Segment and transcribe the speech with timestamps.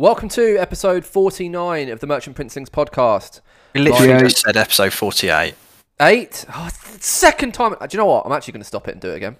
[0.00, 3.42] Welcome to episode 49 of the Merchant Princelings podcast.
[3.74, 4.22] We literally Right.
[4.24, 5.54] just said episode 48.
[6.00, 6.46] Eight?
[6.54, 7.72] Oh, th- second time.
[7.72, 8.24] Do you know what?
[8.24, 9.36] I'm actually going to stop it and do it again.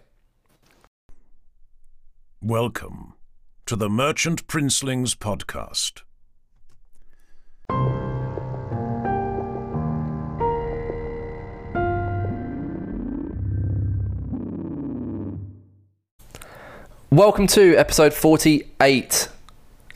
[2.42, 3.14] Welcome
[3.64, 6.02] to the Merchant Princelings podcast.
[17.10, 19.28] Welcome to episode 48.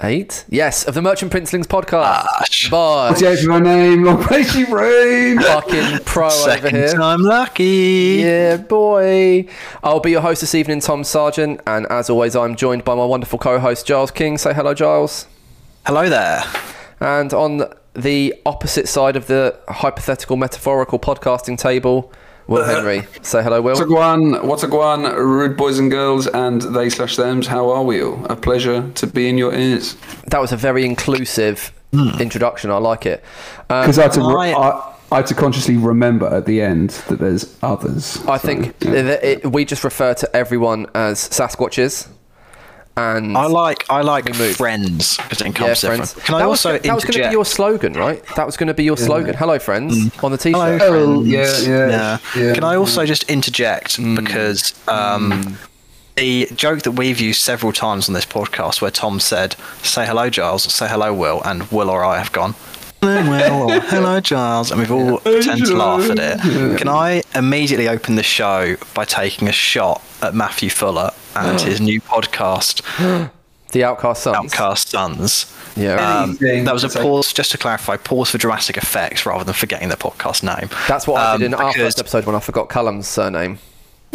[0.02, 0.44] Eight?
[0.48, 2.02] Yes, of the Merchant Princelings podcast.
[2.04, 2.68] Ah, Gosh.
[2.68, 4.02] Boy, What's my name?
[4.02, 5.38] Long may she reign.
[5.38, 6.92] fucking pro over Second here.
[6.92, 8.16] time lucky.
[8.20, 9.46] Yeah, boy.
[9.84, 13.04] I'll be your host this evening, Tom Sargent, and as always, I'm joined by my
[13.04, 14.36] wonderful co-host Giles King.
[14.36, 15.28] Say hello, Giles.
[15.86, 16.42] Hello there.
[16.98, 17.62] And on
[17.94, 22.12] the opposite side of the hypothetical, metaphorical podcasting table,
[22.46, 23.06] Will Henry.
[23.22, 23.70] Say hello, Will.
[23.72, 24.44] What's a guan?
[24.44, 25.16] What's a guan?
[25.16, 27.46] Rude boys and girls and they slash thems.
[27.46, 28.24] How are we all?
[28.26, 29.96] A pleasure to be in your ears.
[30.28, 32.70] That was a very inclusive introduction.
[32.70, 33.22] I like it.
[33.70, 36.90] Um, Because I, had to I- I, I had to consciously remember at the end
[37.08, 38.22] that there's others.
[38.26, 39.02] I So, think yeah.
[39.02, 42.08] that it, we just refer to everyone as Sasquatches.
[42.96, 44.56] And I like I like move.
[44.56, 45.82] friends because it yeah, friends.
[45.82, 46.06] everyone.
[46.06, 48.24] Can I that was, also that was going to be your slogan, right?
[48.36, 49.34] That was going to be your slogan.
[49.34, 50.80] Hello, friends, on the t-shirt.
[50.80, 51.18] Hello.
[51.18, 52.18] Oh, yeah, yeah, yeah.
[52.36, 52.54] yeah.
[52.54, 55.58] Can I also just interject because um,
[56.14, 60.30] the joke that we've used several times on this podcast, where Tom said, "Say hello,
[60.30, 62.54] Giles," "Say hello, Will," and Will or I have gone.
[63.00, 63.72] Hello, Will.
[63.72, 66.78] or Hello, Giles, and we've all tend to laugh at it.
[66.78, 71.80] Can I immediately open the show by taking a shot at Matthew Fuller and his
[71.80, 72.82] new podcast,
[73.72, 74.36] The Outcast Sons.
[74.36, 75.50] Outcast Sons?
[75.76, 76.22] Yeah.
[76.22, 79.88] Um, that was a pause, just to clarify, pause for dramatic effects rather than forgetting
[79.88, 80.68] the podcast name.
[80.86, 83.58] That's what I Um, did in our because- first episode when I forgot Callum's surname.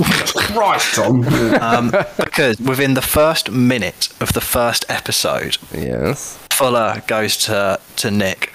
[0.02, 1.24] Christ, Tom.
[1.62, 6.38] Um, because within the first minute of the first episode, Yes.
[6.52, 8.54] Fuller goes to to Nick,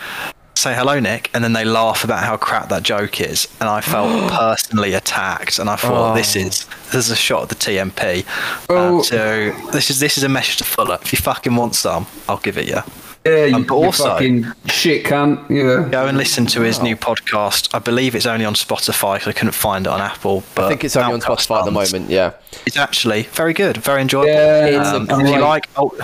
[0.64, 3.80] say hello, Nick, and then they laugh about how crap that joke is, and I
[3.82, 8.24] felt personally attacked, and I thought this is this is a shot at the TMP.
[8.70, 8.96] Oh.
[8.98, 10.98] Um, so this is this is a message to Fuller.
[11.02, 12.80] If you fucking want some, I'll give it you.
[13.26, 15.48] yeah, you, Um, but you also- fucking shit cunt.
[15.50, 15.88] Yeah.
[15.90, 17.68] Go and listen to his new podcast.
[17.74, 20.42] I believe it's only on Spotify because I couldn't find it on Apple.
[20.54, 22.10] But I think it's only on Outcast Spotify at the moment.
[22.10, 22.32] Yeah.
[22.66, 24.32] It's actually very good, very enjoyable.
[24.32, 25.94] Yeah, It's Um, a if you great- like, ul-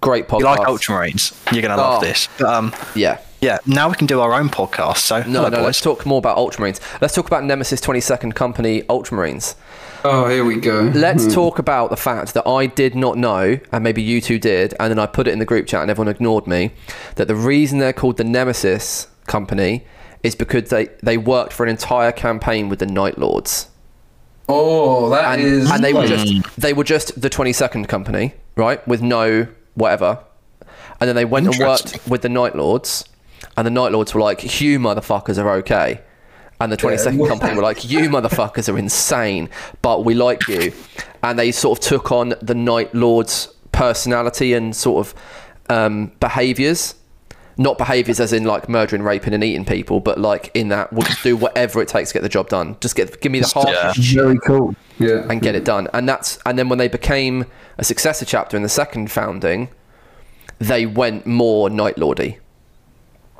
[0.00, 0.34] Great podcast.
[0.34, 2.04] If you like Ultramarines, you're gonna love Oh.
[2.06, 2.28] this.
[2.36, 3.16] But, um, Yeah.
[3.44, 4.98] Yeah, now we can do our own podcast.
[4.98, 6.80] So No, hello, no, let's talk more about Ultramarines.
[7.02, 9.54] Let's talk about Nemesis 22nd Company Ultramarines.
[10.02, 10.90] Oh, here we go.
[10.94, 11.30] Let's hmm.
[11.30, 14.90] talk about the fact that I did not know, and maybe you two did, and
[14.90, 16.72] then I put it in the group chat and everyone ignored me,
[17.16, 19.84] that the reason they're called the Nemesis Company
[20.22, 23.68] is because they, they worked for an entire campaign with the Night Lords.
[24.48, 25.70] Oh, that And, is.
[25.70, 26.40] and they were just hmm.
[26.56, 28.86] they were just the 22nd Company, right?
[28.88, 30.20] With no whatever.
[31.00, 33.04] And then they went and worked with the Night Lords,
[33.56, 36.00] and the Night Lords were like, "You motherfuckers are okay,"
[36.60, 39.48] and the 22nd Company were like, "You motherfuckers are insane,
[39.82, 40.72] but we like you,"
[41.22, 45.14] and they sort of took on the Night Lords' personality and sort of
[45.68, 46.96] um, behaviors.
[47.56, 51.02] Not behaviors as in like murdering, raping, and eating people, but like in that we'll
[51.02, 52.76] just do whatever it takes to get the job done.
[52.80, 54.74] Just get give me the harshest very cool.
[54.98, 55.24] Yeah.
[55.30, 55.86] and get it done.
[55.92, 57.44] And that's and then when they became
[57.78, 59.68] a successor chapter in the second founding,
[60.58, 62.38] they went more Night Lordy.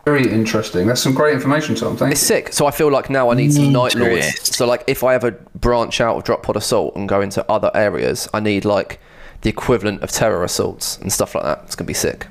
[0.05, 0.87] Very interesting.
[0.87, 1.97] That's some great information, Tom.
[1.97, 2.27] Thank It's you.
[2.37, 2.53] sick.
[2.53, 4.55] So I feel like now I need some Night Lords.
[4.55, 7.71] So like if I ever branch out of Drop Pod Assault and go into other
[7.75, 9.01] areas, I need like
[9.41, 11.63] the equivalent of terror assaults and stuff like that.
[11.65, 12.27] It's gonna be sick.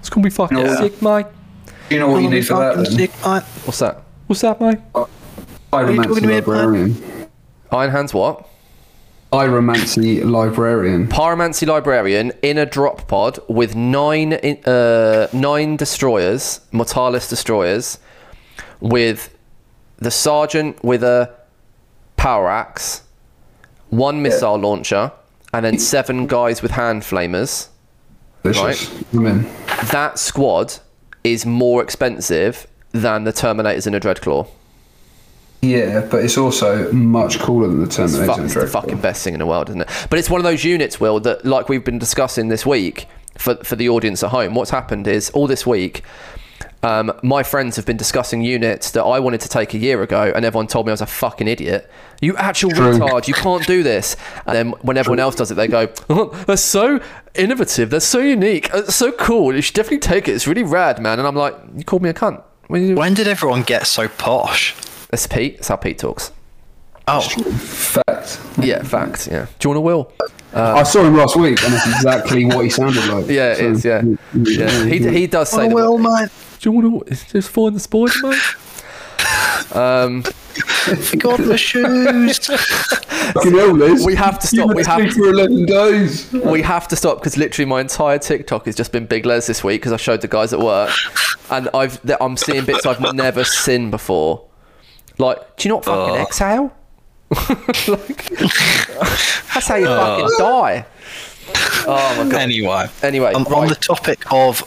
[0.00, 0.76] It's gonna be fucking Yeah.
[0.76, 1.26] sick, mate.
[1.88, 2.84] Do you know what you need for that then?
[2.86, 3.42] sick, mate.
[3.64, 4.02] What's that?
[4.26, 4.78] What's that, mate?
[4.94, 5.08] talking
[5.72, 7.02] Pyromancy about, librarian.
[7.72, 8.46] Iron Hands what?
[9.32, 11.06] Pyromancy librarian.
[11.08, 17.98] Pyromancy Librarian in a drop pod with nine in- uh, nine destroyers, Mortalis destroyers,
[18.80, 19.36] with
[19.98, 21.30] the sergeant with a
[22.16, 23.02] power axe,
[23.90, 25.12] one missile launcher,
[25.52, 27.68] and then seven guys with hand flamers.
[28.42, 28.90] Delicious.
[29.12, 29.42] I'm in.
[29.92, 30.74] That squad
[31.22, 34.48] is more expensive than the Terminators in a Dreadclaw.
[35.60, 38.32] Yeah, but it's also much cooler than the It's, Terminator.
[38.34, 39.88] fu- it's the fucking best thing in the world, isn't it?
[40.08, 43.06] But it's one of those units, Will, that like we've been discussing this week
[43.36, 44.54] for for the audience at home.
[44.54, 46.02] What's happened is all this week,
[46.84, 50.32] um, my friends have been discussing units that I wanted to take a year ago,
[50.34, 51.90] and everyone told me I was a fucking idiot.
[52.20, 52.92] You actual True.
[52.92, 53.26] retard!
[53.26, 54.16] You can't do this.
[54.46, 57.00] And then when everyone else does it, they go, oh, "They're so
[57.34, 57.90] innovative.
[57.90, 58.70] They're so unique.
[58.72, 59.52] It's so cool.
[59.54, 60.34] You should definitely take it.
[60.36, 63.14] It's really rad, man." And I'm like, "You called me a cunt." When you When
[63.14, 64.76] did everyone get so posh?
[65.10, 65.56] That's Pete.
[65.56, 66.32] That's how Pete talks.
[67.06, 68.38] Oh, Fact.
[68.60, 69.28] Yeah, fact.
[69.30, 69.46] Yeah.
[69.58, 70.12] Do you want a will?
[70.52, 73.26] I saw him last week, and that's exactly what he sounded like.
[73.28, 73.84] Yeah, it is.
[73.84, 74.02] Yeah,
[74.34, 74.84] yeah.
[74.84, 75.68] He, he does say.
[75.68, 76.28] the- well, mate.
[76.60, 79.76] Do you want to just find the spider, mate?
[79.76, 80.22] Um,
[81.02, 82.38] Forgot the shoes.
[82.46, 84.04] Fucking hell, Liz.
[84.04, 86.32] We have to You stop, we have to- for 11 days.
[86.32, 89.62] we have to stop because literally my entire TikTok has just been Big Les this
[89.62, 90.90] week because I showed the guys at work,
[91.50, 94.44] and I've I'm seeing bits I've never seen before.
[95.18, 96.22] Like, do you not fucking Oh.
[96.22, 96.72] exhale?
[97.88, 98.28] like,
[99.52, 100.86] that's how you fucking die.
[101.86, 102.40] Oh my god.
[102.40, 103.52] Anyway, Anyway, um, right.
[103.62, 104.62] on the topic of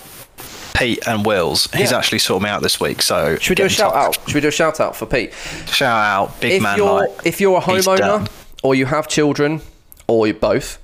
[0.75, 3.01] Pete and Wills, he's actually sorted me out this week.
[3.01, 4.18] So Should we do a shout touch.
[4.19, 4.27] out?
[4.27, 5.33] Should we do a shout out for Pete?
[5.68, 7.09] Shout out, big if man you're Mike.
[7.25, 8.27] if you're a homeowner
[8.63, 9.62] or you have children
[10.07, 10.77] or you're both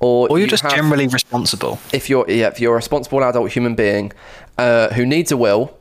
[0.00, 1.78] or, Or you're you just have- generally responsible.
[1.92, 4.12] if you're yeah, if you're a responsible adult human being
[4.58, 5.76] uh, who needs a will,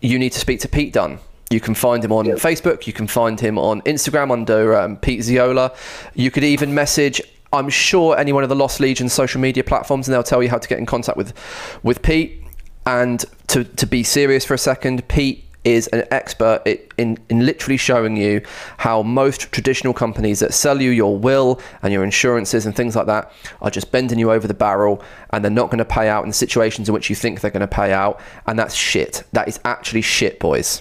[0.00, 1.18] you need to speak to Pete Dunn.
[1.50, 2.86] You can find him on Facebook.
[2.86, 5.74] You can find him on Instagram under um, Pete Ziola.
[6.14, 7.20] You could even message.
[7.52, 10.48] I'm sure any one of the Lost Legion social media platforms, and they'll tell you
[10.48, 11.34] how to get in contact with
[11.82, 12.40] with Pete.
[12.86, 16.62] And to to be serious for a second, Pete is an expert
[16.96, 18.42] in, in literally showing you
[18.78, 23.06] how most traditional companies that sell you your will and your insurances and things like
[23.06, 23.30] that
[23.60, 26.30] are just bending you over the barrel and they're not going to pay out in
[26.30, 28.20] the situations in which you think they're going to pay out.
[28.46, 29.24] And that's shit.
[29.32, 30.80] That is actually shit, boys.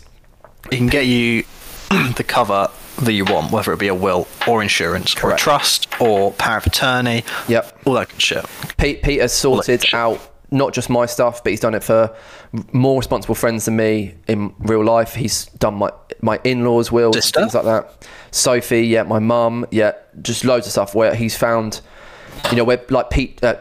[0.69, 1.43] He can get you
[2.15, 2.69] the cover
[3.01, 6.57] that you want, whether it be a will or insurance or a trust or power
[6.57, 7.23] of attorney.
[7.47, 7.81] Yep.
[7.85, 8.45] All that good shit.
[8.77, 10.19] Pete, Pete has sorted out
[10.51, 12.15] not just my stuff, but he's done it for
[12.71, 15.15] more responsible friends than me in real life.
[15.15, 15.91] He's done my
[16.21, 17.39] my in-laws' wills, and Sister?
[17.39, 18.07] things like that.
[18.31, 21.81] Sophie, yeah, my mum, yeah, just loads of stuff where he's found,
[22.49, 23.43] you know, where like Pete.
[23.43, 23.55] Uh,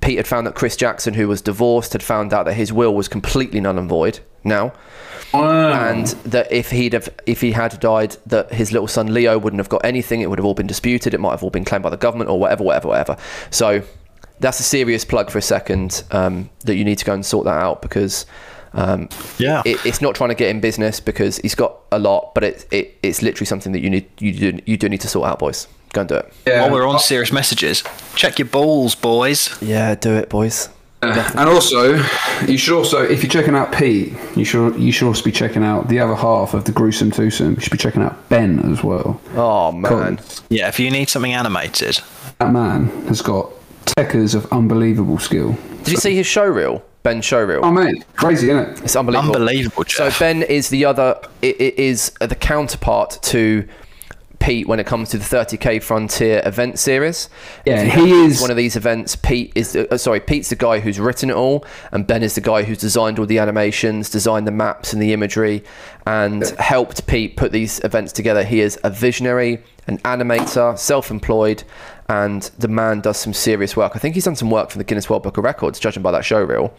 [0.00, 2.94] Pete had found that Chris Jackson, who was divorced, had found out that his will
[2.94, 4.72] was completely null and void now,
[5.32, 5.90] Wow.
[5.90, 9.60] and that if he'd have if he had died, that his little son Leo wouldn't
[9.60, 10.20] have got anything.
[10.20, 11.14] It would have all been disputed.
[11.14, 13.16] It might have all been claimed by the government or whatever, whatever, whatever.
[13.50, 13.82] So
[14.40, 17.44] that's a serious plug for a second um, that you need to go and sort
[17.44, 18.24] that out because
[18.72, 19.62] um, Yeah.
[19.66, 22.66] it, it's not trying to get in business because he's got a lot, but it,
[22.70, 25.38] it it's literally something that you need you do you do need to sort out,
[25.38, 25.68] boys.
[25.92, 26.32] Go and do it.
[26.46, 26.62] yeah.
[26.62, 27.82] While we're on serious messages,
[28.14, 29.60] check your balls, boys.
[29.60, 30.68] Yeah, do it, boys.
[31.02, 31.94] And also,
[32.46, 35.64] you should also, if you're checking out Pete, you should you should also be checking
[35.64, 37.54] out the other half of the gruesome twosome.
[37.54, 39.18] You should be checking out Ben as well.
[39.34, 42.00] Oh man, 'Cause Yeah, if you need something animated,
[42.38, 43.48] That man has got
[43.86, 45.56] techers of unbelievable skill.
[45.84, 46.82] did you see his show reel?
[47.02, 47.60] Ben show reel.
[47.62, 48.80] Oh mate, crazy, isn't it?
[48.84, 49.36] It's unbelievable.
[49.36, 51.16] unbelievable, So Ben is the other.
[51.40, 53.64] It, it is the counterpart to
[54.40, 57.28] Pete when it comes to the 30k Frontier event series.
[57.64, 59.14] Yeah, he is- one of these events.
[59.14, 60.18] Pete is the, uh, sorry.
[60.18, 63.26] Pete's the guy who's written it all, and Ben is the guy who's designed all
[63.26, 65.62] the animations, designed the maps and the imagery,
[66.06, 68.42] and helped Pete put these events together.
[68.42, 71.62] He is a visionary, an animator, self-employed,
[72.10, 73.92] and the man does some serious work.
[73.94, 76.10] I think he's done some work for the Guinness World Book of Records, judging by
[76.10, 76.74] that show reel.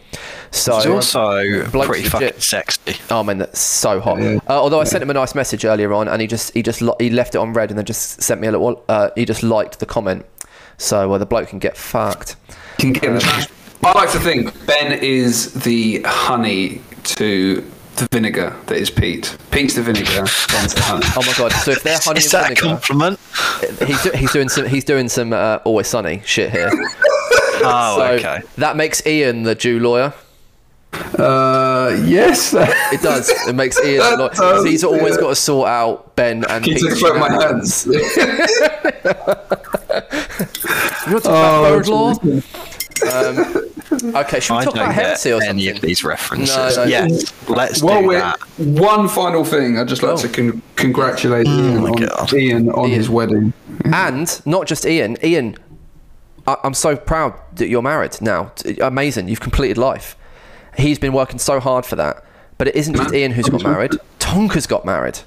[0.50, 2.12] So He's also Bloke's pretty legit.
[2.12, 2.96] fucking sexy.
[3.10, 4.20] Oh man, that's so hot.
[4.20, 6.82] Uh, although I sent him a nice message earlier on, and he just he just
[7.00, 8.84] he left it on red, and then just sent me a little.
[8.88, 10.26] Uh, he just liked the comment,
[10.76, 12.36] so uh, the bloke can get fucked.
[12.78, 13.46] Can get in the trash.
[13.84, 17.64] I like to think Ben is the honey to
[17.96, 19.36] the vinegar that is Pete.
[19.50, 20.24] Pete's the vinegar.
[20.26, 21.04] Honey.
[21.16, 21.52] Oh my god!
[21.52, 23.18] So if they're honey Is and that a compliment?
[23.86, 26.70] he's, do- he's doing some he's doing some uh, always sunny shit here.
[27.64, 28.40] Oh, so okay.
[28.56, 30.12] that makes Ian the Jew lawyer.
[31.16, 32.52] Uh, yes.
[32.56, 33.30] It does.
[33.46, 33.98] It makes Ian.
[34.00, 35.20] That the does, he's always yeah.
[35.20, 37.84] got to sort out Ben and Can you Pete's take a photo of my shenanigans.
[37.84, 37.94] hands?
[41.06, 42.10] You want to talk about bird law?
[43.12, 43.71] Um,
[44.16, 45.76] okay, should we I talk don't about get heresy or any something?
[45.76, 46.56] of these references.
[46.76, 46.88] No, no.
[46.90, 48.38] Yes, let's Well, do that.
[48.58, 49.78] one final thing.
[49.78, 50.32] I'd just like to oh.
[50.32, 52.98] con- congratulate oh Ian, Oh my on, Ian on Ian.
[52.98, 53.52] his wedding.
[53.84, 55.16] And not just Ian.
[55.24, 55.56] Ian,
[56.46, 58.52] I- I'm so proud that you're married now.
[58.80, 59.28] Amazing.
[59.28, 60.16] You've completed life.
[60.76, 62.24] He's been working so hard for that.
[62.58, 63.92] But it isn't just Ian who's got married.
[64.20, 65.18] Tonka's got married.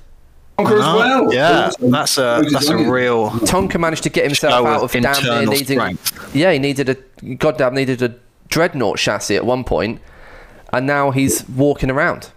[0.58, 1.34] Conquer as Oh, well.
[1.34, 1.92] yeah, Awesome.
[1.92, 3.30] that's a that's a real.
[3.32, 5.78] Tonka managed to get himself out of of damn near needing.
[5.78, 6.34] strength.
[6.34, 8.16] Yeah, he needed a goddamn needed a
[8.50, 10.02] dreadnought chassis at one point,
[10.74, 12.30] and now he's walking around.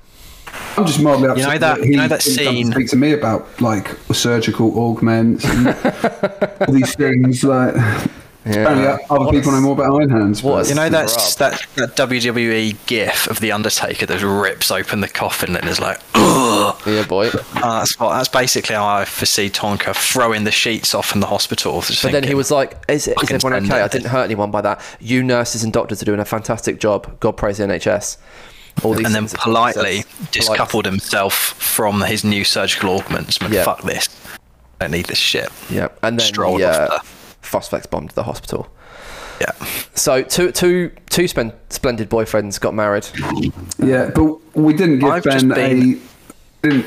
[0.77, 3.13] I'm just mildly upset know that- he you know that to scene- speak to me
[3.13, 5.69] about like surgical augments and
[6.67, 7.45] all these things.
[7.45, 7.75] Like
[8.53, 10.43] apparently other What people a- know more about Iron Hands.
[10.43, 15.09] what You know that's that that WWE gif of the Undertaker that rips open the
[15.09, 16.81] coffin and is like, Ugh!
[16.87, 17.29] Yeah, boy.
[17.29, 21.27] Uh, that's what, that's basically how I foresee Tonka throwing the sheets off in the
[21.27, 21.81] hospital.
[21.81, 23.83] Just But then he was like, "Is, is everyone spend okay?
[23.83, 24.81] I didn't hurt anyone by that.
[25.01, 27.19] You nurses and doctors are doing a fantastic job.
[27.21, 28.19] God praise the NHS."
[28.85, 30.07] All these and then things that Tonka politely says.
[30.47, 30.59] Polite.
[30.61, 33.37] discoupled himself from his new surgical augments.
[33.39, 33.65] and went, Yeah.
[33.65, 34.09] fuck this.
[34.81, 35.49] I don't need this shit.
[35.69, 37.18] Yeah, and then Strolled the, off
[37.49, 38.69] Phosphex bombed the hospital.
[39.41, 39.53] Yeah.
[39.95, 43.07] So two, two, two spen- splendid boyfriends got married.
[43.79, 46.01] Yeah, but we didn't give I've Ben just been-
[46.65, 46.87] a didn't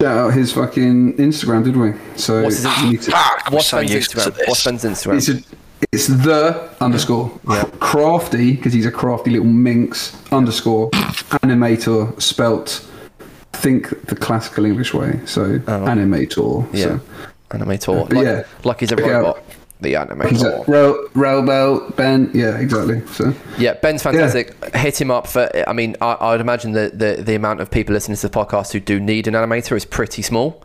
[0.00, 1.92] shout out his fucking Instagram, did we?
[2.16, 4.48] So What's his you to- ah, Fuck, What's so Ben's Instagram?
[4.48, 5.16] What's Ben's Instagram?
[5.16, 5.42] It's, a,
[5.92, 7.30] it's the underscore
[7.80, 10.90] crafty because he's a crafty little minx underscore
[11.42, 12.86] animator spelt
[13.52, 15.20] think the classical English way.
[15.26, 15.70] So oh.
[15.70, 16.38] animator.
[16.38, 16.68] Oh.
[16.72, 17.00] yeah, So.
[17.50, 18.08] animator.
[18.08, 19.43] But Like, yeah, like he's a check robot.
[19.80, 20.30] The animator.
[20.30, 22.30] He's a Rail, Railbell, Ben.
[22.32, 23.04] Yeah, exactly.
[23.08, 24.54] So Yeah, Ben's fantastic.
[24.74, 25.50] Hit him up for.
[25.68, 28.34] I mean, I, I would imagine that the the amount of people listening to the
[28.38, 30.62] podcast who do need an animator is pretty small.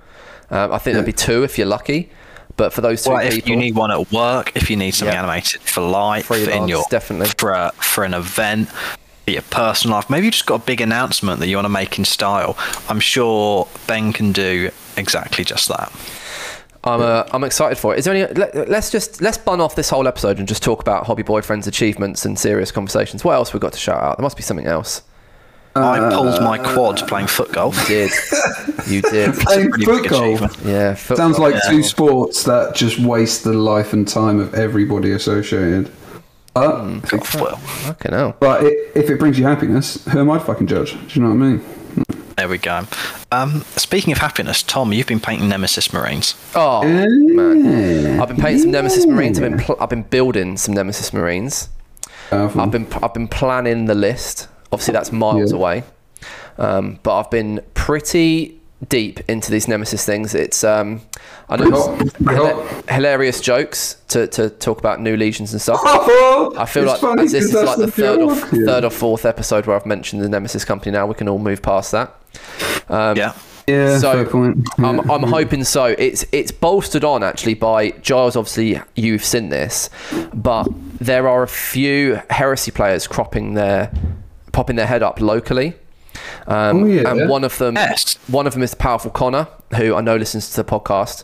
[0.51, 2.09] Um, I think there'd be two if you're lucky,
[2.55, 5.13] but for those two Well, if you need one at work, if you need something
[5.13, 5.19] Yeah.
[5.23, 7.27] animated for life, for in your definitely.
[7.37, 8.69] for a, for an event,
[9.25, 11.69] for your personal life, maybe you just got a big announcement that you want to
[11.69, 12.57] make in style.
[12.87, 15.91] I'm sure Ben can do exactly just that.
[16.93, 17.99] I'm uh, I'm excited for it.
[17.99, 18.33] Is there any?
[18.33, 21.67] Let, let's just let's bun off this whole episode and just talk about hobby boyfriends'
[21.67, 23.23] achievements and serious conversations.
[23.23, 24.17] What else we got to shout out?
[24.17, 25.03] There must be something else.
[25.75, 27.77] I uh, pulled my uh, quad playing foot golf.
[27.89, 28.11] You did
[28.87, 29.35] you did?
[29.35, 30.65] playing pretty foot golf.
[30.65, 30.95] Yeah.
[30.95, 31.69] foot- sounds like Yeah.
[31.69, 35.91] two sports that just waste the life and time of everybody associated.
[36.55, 38.35] Uh, but, Well, Fucking hell.
[38.39, 40.93] but it, if it brings you happiness, who am I to fucking judge?
[40.93, 41.61] Do you know what I mean?
[42.39, 42.85] There we go.
[43.33, 46.35] Um, speaking of happiness, Tom, you've been painting Nemesis Marines.
[46.55, 49.37] Oh man, I've been painting some Nemesis Marines.
[49.39, 51.69] I've been pl- I've been building some Nemesis Marines.
[52.29, 52.61] Powerful.
[52.61, 54.47] I've been I've been planning the list.
[54.71, 55.57] Obviously, that's miles Yeah.
[55.57, 55.83] away,
[56.57, 58.55] um, but I've been pretty
[58.87, 60.33] deep into these Nemesis things.
[60.33, 61.01] It's um,
[61.49, 61.69] I know
[62.23, 65.81] Pretty hot, hila- hilarious jokes to, to talk about new legions and stuff.
[65.83, 69.65] I I feel like as this is like the third or third or fourth episode
[69.65, 70.91] where I've mentioned the Nemesis company.
[70.91, 72.15] Now we can all move past that.
[72.89, 73.33] Yeah.
[73.67, 74.21] Yeah, So.
[74.79, 75.85] I'm, I'm hoping so.
[75.85, 78.35] It's it's bolstered on actually by Giles.
[78.35, 79.91] Obviously, you've seen this,
[80.33, 80.67] but
[80.99, 83.91] there are a few heresy players cropping their
[84.53, 85.75] popping their head up locally.
[86.47, 87.11] Um, Oh, yeah.
[87.11, 88.15] and one of them, Yes.
[88.27, 91.23] one of them is the powerful Connor, who I know listens to the podcast.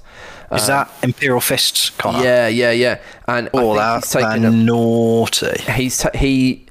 [0.51, 2.23] Is that Imperial Fists, Connor?
[2.23, 2.99] Yeah, yeah, yeah.
[3.27, 5.59] And Oh, that that's he's taken a naughty.
[5.71, 6.65] he's t- he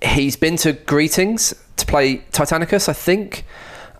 [0.00, 3.44] he's been to greetings to play Titanicus, I think.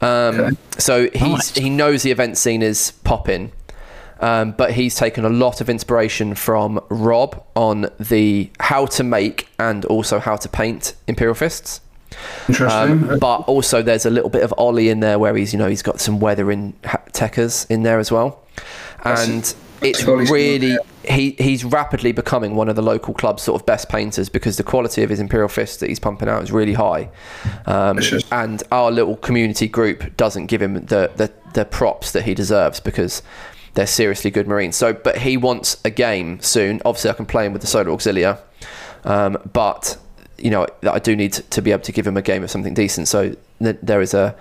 [0.00, 3.52] Um, So he's he knows the event scene is popping,
[4.20, 9.48] um, but he's taken a lot of inspiration from Rob on the how to make
[9.58, 11.80] and also how to paint Imperial Fists.
[12.48, 13.10] Interesting.
[13.12, 15.68] Um, but also there's a little bit of Ollie in there where he's you know
[15.68, 18.42] he's got some weathering ha- techers in there as well,
[19.04, 23.88] and it's really he he's rapidly becoming one of the local club's sort of best
[23.88, 27.10] painters because the quality of his Imperial Fist that he's pumping out is really high,
[27.66, 27.98] um,
[28.30, 32.80] and our little community group doesn't give him the, the the props that he deserves
[32.80, 33.22] because
[33.74, 34.76] they're seriously good Marines.
[34.76, 36.80] So, but he wants a game soon.
[36.84, 38.40] Obviously, I can play him with the Solar Auxilia,
[39.04, 39.96] um, but
[40.38, 42.74] you know I do need to, be able to give him a game of something
[42.74, 43.08] decent.
[43.08, 44.36] So th- there is a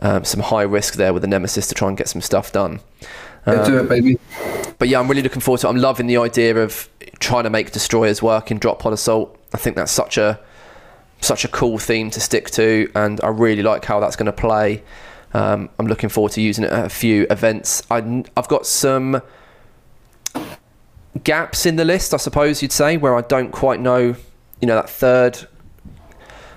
[0.00, 2.80] um, some high risk there with the Nemesis to try and get some stuff done.
[3.46, 4.18] Yeah, do it, baby.
[4.78, 5.70] But yeah, I'm really looking forward to it.
[5.70, 9.38] I'm loving the idea of trying to make destroyers work in drop pod assault.
[9.52, 10.40] I think that's such a
[11.20, 14.32] such a cool theme to stick to, and I really like how that's going to
[14.32, 14.82] play.
[15.32, 17.82] Um, I'm looking forward to using it at a few events.
[17.90, 19.22] I, I've got some
[21.22, 24.16] gaps in the list, I suppose you'd say, where I don't quite know,
[24.60, 25.46] you know, that third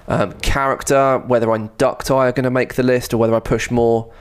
[0.07, 4.11] um, character, whether Inducti are going to make the list or whether I push more.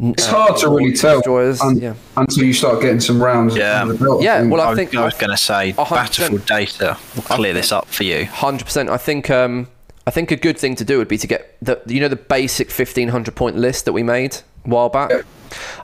[0.00, 1.94] It's hard to really tell Destroyers, un- yeah.
[2.16, 3.54] until you start getting some rounds.
[3.56, 3.84] Yeah.
[3.84, 4.52] the belt, Yeah, think.
[4.52, 7.22] well, I I think I was I- going to say, a hundred Battlefield data will
[7.22, 8.24] clear this up for you.
[8.26, 8.88] Hundred percent.
[8.88, 9.68] I think um,
[10.06, 12.16] I think a good thing to do would be to get the you know the
[12.16, 15.10] basic fifteen hundred point list that we made a while back.
[15.10, 15.22] Yeah.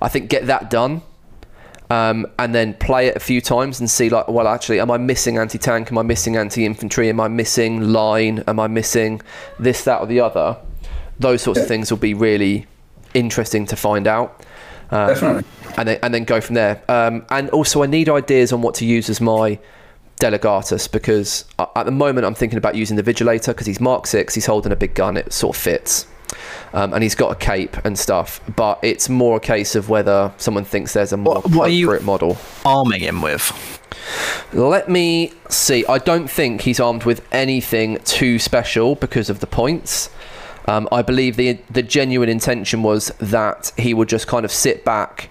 [0.03, 1.03] I think get that done,
[1.91, 4.99] um, and then play it a few times and see like, well, actually, am I
[4.99, 5.93] missing anti tank?
[5.93, 7.09] Am I missing anti infantry?
[7.09, 8.43] Am I missing line?
[8.49, 9.21] Am I missing
[9.59, 10.57] this, that, or the other?
[11.21, 12.67] Those sorts of things will be really
[13.15, 14.45] interesting to find out.
[14.91, 15.45] Um, Definitely.
[15.77, 16.83] and then and then go from there.
[16.89, 19.59] Um, and also, I need ideas on what to use as my
[20.21, 24.07] delegatus because uh, at the moment I'm thinking about using the Vigilator because he's Mark
[24.07, 26.07] Six, he's holding a big gun, it sort of fits,
[26.73, 28.41] um, and he's got a cape and stuff.
[28.57, 31.73] But it's more a case of whether someone thinks there's a more What- what are
[31.73, 32.39] you- appropriate model.
[32.65, 33.53] Arming him with.
[34.55, 35.85] Let me see.
[35.87, 40.09] I don't think he's armed with anything too special because of the points.
[40.69, 44.85] Um, I believe the the genuine intention was that he would just kind of sit
[44.85, 45.31] back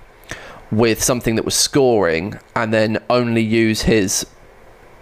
[0.71, 4.25] with something that was scoring and then only use his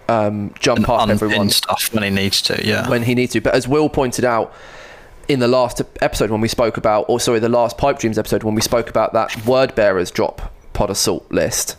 [0.08, 2.88] um, jump up everyone stuff when he needs to, yeah.
[2.88, 3.40] when he needs to.
[3.40, 4.54] But as Will pointed out
[5.26, 8.42] in the last episode when we spoke about, or sorry, the last Pipe Dreams episode
[8.42, 11.76] when we spoke about that Word Bearers drop pod assault list,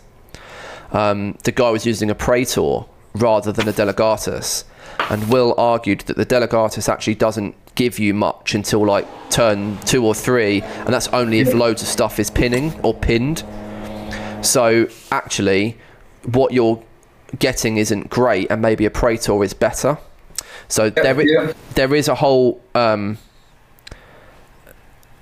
[0.92, 2.80] um, the guy was using a Praetor
[3.14, 4.64] rather than a Delegatus,
[5.10, 10.04] and Will argued that the Delegatus actually doesn't give you much until like turn two
[10.04, 13.44] or three, and that's only if loads of stuff is pinning or pinned.
[14.42, 15.78] So actually,
[16.24, 16.82] what you're
[17.38, 19.96] getting isn't great, and maybe a Praetor is better.
[20.66, 21.52] So there, yeah.
[21.74, 23.16] there is a whole um,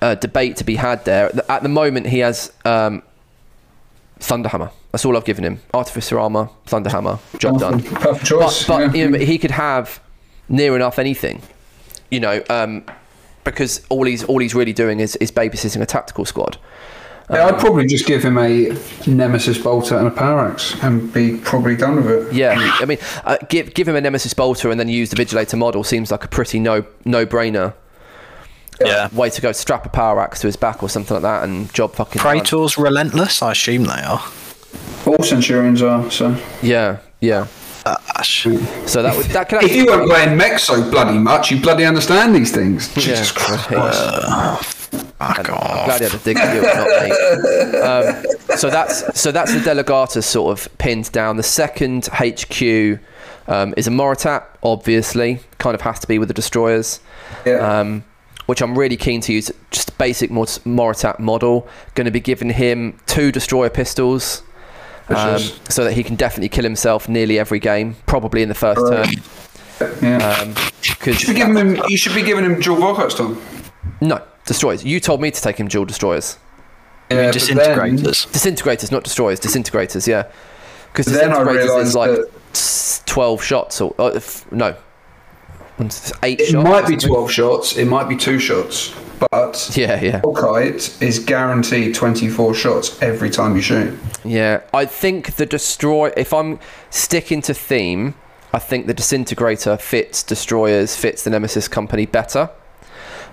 [0.01, 1.31] uh, debate to be had there.
[1.51, 3.03] At the moment, he has um,
[4.19, 4.71] Thunderhammer.
[4.93, 5.61] That's all I've given him.
[5.75, 7.83] Artificer armor, Thunderhammer, job done.
[7.83, 8.67] Perfect choice.
[8.67, 9.05] But, but yeah.
[9.05, 10.01] you know, he could have
[10.49, 11.43] near enough anything,
[12.11, 12.85] you know, um,
[13.45, 16.59] because all he's all he's really doing is, is babysitting a tactical squad.
[17.29, 21.39] Yeah, I'd probably just give him a Nemesis bolter and a power axe and be
[21.39, 22.33] probably done with it.
[22.33, 25.59] Yeah, I mean, uh, give give him a Nemesis bolter and then use the Vigilator
[25.59, 27.75] model seems like a pretty no no brainer.
[28.81, 29.09] Yeah.
[29.13, 29.53] Way to go!
[29.53, 32.41] Strap a power axe to his back or something like that, and job fucking done.
[32.41, 33.43] Praetors relentless.
[33.43, 34.23] I assume they are.
[35.07, 36.37] All Centurions are, so.
[36.63, 37.47] Yeah, yeah.
[38.17, 38.43] Ash.
[38.87, 41.85] So that would that could If you weren't playing mech so bloody much, you bloody
[41.85, 42.93] understand these things.
[42.95, 44.65] Jesus Yeah, Christ.
[45.19, 45.87] Fuck I'm off.
[45.87, 47.79] glad he had a dig at you, not me.
[47.81, 51.37] Um, so that's so that's the Delegatus sort of pinned down.
[51.37, 53.01] The second HQ
[53.49, 57.01] um, is a Moritat, obviously, kind of has to be with the destroyers.
[57.45, 57.57] Yeah.
[57.81, 58.05] Um,
[58.47, 59.51] which I'm really keen to use.
[59.73, 61.67] Just basic Moritat model.
[61.97, 64.43] Going to be giving him two destroyer pistols.
[65.09, 68.81] Um, so that he can definitely kill himself nearly every game, probably in the first
[68.81, 69.07] Right.
[69.79, 69.93] turn.
[70.03, 70.29] yeah.
[70.41, 73.41] Um, 'cause- you, should be giving him, you should be giving him dual Volkites, Tom.
[74.01, 74.85] no, destroyers.
[74.85, 76.39] You told me to take him dual destroyers.
[77.11, 78.27] Yeah, but Disintegrators.
[78.33, 79.39] Disintegrators, not destroyers.
[79.39, 80.25] Disintegrators, yeah.
[80.93, 84.75] Because Then I disintegrators is realised like that- twelve shots or uh, f- no,
[86.23, 86.65] eight It shots.
[86.65, 87.09] might be or something.
[87.09, 88.95] 12 shots, it might be two shots,
[89.31, 93.99] but Yeah, yeah, Volkite is guaranteed 24 shots every time you shoot.
[94.25, 94.61] yeah.
[94.73, 96.13] I think the destroy.
[96.17, 96.59] If I'm
[96.91, 98.15] sticking to theme,
[98.53, 102.49] I think the disintegrator fits destroyers, fits the Nemesis company better.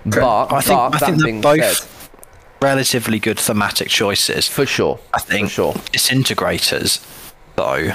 [0.06, 1.88] But, I think- but I think that they're being both said,
[2.60, 4.48] Relatively good thematic choices.
[4.48, 5.72] for sure, I think for sure.
[5.92, 7.00] disintegrators,
[7.56, 7.92] though,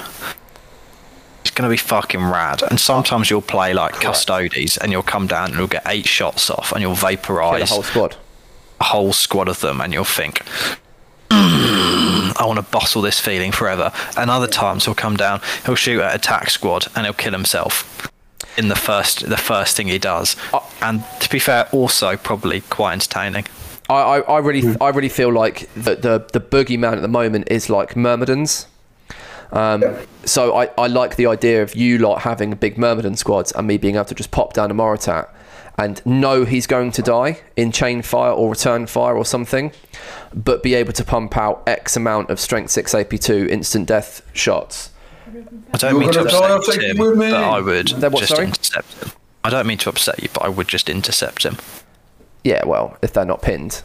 [1.60, 2.62] going to be fucking rad.
[2.62, 6.50] And sometimes you'll play like Custodes and you'll come down and you'll get eight shots
[6.50, 8.16] off and you'll Yeah, the vaporize whole squad.
[8.80, 10.42] a whole squad of them and you'll think,
[11.30, 13.92] "Mm, I want to bottle this feeling forever.
[14.16, 18.10] And other times he'll come down, he'll shoot at attack squad and he'll kill himself
[18.56, 20.36] in the first the first thing he does.
[20.80, 23.46] And to be fair, also probably quite entertaining.
[23.88, 27.48] I, I, I really I really feel like the, the the boogeyman at the moment
[27.50, 28.66] is like Myrmidons.
[29.52, 29.82] Um,
[30.24, 33.78] so I, I like the idea of you lot having big Myrmidon squads and me
[33.78, 35.28] being able to just pop down a Moritat
[35.78, 39.72] and know he's going to die in chain fire or return fire or something,
[40.34, 44.90] but be able to pump out X amount of strength six AP2 instant death shots.
[45.72, 47.30] I don't You're mean to gonna die, I'll upset take him, you with me.
[47.30, 48.46] but I would Then what, just sorry?
[48.48, 49.10] intercept him.
[49.42, 51.56] I don't mean to upset you, but I would just intercept him.
[52.44, 53.82] Yeah, well, if they're not pinned,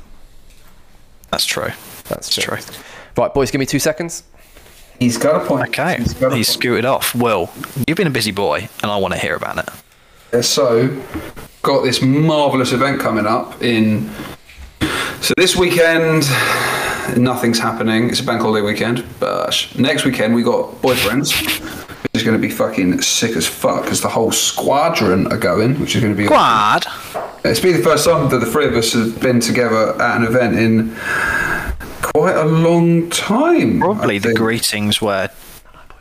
[1.32, 1.70] That's true.
[2.10, 2.58] that's That's true.
[3.18, 4.24] Right, boys, give me two seconds.
[5.00, 5.70] He's got a point.
[5.70, 6.54] Okay, He's got a he's point.
[6.60, 7.14] scooted off.
[7.16, 7.52] Well,
[7.88, 9.70] you've been a busy boy, and I want to hear about it.
[10.34, 11.02] Yeah, So,
[11.62, 14.10] got this marvelous event coming up in.
[15.22, 16.24] So this weekend,
[17.18, 18.10] nothing's happening.
[18.10, 19.04] It's a bank holiday weekend.
[19.20, 21.32] But next weekend we got boyfriends,
[22.16, 25.96] is going to be fucking sick as fuck because the whole squadron are going, which
[25.96, 26.28] is going to be.
[26.28, 26.86] Quad.
[27.44, 30.24] It's been the first time that the three of us have been together at an
[30.24, 30.96] event in
[32.02, 33.80] quite a long time.
[33.80, 35.30] Probably the greetings were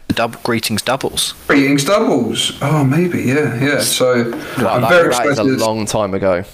[0.09, 1.35] dub- greetings doubles.
[1.49, 2.59] Greetings doubles.
[2.63, 3.81] Oh, maybe, yeah, yeah.
[3.81, 6.45] So Wow, I'm that, very that is a long time ago.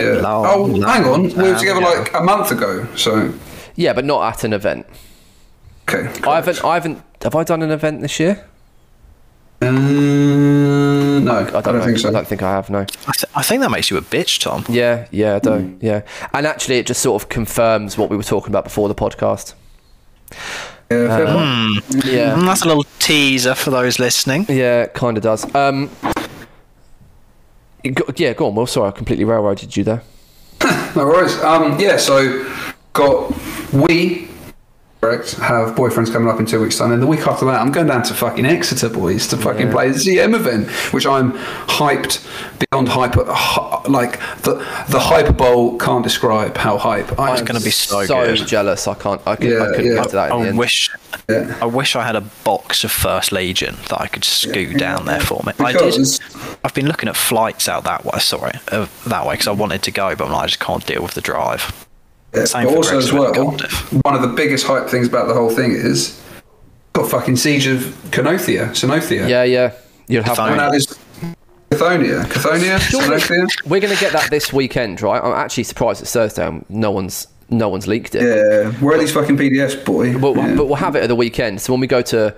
[0.00, 0.12] Yeah.
[0.20, 1.22] Long, oh, long hang on.
[1.22, 1.98] We were together ago.
[2.00, 2.86] like a month ago.
[2.96, 3.32] So,
[3.76, 4.86] Yeah, but not at an event.
[5.88, 6.08] okay.
[6.28, 6.64] I haven't.
[6.64, 7.02] I haven't.
[7.22, 8.44] Have I done an event this year?
[9.68, 12.08] Uh, no, I I don't, don't, think so.
[12.08, 12.70] I don't think I have.
[12.70, 12.80] No.
[12.80, 14.64] I, th- I think that makes you a bitch, Tom.
[14.68, 15.76] Yeah, yeah, I do.
[15.80, 18.94] Yeah, and actually, it just sort of confirms what we were talking about before the
[18.94, 19.54] podcast.
[20.90, 22.04] Yeah, fair point.
[22.04, 24.46] Yeah, Mm, that's a little teaser for those listening.
[24.48, 25.44] yeah, it kind of does.
[25.54, 25.90] Um,
[27.82, 28.54] go- yeah, go on.
[28.54, 30.02] Well, sorry, I completely railroaded you there.
[30.96, 31.36] No worries.
[31.42, 32.48] Um, yeah, so
[32.92, 33.34] got
[33.72, 34.33] we correct
[35.12, 37.86] have boyfriends coming up in two weeks' time, and the week after that, I'm going
[37.86, 42.26] down to fucking Exeter, boys, to fucking play the CM event, which I'm hyped
[42.70, 43.24] beyond hyper.
[43.88, 44.54] Like the
[44.88, 47.18] the hyperbole can't describe how hype.
[47.18, 48.88] I am going to be so, so jealous.
[48.88, 49.20] I can't.
[49.26, 49.94] I, could, Yeah, I couldn't yeah.
[49.96, 50.58] get to that I end.
[50.58, 50.90] wish,
[51.28, 51.56] Yeah.
[51.60, 55.20] I wish I had a box of First Legion that I could scoot down there
[55.20, 55.52] for me.
[55.58, 55.94] I did.
[56.64, 58.18] I've been looking at flights out that way.
[58.20, 60.84] Sorry, uh, that way because I wanted to go, but I'm like, I just can't
[60.86, 61.83] deal with the drive.
[62.34, 63.32] Yeah, Same but also Greg's as well,
[64.02, 66.20] one of the biggest hype things about the whole thing is
[66.92, 69.28] got fucking siege of Canothia, Sanothia.
[69.28, 69.72] Yeah, yeah.
[70.08, 70.52] You'll have Fine.
[70.52, 70.72] And that.
[70.72, 71.34] now
[71.70, 73.46] Cthonia, Cthonia, Sanothia.
[73.66, 75.22] We're going to get that this weekend, right?
[75.22, 76.46] I'm actually surprised it's Thursday.
[76.46, 78.22] and No one's no one's leaked it.
[78.22, 80.18] Yeah, where are these fucking PDFs, boy?
[80.18, 80.54] But, yeah.
[80.54, 81.60] but we'll have it at the weekend.
[81.60, 82.34] So when we go to,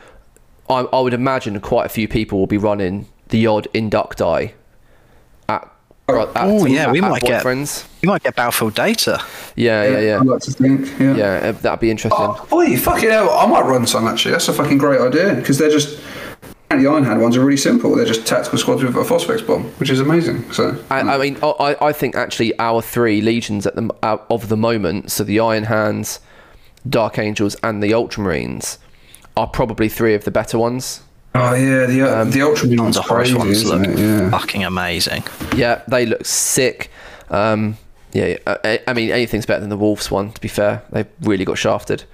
[0.69, 4.53] I, I would imagine quite a few people will be running the odd inducti
[6.09, 6.15] at.
[6.17, 7.87] at Oh, yeah, we might get- boyfriends.
[8.03, 9.21] You might get Battlefield data.
[9.57, 9.99] Yeah, yeah, yeah.
[9.99, 11.01] I yeah, like to think.
[11.01, 11.17] Yeah.
[11.17, 11.49] yeah.
[11.49, 12.25] uh, That'd be interesting.
[12.25, 13.31] Oh, boy, fucking hell!
[13.31, 14.33] I might run some actually.
[14.33, 16.01] That's a fucking great idea because they're just.
[16.69, 17.95] The Iron Hand ones are really simple.
[17.95, 20.51] They're just tactical squads with a phosphex bomb, which is amazing.
[20.53, 24.57] So I, I mean, I, I think actually our three legions at the of the
[24.57, 26.21] moment, so the Iron Hands,
[26.89, 28.79] Dark Angels, and the Ultramarines,
[29.37, 31.03] are probably three of the better ones.
[31.37, 33.99] Oh yeah, the uh, the Ultra The Horus crazy, ones look it?
[33.99, 34.31] Yeah.
[34.31, 35.25] fucking amazing.
[35.55, 36.91] Yeah, they look sick.
[37.31, 37.77] Um,
[38.13, 40.33] yeah, I, I mean, anything's better than the Wolves one.
[40.33, 42.05] To be fair, they really got shafted.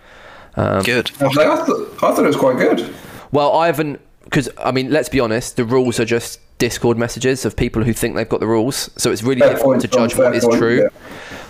[0.57, 1.11] Um, Good.
[1.21, 1.69] I thought,
[2.03, 2.95] I thought it was quite good.
[3.31, 5.57] Well, I haven't because I mean, let's be honest.
[5.57, 9.11] The rules are just Discord messages of people who think they've got the rules, so
[9.11, 10.83] it's really Fair difficult point, to judge what fair is true.
[10.83, 10.89] yeah.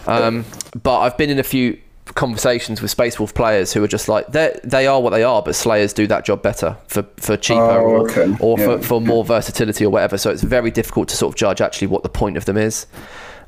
[0.07, 0.45] Um,
[0.83, 4.29] but I've been in a few conversations with Space Wolf players who are just like
[4.33, 7.61] they they are what they are, but Slayers do that job better for for cheaper
[7.61, 8.35] Oh, or, okay.
[8.41, 8.65] or Yeah.
[8.79, 10.19] for, for more versatility or whatever.
[10.19, 12.87] So it's very difficult to sort of judge actually what the point of them is.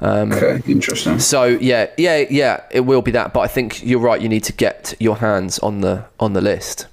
[0.00, 1.18] Um, okay, interesting.
[1.18, 3.32] So yeah, yeah, yeah, it will be that.
[3.32, 4.20] But I think you're right.
[4.20, 6.86] You need to get your hands on the on the list.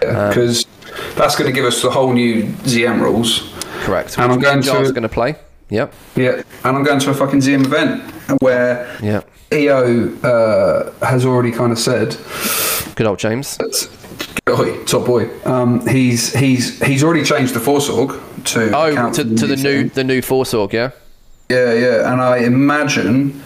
[0.00, 0.70] Because um,
[1.16, 3.52] that's going to give us the whole new ZM rules.
[3.84, 4.18] Correct.
[4.18, 5.36] And I'm going to- going to play.
[5.70, 5.94] Yep.
[6.16, 8.02] Yeah, and I'm going to a fucking ZM event
[8.42, 9.22] where Yeah.
[9.52, 12.16] EO uh, has already kind of said,
[12.96, 13.56] Good old James.
[14.86, 15.30] Top boy.
[15.44, 19.88] Um, he's he's he's already changed the force org to Oh, to, to the new
[19.88, 20.90] the new force org, yeah.
[21.48, 23.40] Yeah, yeah, and I imagine.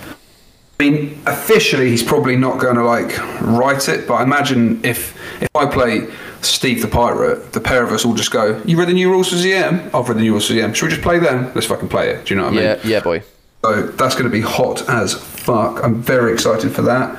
[0.78, 5.16] I mean, officially, he's probably not going to like write it, but I imagine if
[5.40, 6.08] if I play
[6.42, 8.60] Steve the Pirate, the pair of us will just go.
[8.64, 9.94] You read the new rules for ZM?
[9.94, 10.74] I've read the new rules for ZM.
[10.74, 11.52] Should we just play them?
[11.54, 12.26] Let's fucking play it.
[12.26, 12.64] Do you know what I mean?
[12.64, 13.22] Yeah, yeah, boy.
[13.64, 15.82] So that's going to be hot as fuck.
[15.82, 17.18] I'm very excited for that.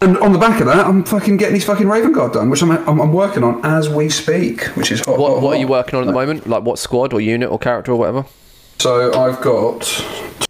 [0.00, 2.62] And on the back of that, I'm fucking getting his fucking Raven Guard done, which
[2.62, 5.18] I'm, I'm, I'm working on as we speak, which is hot.
[5.18, 6.46] What hot, what are you working on at the moment?
[6.46, 8.26] Like what squad or unit or character or whatever?
[8.78, 9.82] So I've got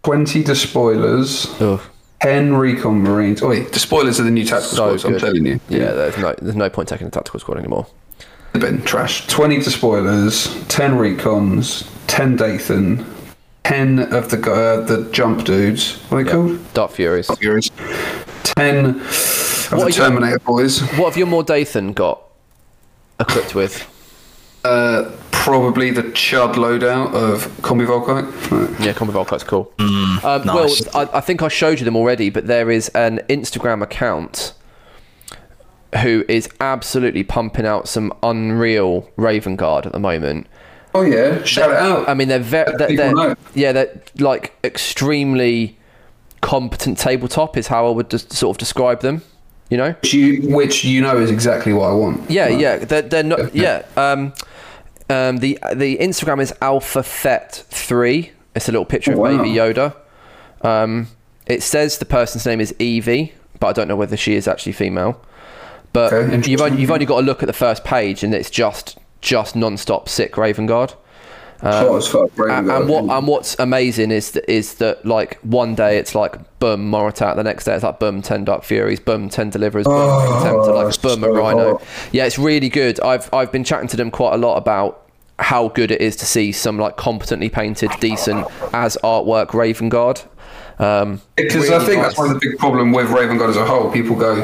[0.03, 1.79] 20 despoilers, Ugh.
[2.21, 3.41] 10 recon marines.
[3.41, 5.59] Oh, wait, spoilers are the new tactical So squads, I'm telling you.
[5.69, 7.85] Yeah, there's no there's no point taking a tactical squad anymore.
[8.53, 9.27] They've been trash.
[9.27, 13.05] 20 despoilers, 10 recons, 10 Deythan,
[13.63, 15.97] 10 of the, uh, the jump dudes.
[16.09, 16.73] What are they called?
[16.73, 17.29] Dark Furies.
[17.37, 17.69] Furies.
[18.43, 20.79] 10 of What the Terminator boys.
[20.97, 22.21] What have your Mor Deythan got
[23.19, 23.85] equipped with?
[24.63, 25.11] Uh,
[25.47, 28.27] probably the Chud loadout of Combi Volkite.
[28.83, 29.71] Yeah, Combi Volkite's cool.
[29.79, 30.85] um, nice.
[30.93, 34.53] Well, I, I think I showed you them already, but there is an Instagram account
[36.01, 40.47] who is absolutely pumping out some unreal Raven Guard at the moment.
[40.93, 42.09] Oh yeah, shout it out.
[42.09, 45.77] I mean, they're very, they're, they're yeah, they're like extremely
[46.41, 49.21] competent tabletop is how I would just sort of describe them.
[49.69, 49.91] You know?
[49.91, 52.29] which you, which you know is exactly what I want.
[52.29, 53.55] Yeah, yeah, they're, they're not.
[53.55, 54.33] Yeah, um,
[55.09, 58.31] um, the the Instagram is Alpha Fet Three.
[58.55, 59.37] It's a little picture of Oh, wow.
[59.37, 59.95] Baby Yoda.
[60.61, 61.07] Um,
[61.45, 64.71] it says the person's name is Evie, but I don't know whether she is actually
[64.73, 65.21] female.
[65.93, 68.97] But you've only, you've only got to look at the first page, and it's just
[69.21, 70.93] just non-stop sick Raven Guard.
[71.61, 72.29] As fuck.
[72.37, 76.37] And, and what and what's amazing is that is that like one day it's like
[76.59, 79.93] boom Moritat, the next day it's like boom ten Dark Furies, boom ten Deliverers, boom
[79.95, 81.77] Oh, Contemptor, like boom so Rhino.
[81.77, 81.83] hot.
[82.11, 82.99] Yeah, it's really good.
[83.01, 85.03] I've I've been chatting to them quite a lot about
[85.39, 90.21] how good it is to see some like competently painted, decent as artwork Raven Guard.
[90.79, 92.09] Um, Because I think nice.
[92.09, 93.91] that's one of the big problem with Raven Guard as a whole.
[93.91, 94.35] People go,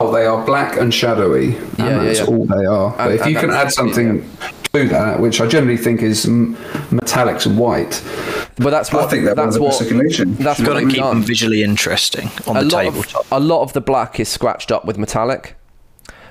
[0.00, 2.26] "Oh, they are black and shadowy, and Yeah, yeah, that's yeah.
[2.26, 4.28] all they are." But And- if you can add that's- something
[4.72, 6.56] to that, which I generally think is m-
[6.90, 8.02] metallics and white,
[8.58, 10.36] But that's what I think that that's was a what second legion.
[10.40, 10.94] that's You know what what I we've mean?
[10.94, 11.14] Keep done.
[11.20, 13.20] them visually interesting on a the lot tabletop.
[13.30, 15.56] of a lot of the black is scratched up with metallic.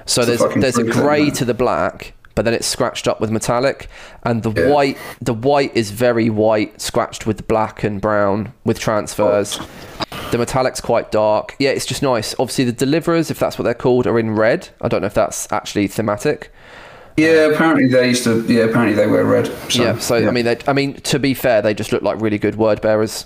[0.07, 3.19] So It's there's fucking there's a grey to the black, but then it's scratched up
[3.21, 3.87] with metallic,
[4.23, 4.69] and the Yeah.
[4.69, 9.59] white the white is very white, scratched with black and brown with transfers.
[10.31, 11.55] The metallic's quite dark.
[11.59, 12.35] Yeah, it's just nice.
[12.39, 14.69] Obviously, the deliverers, if that's what they're called, are in red.
[14.81, 16.51] I don't know if that's actually thematic.
[17.17, 18.41] Yeah, apparently they used to.
[18.47, 19.47] Yeah, apparently they wear red.
[19.69, 19.97] So, yeah.
[19.99, 22.55] So I mean, they, I mean, to be fair, they just look like really good
[22.55, 23.25] word bearers,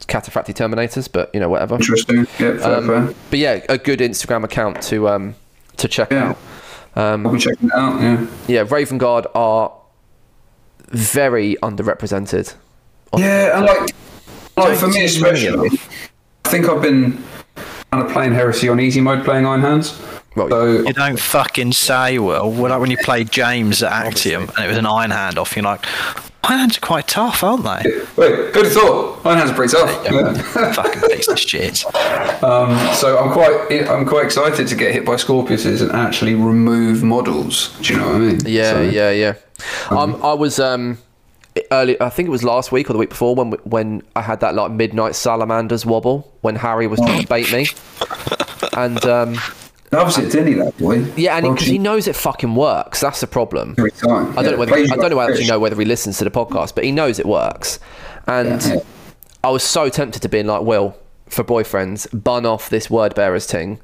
[0.00, 1.08] cataphracti terminators.
[1.10, 1.76] But you know, whatever.
[1.76, 2.26] interesting.
[2.38, 3.14] Yeah, fair, Um, fair.
[3.30, 5.34] but yeah, a good Instagram account to um
[5.78, 6.30] to check Yeah.
[6.30, 6.38] out.
[6.96, 8.00] Um, I'll be checking it out.
[8.00, 8.26] Yeah.
[8.48, 9.72] yeah, Raven Guard are
[10.88, 12.54] very underrepresented.
[13.16, 13.90] Yeah, and like,
[14.56, 15.78] like for me Don't see many of especially,
[16.44, 17.22] I think I've been.
[17.92, 19.96] Kind of playing Heresy on easy mode, playing Iron Hands.
[20.36, 24.64] Well, So You don't fucking say, Well, like when you played James at Actium and
[24.64, 25.84] it was an iron hand off, you're like,
[26.44, 27.90] iron hands are quite tough, aren't they?
[28.16, 29.24] wait, good thought.
[29.26, 30.04] Iron Hands are pretty tough.
[30.04, 30.72] Yeah.
[30.72, 31.76] fucking piece of shit.
[31.78, 37.76] So I'm quite I'm quite excited to get hit by Scorpiuses and actually remove models.
[37.80, 38.40] Do you know what I mean?
[38.46, 39.34] Yeah, So- yeah, yeah.
[39.90, 40.98] Um, I was um,
[41.72, 42.00] early.
[42.00, 44.54] I think it was last week or the week before when when I had that
[44.54, 47.66] like midnight salamanders wobble when Harry was trying to bait me,
[48.74, 49.38] and um,
[49.92, 51.04] Obviously, it's any that boy.
[51.16, 53.00] yeah, and because he knows it fucking works.
[53.00, 53.74] That's the problem.
[53.78, 54.30] every time.
[54.38, 55.48] I don't Yeah, know whether plays I don't know like actually fish.
[55.50, 57.78] know whether he listens to the podcast, but he knows it works.
[58.26, 58.76] And Yeah.
[59.44, 60.96] I was so tempted to be like, Will,
[61.28, 63.78] for boyfriends, bun off this word bearers thing.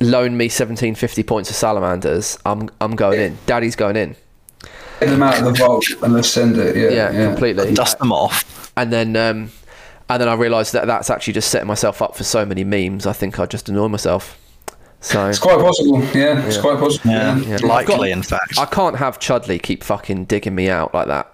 [0.00, 2.38] Loan me seventeen fifty points of salamanders.
[2.46, 3.38] I'm I'm going in.
[3.46, 4.16] Daddy's going in.
[5.00, 6.76] Get them out of the vault and let's send it.
[6.76, 7.26] Yeah, Yeah, yeah.
[7.30, 7.74] completely.
[7.74, 8.72] Dust them off.
[8.76, 9.50] And then um,
[10.08, 13.06] and then I realised that that's actually just setting myself up for so many memes.
[13.06, 14.38] I think I just annoy myself.
[15.02, 16.00] So It's quite possible.
[16.14, 17.10] Yeah, it's quite possible.
[17.10, 17.56] Yeah, Yeah.
[17.66, 18.58] likely, I've got- in fact.
[18.58, 21.28] I can't have Chudley keep fucking digging me out like that.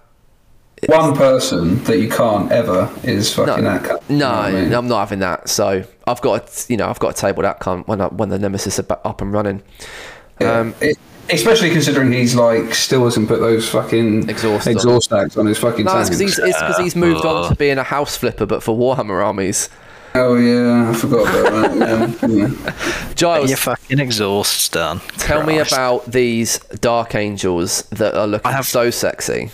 [0.87, 4.01] One person that you can't ever is fucking that cunt.
[4.09, 4.73] You know No, what I mean?
[4.73, 5.49] I'm not having that.
[5.49, 8.29] So I've got, to, you know, I've got to table that cunt when I, when
[8.29, 9.61] the nemesis are up and running.
[10.39, 10.59] Yeah.
[10.59, 10.97] Um, It-
[11.29, 14.71] especially considering he's like still hasn't put those fucking Exhaust on.
[14.73, 17.55] exhaust tags on his fucking No, it's because he's, it's 'cause he's moved on to
[17.55, 19.69] being a house flipper, but for Warhammer armies.
[20.15, 22.29] Oh yeah, I forgot about that.
[22.29, 22.47] Yeah.
[22.47, 23.13] yeah.
[23.15, 24.99] Giles, Your fucking exhaust's done.
[25.17, 29.51] tell me about these dark angels that are looking I have- so sexy.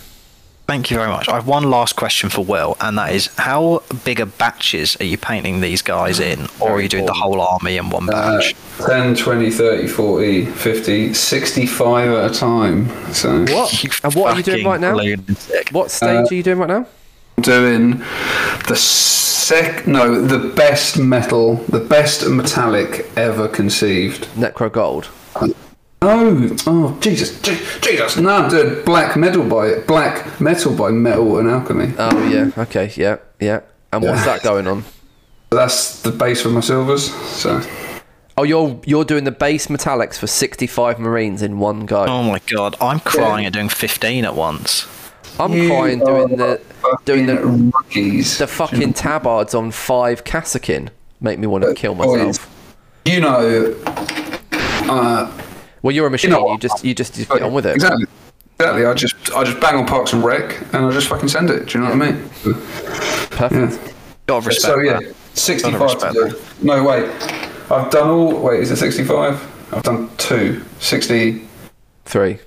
[0.66, 1.28] Thank you very much.
[1.28, 5.04] I have one last question for Will, and that is how big bigger batches are
[5.04, 8.38] you painting these guys in, or are you doing the whole army in one Uh,
[8.38, 8.56] batch?
[8.84, 12.88] 10, 20, 30, 40, 50, 65 at a time.
[13.14, 13.84] So What?
[14.02, 14.96] And what are you doing right now?
[14.96, 15.68] lunatic.
[15.70, 16.86] What stage are you doing right now?
[17.36, 17.90] I'm doing
[18.68, 24.26] the sec no, the best metal, the best metallic ever conceived.
[24.34, 25.08] Necro Gold.
[26.02, 28.16] Oh, oh, Jesus, Je- Jesus!
[28.16, 31.92] No, I'm doing black metal by black metal by metal and alchemy.
[31.98, 32.50] Oh yeah.
[32.62, 32.92] Okay.
[32.96, 33.16] Yeah.
[33.40, 33.60] Yeah.
[33.92, 34.34] And what's Yeah.
[34.34, 34.84] that going on?
[35.50, 37.12] That's the base for my silvers.
[37.14, 37.60] So
[38.38, 42.04] Oh, you're you're doing the base metallics for 65 Marines in one go.
[42.04, 44.86] Oh my god, I'm crying at doing 15 at once.
[45.38, 46.60] I'm You crying doing the
[47.04, 48.38] doing the fucking rookies.
[48.38, 50.88] the fucking tabards on five Kassakin
[51.20, 52.48] make me want to kill myself.
[53.04, 53.74] You know,
[54.88, 55.30] uh,
[55.82, 56.30] Well, you're a machine.
[56.30, 57.74] know You just you just, you get on with it.
[57.74, 58.06] Exactly.
[58.58, 58.86] Exactly.
[58.86, 61.66] I just I just bang on Parks and Rec and I just fucking send it.
[61.66, 62.30] Do you know what I mean?
[63.30, 63.94] Perfect.
[64.26, 65.14] God respect So yeah, that.
[65.34, 66.38] 65 to do.
[66.62, 67.04] No, wait.
[67.70, 68.40] I've done all.
[68.40, 69.72] Wait, is it 65?
[69.72, 70.64] I've done two.
[70.80, 71.44] 63.
[72.06, 72.38] Three.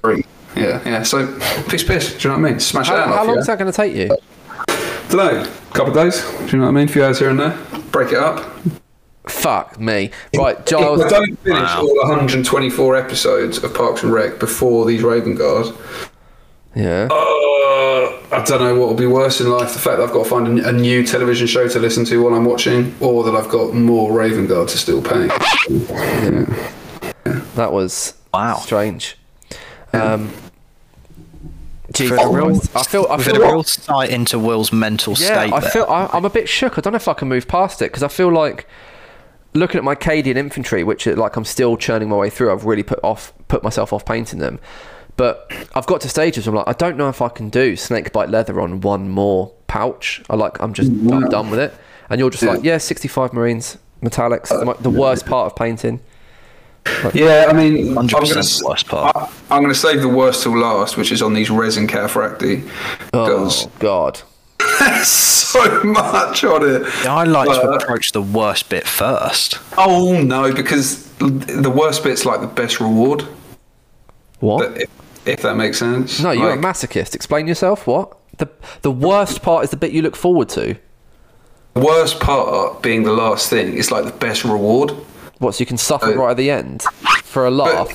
[0.55, 1.03] Yeah, yeah.
[1.03, 1.27] So
[1.69, 2.13] piss, piss.
[2.17, 2.59] Do you know what I mean?
[2.59, 3.27] Smash How, that how off.
[3.27, 3.41] long yeah?
[3.41, 4.07] is that going to take you?
[5.09, 5.41] Don't know.
[5.41, 6.21] A couple of days.
[6.21, 6.89] Do you know what I mean?
[6.89, 7.57] A few hours here and there.
[7.91, 8.51] Break it up.
[9.27, 10.11] Fuck me.
[10.35, 11.01] Right, Giles.
[11.01, 11.81] If I don't finish Wow.
[11.81, 15.71] all 124 episodes of Parks and Rec before these Raven Guards,
[16.75, 17.07] Yeah.
[17.11, 17.15] uh,
[18.31, 20.29] I don't know what will be worse in life: the fact that I've got to
[20.29, 23.49] find a, a new television show to listen to while I'm watching, or that I've
[23.49, 25.27] got more Raven Guard to still pay.
[25.69, 26.45] Yeah.
[27.55, 28.55] That was Wow.
[28.57, 29.15] strange.
[29.93, 30.31] Um,
[31.93, 33.07] Jesus For the real- I feel.
[33.09, 33.41] I We've feel.
[33.41, 35.69] a real sight into Will's mental yeah, state I there.
[35.71, 35.85] feel.
[35.89, 36.77] I, I'm a bit shook.
[36.77, 38.67] I don't know if I can move past it because I feel like
[39.55, 42.51] looking at my Cadian infantry, which is like I'm still churning my way through.
[42.51, 44.59] I've really put off, put myself off painting them.
[45.17, 47.75] But I've got to stages where I'm like, I don't know if I can do
[47.75, 50.21] snakebite leather on one more pouch.
[50.29, 51.73] I like, I'm just, I'm done with it.
[52.09, 55.99] And you're just like, yeah, 65 Marines, metallics, the, the worst part of painting.
[57.13, 59.15] Yeah, I mean, I'm gonna, worst part.
[59.15, 62.63] I, I'm going to save the worst till last, which is on these resin cataphracti.
[63.11, 64.21] Because Oh God.
[65.03, 66.81] so much on it.
[67.03, 69.59] Yeah, I like to Uh, approach the worst bit first.
[69.77, 73.25] Oh no, because the worst bit's like the best reward.
[74.39, 74.77] What?
[74.77, 74.89] If,
[75.25, 76.19] if that makes sense.
[76.19, 77.15] No, you're a masochist.
[77.15, 77.87] Explain yourself.
[77.87, 78.17] What?
[78.37, 78.47] The
[78.81, 80.75] the worst part is the bit you look forward to.
[81.73, 84.93] The worst part being the last thing is like the best reward.
[85.39, 85.55] What?
[85.55, 86.83] So you can suffer Uh, right at the end
[87.23, 87.89] for a laugh.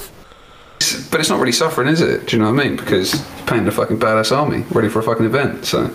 [0.80, 2.26] It's- But it's not really suffering, is it?
[2.26, 2.76] Do you know what I mean?
[2.76, 5.64] Because you're painting a fucking badass army ready for a fucking event.
[5.64, 5.90] So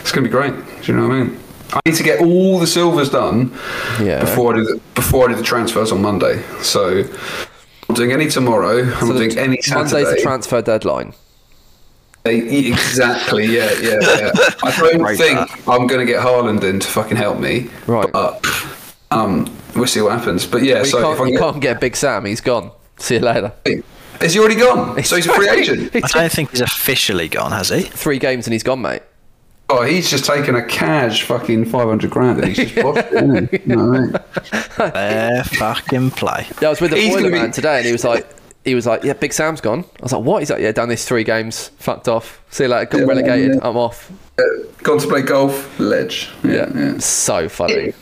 [0.00, 0.54] it's going to be great.
[0.82, 1.38] Do you know what I mean?
[1.74, 3.52] I need to get all the silvers done
[4.00, 4.20] Yeah.
[4.20, 6.42] before I do the, before I do the transfers on Monday.
[6.62, 7.06] So I'm
[7.88, 8.82] not doing any tomorrow.
[8.84, 11.14] I'm So not doing any Monday's the transfer deadline.
[12.24, 13.46] Exactly.
[13.46, 14.30] Yeah, yeah, yeah.
[14.62, 17.68] I don't think uh, I'm going to get Haaland in to fucking help me.
[17.86, 18.10] Right.
[18.12, 18.44] But
[19.12, 20.46] um, we'll see what happens.
[20.46, 22.24] But yeah, Well, so you, if I can't, you get, can't get Big Sam.
[22.24, 22.70] He's gone.
[22.98, 23.52] See you later.
[24.20, 25.02] is he already gone?
[25.04, 25.94] So he's a free agent.
[25.96, 27.82] I don't think he's officially gone, has he?
[27.82, 29.02] Three games and he's gone, mate.
[29.70, 33.50] Oh, he's just taken a cash fucking 500 grand and he's just bought it, isn't
[33.50, 33.58] he?
[33.70, 34.12] You know what I mean?
[34.92, 36.46] Fair fucking play.
[36.60, 38.26] Yeah, I was with the He's boiler be- man today, and he was like,
[38.64, 39.84] he was like, yeah, Big Sam's gone.
[39.98, 40.40] I was like, what?
[40.40, 42.42] He's like, yeah, done this three games, fucked off.
[42.50, 43.54] See you later, got Yeah, relegated.
[43.56, 43.68] yeah.
[43.68, 44.10] I'm off.
[44.38, 44.42] Uh,
[44.82, 46.28] gone to play golf, ledge.
[46.44, 46.98] Yeah, Yeah, yeah.
[46.98, 47.94] so funny.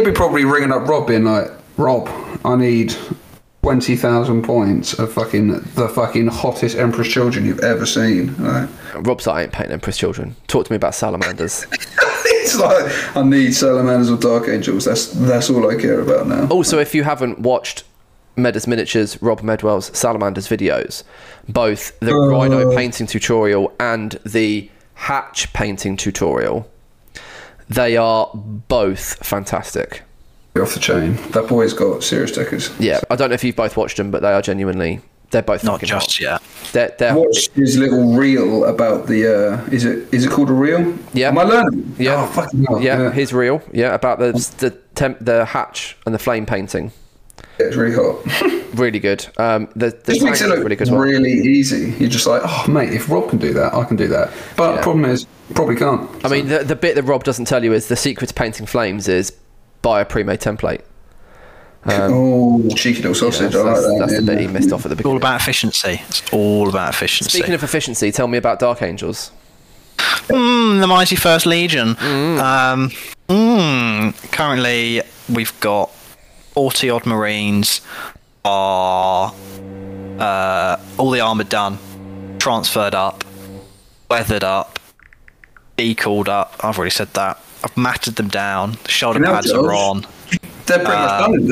[0.00, 2.08] He'd be probably ringing up Rob being like, Rob,
[2.42, 2.96] I need
[3.62, 8.34] 20,000 points of fucking the fucking hottest Emperor's Children you've ever seen.
[8.42, 10.36] Like, Rob's like, I ain't painting Empress Children.
[10.46, 11.66] Talk to me about salamanders.
[11.72, 14.86] it's like, I need Salamanders or Dark Angels.
[14.86, 16.48] That's, that's all I care about now.
[16.48, 17.84] also, if you haven't watched
[18.36, 21.02] Medas Miniatures, Rob Medwell's salamanders videos,
[21.46, 22.26] both the uh.
[22.26, 26.66] rhino painting tutorial and the hatch painting tutorial,
[27.70, 30.02] they are both fantastic.
[30.60, 31.14] Off the chain.
[31.30, 32.70] That boy's got serious stickers.
[32.78, 35.62] Yeah, I don't know if you've both watched them, but they are genuinely, they're both
[35.62, 36.20] Not fucking just hot.
[36.20, 36.42] yet.
[36.72, 39.26] They're, they're Watched his little reel about the.
[39.62, 40.96] Uh, is it is it called a reel?
[41.14, 41.28] Yeah.
[41.28, 41.94] Am I learning?
[41.98, 42.22] Yeah.
[42.24, 42.82] Oh, fucking hell.
[42.82, 43.62] yeah, his reel.
[43.72, 46.90] Yeah, about the the temp, the hatch and the flame painting.
[47.60, 48.56] Yeah, it's really hot.
[48.74, 49.26] Really good.
[49.36, 51.00] Um, the the It makes tank it is look really good as well.
[51.00, 51.92] really easy.
[51.98, 54.30] You're just like, oh mate, if Rob can do that, I can do that.
[54.56, 54.82] But Yeah.
[54.82, 56.08] problem is, probably can't.
[56.24, 58.66] I mean, the, the bit that Rob doesn't tell you is the secret to painting
[58.66, 59.32] flames is
[59.82, 60.82] buy a pre-made template.
[61.84, 63.52] oh, cheeky little sausage.
[63.52, 63.96] That's, like that's, that.
[63.98, 64.26] that's the yeah.
[64.34, 66.00] bit he missed off at the It's all about efficiency.
[66.08, 67.38] It's all about efficiency.
[67.38, 69.32] Speaking of efficiency, tell me about Dark Angels.
[70.28, 71.88] Mm, the mighty First Legion.
[71.90, 72.90] Um,
[73.28, 75.90] mm, currently, we've got
[76.60, 77.80] 40 odd Marines.
[78.44, 79.32] Are
[80.18, 81.78] uh, all the armour done,
[82.38, 83.24] transferred up,
[84.10, 84.78] weathered up,
[85.78, 86.56] decalled up.
[86.62, 87.40] I've already said that.
[87.64, 88.76] I've matted them down.
[88.84, 90.06] The shoulder pads are on.
[90.66, 91.48] They're pretty much done, aren't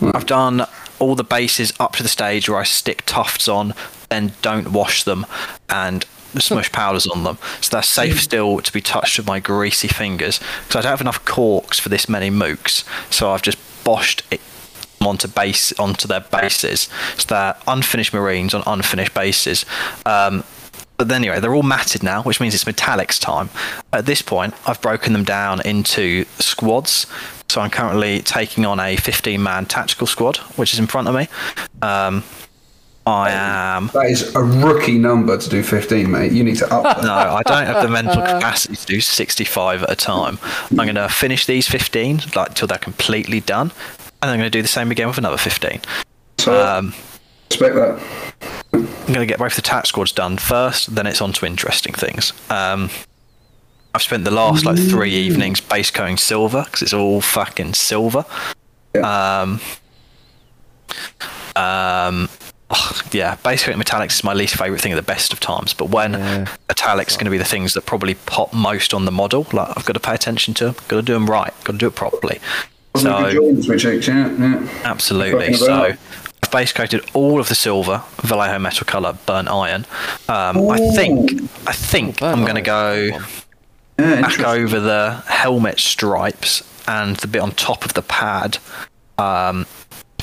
[0.00, 0.08] they?
[0.14, 0.66] I've done
[0.98, 3.74] all the bases up to the stage where I stick tufts on,
[4.08, 5.26] then don't wash them,
[5.68, 6.06] and
[6.38, 7.36] smush powders on them.
[7.60, 10.40] So they're safe still to be touched with my greasy fingers.
[10.66, 14.40] Because I don't have enough corks for this many mooks, so I've just boshed it
[15.00, 16.88] onto base onto their bases.
[17.16, 19.64] So they're unfinished marines on unfinished bases.
[20.04, 20.44] Um,
[20.96, 23.50] but anyway, they're all matted now, which means it's metallics time.
[23.92, 27.06] At this point, I've broken them down into squads.
[27.48, 31.28] So I'm currently taking on a 15-man tactical squad, which is in front of me.
[31.80, 32.24] Um,
[33.08, 33.88] I am.
[33.94, 36.32] That is a rookie number to do 15, mate.
[36.32, 37.02] You need to up that.
[37.02, 40.38] No, I don't have the mental capacity to do 65 at a time.
[40.70, 43.72] I'm going to finish these 15 like till they're completely done,
[44.22, 45.80] and I'm going to do the same again with another 15.
[46.38, 46.94] So, Um,
[47.50, 48.02] respect that.
[48.74, 51.94] I'm going to get both the tac squads done first, then it's on to interesting
[51.94, 52.32] things.
[52.50, 52.90] Um,
[53.94, 58.24] I've spent the last like three evenings base coating silver because it's all fucking silver.
[58.94, 59.40] Yeah.
[59.40, 59.60] Um,
[61.56, 62.28] um,
[62.70, 65.74] ugh, yeah, base coating metallics is my least favorite thing at the best of times.
[65.74, 66.12] But when
[66.68, 69.84] metallics going to be the things that probably pop most on the model, like I've
[69.84, 71.94] got to pay attention to, them, got to do them right, got to do it
[71.94, 72.40] properly.
[72.94, 74.82] Wasn't it good So Jordans, yeah, yeah.
[74.84, 75.54] Absolutely.
[75.54, 75.94] So.
[76.40, 79.84] I've base coated all of the silver, Vallejo metal color, burnt iron.
[80.28, 83.10] Um, I think I think burnt I'm going to go
[83.98, 88.58] Yeah, back over the helmet stripes and the bit on top of the pad.
[89.18, 89.66] Um,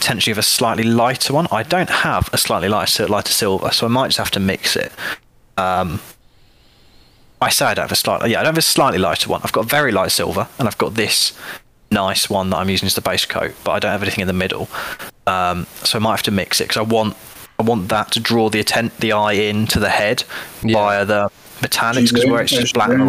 [0.06, 1.48] potentially of a slightly lighter one.
[1.52, 4.76] I don't have a slightly lighter lighter silver, so I might just have to mix
[4.76, 4.92] it.
[5.58, 6.00] Um,
[7.42, 9.42] I say I don't have a slightly yeah I don't have a slightly lighter one.
[9.44, 11.34] I've got very light silver, and I've got this
[11.90, 14.28] nice one that I'm using as the base coat, but I don't have anything in
[14.28, 14.68] the middle.
[15.26, 17.18] Um, so I might have to mix it because I want
[17.58, 20.24] I want that to draw the atten- the eye into the head
[20.62, 20.74] Yeah.
[20.76, 23.06] via the metallics because where it's just black Yeah, yeah.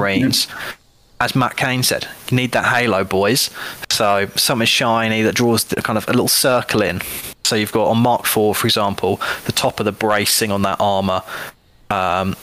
[1.18, 3.50] As Matt Kane said, you need that halo, boys.
[3.90, 7.00] So something shiny that draws the kind of a little circle in.
[7.44, 10.76] So you've got on Mark IV, for example, the top of the bracing on that
[10.78, 11.22] armor,
[11.88, 12.36] um,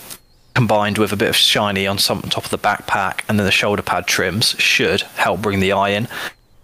[0.56, 3.52] combined with a bit of shiny on some top of the backpack, and then the
[3.52, 6.08] shoulder pad trims should help bring the eye in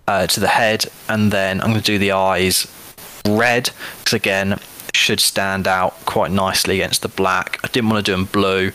[0.08, 0.86] uh, to the head.
[1.08, 2.66] And then I'm going to do the eyes
[3.28, 3.70] red
[4.00, 4.60] because again
[4.96, 7.60] should stand out quite nicely against the black.
[7.64, 8.72] I didn't want to do them blue.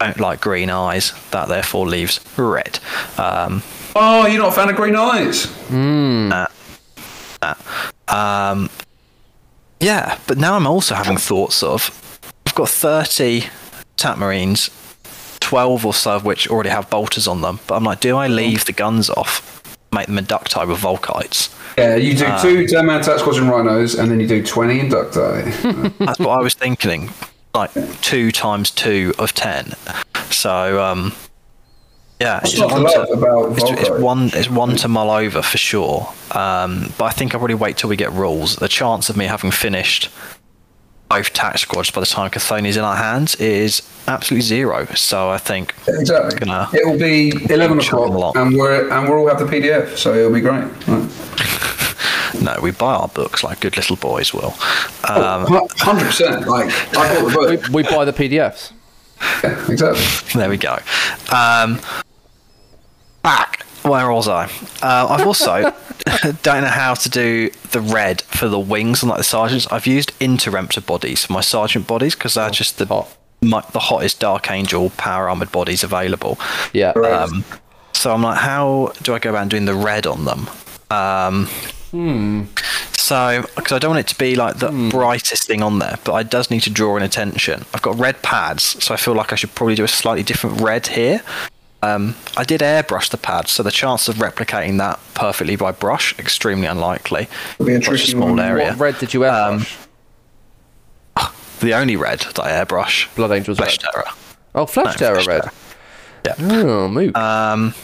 [0.00, 1.12] Don't like green eyes.
[1.30, 2.78] That therefore leaves red.
[3.18, 3.62] Um,
[3.96, 5.46] Oh, you're not a fan of green eyes?
[8.08, 8.68] Um,
[9.80, 11.90] yeah, but now I'm also having thoughts of
[12.46, 13.44] I've got 30
[13.96, 14.70] Tat Marines,
[15.40, 17.60] 12 or so of which already have bolters on them.
[17.66, 19.62] But I'm like, do I leave the guns off,
[19.92, 21.50] make them inductile with Volkites?
[21.78, 24.42] Yeah, you Uh, do two 10 man attack squads and rhinos, and then you do
[24.44, 25.98] 20 inducti.
[25.98, 27.10] That's what I was thinking.
[27.54, 29.74] Like two times two of 10.
[30.30, 31.12] So, um,
[32.20, 34.30] yeah, it's, not one to, about it's, it's one.
[34.34, 36.12] It's one to mull over for sure.
[36.32, 38.56] Um, but I think I'll probably wait till we get rules.
[38.56, 40.10] The chance of me having finished
[41.08, 44.86] both tac squads by the time Cthonia's in our hands is absolutely zero.
[44.94, 46.38] So I think Exactly.
[46.40, 50.12] Gonna- it will be eleven o'clock, and we're and we'll all have the PDF, so
[50.14, 50.64] it'll be great.
[50.88, 51.08] Right.
[52.42, 54.54] No, we buy our books like good little boys will.
[55.08, 55.46] Um,
[55.78, 56.46] Hundred percent.
[56.46, 57.68] Like I bought the We, book.
[57.68, 58.72] we buy the PDFs.
[59.42, 60.38] Yeah, exactly.
[60.40, 60.78] There we go.
[61.32, 61.80] Um,
[63.22, 63.62] back.
[63.82, 64.44] Where was I?
[64.82, 65.62] Uh, I've also
[66.42, 69.66] don't know how to do the red for the wings on like the sergeants.
[69.70, 73.14] I've used interruptor bodies for my sergeant bodies because they're just the hot.
[73.42, 76.38] my, the hottest Dark Angel power armored bodies available.
[76.72, 76.90] Yeah.
[76.92, 77.44] Um,
[77.92, 80.48] so I'm like, how do I go about doing the red on them?
[80.90, 81.48] Um,
[82.96, 86.12] So, because I don't want it to be like the brightest thing on there, but
[86.14, 87.64] I does need to draw in attention.
[87.74, 90.60] I've got red pads, so I feel like I should probably do a slightly different
[90.60, 91.22] red here.
[91.82, 96.18] Um, I did airbrush the pads, so the chance of replicating that perfectly by brush
[96.18, 97.28] extremely unlikely.
[97.54, 98.40] It'll be a Such small one.
[98.40, 98.70] area.
[98.70, 99.76] What red did you airbrush?
[101.60, 103.90] The only red that I airbrush, Blood Angels Flesh red.
[103.92, 104.06] Terror.
[104.54, 105.26] Oh, Flash No, Terror Flesh
[106.24, 106.34] red.
[106.36, 106.68] Terror.
[106.68, 107.14] Oh, move.
[107.16, 107.74] Um,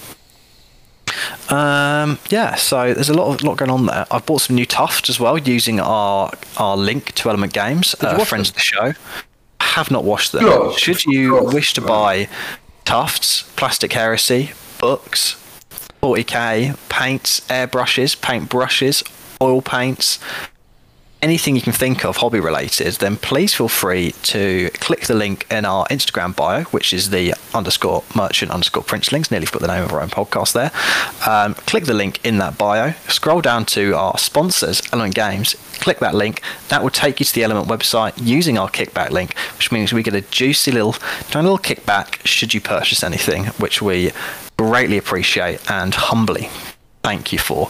[1.49, 4.07] um, yeah, so there's a lot of lot going on there.
[4.11, 8.16] I've bought some new tufts as well using our our link to Element Games, uh,
[8.25, 8.93] friends of the show.
[9.61, 10.45] I have not washed them.
[10.77, 12.29] Should you wish to buy
[12.85, 15.37] tufts, plastic heresy, books,
[16.03, 19.05] 40k, paints, airbrushes, paint brushes,
[19.41, 20.18] oil paints,
[21.23, 25.47] anything you can think of hobby related, then please feel free to click the link
[25.51, 29.31] in our Instagram bio, which is the underscore merchant underscore princelings.
[29.31, 30.71] Nearly got the name of our own podcast there.
[31.31, 35.99] Um, click the link in that bio, scroll down to our sponsors, Element Games, click
[35.99, 36.43] that link.
[36.68, 40.03] That will take you to the Element website using our kickback link, which means we
[40.03, 44.12] get a juicy little, tiny little kickback should you purchase anything, which we
[44.57, 46.51] greatly appreciate and humbly
[47.03, 47.68] thank you for.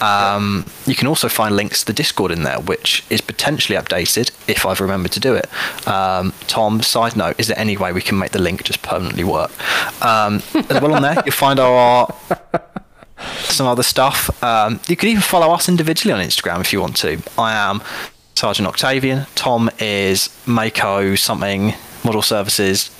[0.00, 4.30] Um, you can also find links to the Discord in there, which is potentially updated
[4.48, 5.46] if I've remembered to do it.
[5.86, 9.24] Um, Tom, side note, is there any way we can make the link just permanently
[9.24, 9.50] work?
[10.02, 12.14] Um, as well on there, you'll find our
[13.44, 14.42] some other stuff.
[14.42, 17.22] Um, you can even follow us individually on Instagram if you want to.
[17.38, 17.82] I am
[18.34, 19.26] Sergeant Octavian.
[19.34, 22.90] Tom is Mako something model services.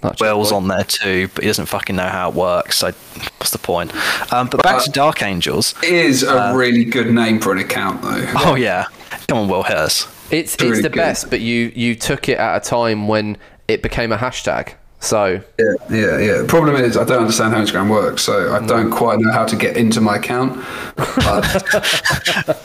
[0.00, 2.76] That's Will's on there too, but he doesn't fucking know how it works.
[2.78, 2.92] So
[3.38, 3.92] what's the point?
[4.32, 5.74] Um, but back to Dark Angels.
[5.82, 8.24] It is a really good name for an account, though.
[8.36, 8.86] Oh yeah,
[9.26, 10.06] come on, Will hit us.
[10.30, 10.96] It's it's really the good.
[10.96, 13.36] best, but you you took it at a time when
[13.66, 14.74] it became a hashtag.
[15.00, 16.38] So Yeah, yeah, yeah.
[16.38, 19.44] The problem is, I don't understand how Instagram works, so I don't quite know how
[19.46, 20.56] to get into my account.
[20.96, 21.44] But,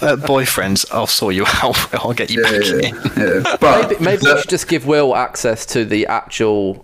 [0.02, 1.94] Uh, boyfriends, I'll sort you out.
[1.94, 3.44] I'll get you yeah, back yeah, in.
[3.44, 3.58] yeah.
[3.62, 6.84] But maybe, maybe we should just give Will access to the actual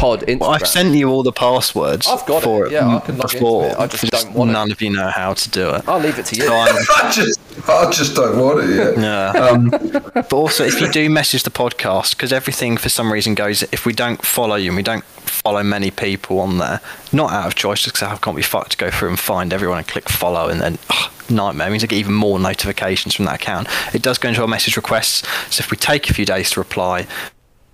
[0.00, 0.40] pod Instagram.
[0.40, 2.06] Well, I've sent you all the passwords.
[2.06, 4.34] I've got for it, for yeah, I can log into it, I just Just don't
[4.34, 4.52] want it.
[4.54, 5.88] none of you know how to do it.
[5.88, 6.42] I'll leave it to you.
[6.44, 6.74] So I'm-
[7.12, 8.70] just, I just don't want it.
[8.98, 9.10] Yeah.
[9.10, 9.32] Yeah.
[9.50, 13.62] Um, but also, if you do message the podcast, because everything for some reason goes,
[13.64, 16.80] if we don't follow you and we don't follow many people on there,
[17.12, 19.52] not out of choice, just because I can't be fucked to go through and find
[19.52, 21.68] everyone and click follow and then ugh, nightmare.
[21.68, 23.68] It means I get even more notifications from that account.
[23.94, 26.60] It does go into our message requests, so if we take a few days to
[26.60, 27.06] reply,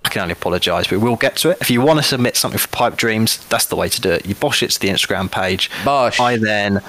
[0.07, 1.59] I can only apologise, but we'll get to it.
[1.61, 4.25] If you want to submit something for Pipe Dreams, that's the way to do it.
[4.25, 5.69] You bosh it to the Instagram page.
[5.85, 6.21] Bosh.
[6.21, 6.81] I then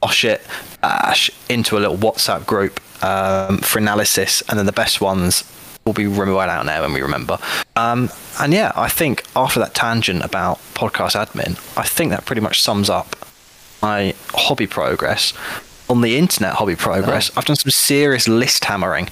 [0.00, 0.44] bosh it
[0.82, 5.44] bash into a little WhatsApp group um, for analysis, and then the best ones
[5.84, 7.38] will be removed out now when we remember.
[7.76, 8.10] Um,
[8.40, 12.60] and yeah, I think after that tangent about podcast admin, I think that pretty much
[12.60, 13.14] sums up
[13.82, 15.32] my hobby progress.
[15.88, 19.10] On the internet hobby progress, I've done some serious list hammering.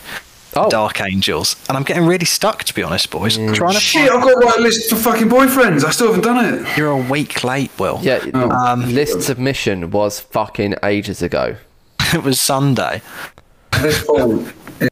[0.56, 0.70] Oh.
[0.70, 3.36] Dark Angels, and I'm getting really stuck to be honest, boys.
[3.36, 5.84] Trying to Shit, I've got to a list for fucking boyfriends.
[5.84, 6.76] I still haven't done it.
[6.78, 7.98] You're a week late, Will.
[8.02, 11.56] Yeah, Um, list submission was fucking ages ago.
[12.14, 13.02] it was Sunday.
[13.82, 14.44] This fall.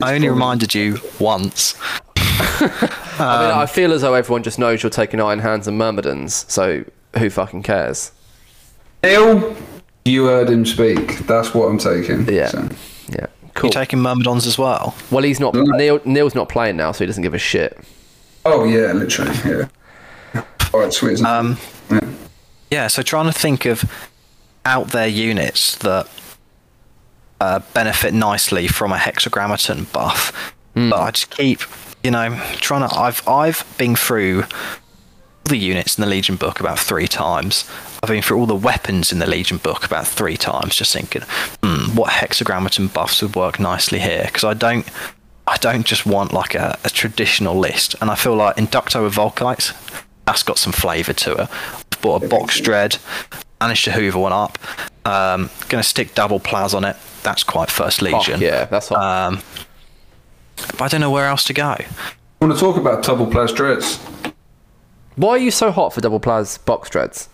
[0.03, 1.77] I only reminded you once.
[2.17, 6.45] I mean, I feel as though everyone just knows you're taking Iron Hands and Myrmidons,
[6.49, 6.85] so
[7.19, 8.13] who fucking cares?
[9.03, 9.57] Neil,
[10.05, 11.19] you heard him speak.
[11.27, 12.29] That's what I'm taking.
[12.33, 12.69] Yeah, So.
[13.69, 13.81] Yeah, cool.
[13.81, 14.95] You taking Myrmidons as well?
[15.11, 15.55] well, he's not.
[15.55, 17.79] Neil, Neil's not playing now, so he doesn't give a shit.
[18.45, 19.33] Oh yeah, literally.
[19.45, 19.69] Yeah.
[20.75, 21.21] All right, sweet.
[21.23, 21.59] Um,
[21.91, 22.01] yeah.
[22.71, 23.85] Yeah, so trying to think of
[24.65, 26.09] out there units that
[27.41, 31.61] uh, benefit nicely from a hexagrammaton buff, but I just keep,
[32.03, 32.97] you know, trying to.
[32.97, 34.45] I've I've been through
[35.45, 37.69] the units in the Legion book about three times.
[38.03, 41.23] I've been through all the weapons in the Legion book about three times, just thinking,
[41.63, 44.25] hmm, what hexagrammaton buffs would work nicely here?
[44.27, 44.87] Because I don't.
[45.47, 49.15] I don't just want like a, a traditional list, and I feel like Inducti with
[49.15, 49.73] Volkites,
[50.25, 51.49] that's got some flavour to it.
[51.51, 52.99] I've bought a box dread,
[53.61, 54.59] managed to hoover one up.
[55.05, 56.97] Um, gonna stick double plaz on it.
[57.23, 58.41] That's quite first Fuck legion.
[58.41, 58.99] yeah, that's hot.
[59.29, 59.43] Um,
[60.57, 61.71] but I don't know where else to go.
[61.71, 61.85] I
[62.41, 63.99] want to talk about double plas dreads.
[65.17, 67.29] Why are you so hot for double plas box dreads?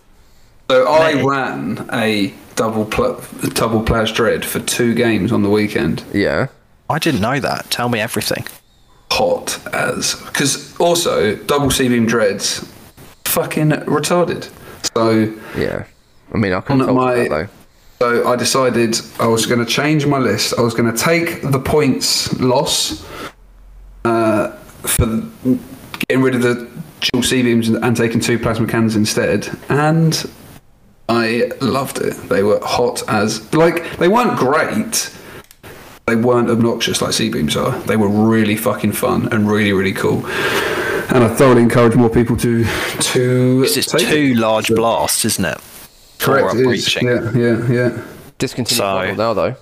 [0.71, 1.25] So I Mate.
[1.25, 3.21] ran a double pl-
[3.55, 6.03] double plas dread for two games on the weekend.
[6.13, 6.49] Yeah.
[6.91, 7.71] I didn't know that.
[7.71, 8.47] Tell me everything.
[9.13, 12.71] Hot as because also double C beam dreads,
[13.25, 14.51] fucking retarded.
[14.95, 15.85] So Yeah.
[16.35, 17.49] I mean, I can On tell my- that though.
[18.01, 20.55] So I decided I was going to change my list.
[20.57, 23.05] I was going to take the points loss
[24.05, 24.53] uh,
[24.83, 25.07] for
[26.07, 26.69] getting rid of the
[27.01, 29.49] dual C beams and, and taking two plasma cannons instead.
[29.69, 30.15] And
[31.09, 32.15] I loved it.
[32.29, 35.15] They were hot as like they weren't great.
[36.07, 37.79] They weren't obnoxious like C beams are.
[37.81, 40.27] They were really fucking fun and really really cool.
[41.11, 43.63] And I thoroughly encourage more people to to.
[43.67, 44.37] It's take two it.
[44.37, 45.59] large blasts, isn't it?
[46.19, 46.51] Correct.
[46.51, 46.67] For it is.
[46.67, 47.07] breaching.
[47.09, 48.03] Yeah, yeah, yeah.
[48.39, 49.55] Discontinued So- model now though.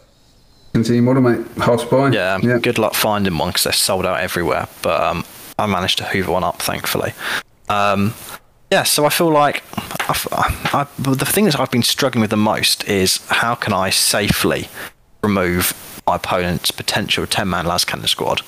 [0.75, 1.47] Continue model, mate.
[1.57, 2.11] Half spy.
[2.11, 2.59] Yeah, yeah.
[2.59, 4.69] good luck finding one because they're sold out everywhere.
[4.83, 5.25] But um,
[5.59, 7.15] I managed to hoover one up, thankfully.
[7.71, 8.13] Um,
[8.71, 9.63] yeah, so I feel like
[10.09, 13.91] I've, I, the thing that I've been struggling with the most is how can I
[13.91, 14.69] safely
[15.23, 15.75] remove
[16.07, 18.43] my opponent's potential 10 man lascannon squad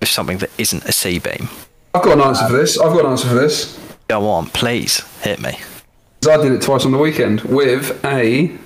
[0.00, 1.48] with something that isn't a C beam.
[1.94, 2.78] I've got an answer for this.
[2.78, 3.78] I've got an answer for this.
[4.08, 5.58] Go on, please hit me.
[6.28, 8.56] I did it twice on the weekend with a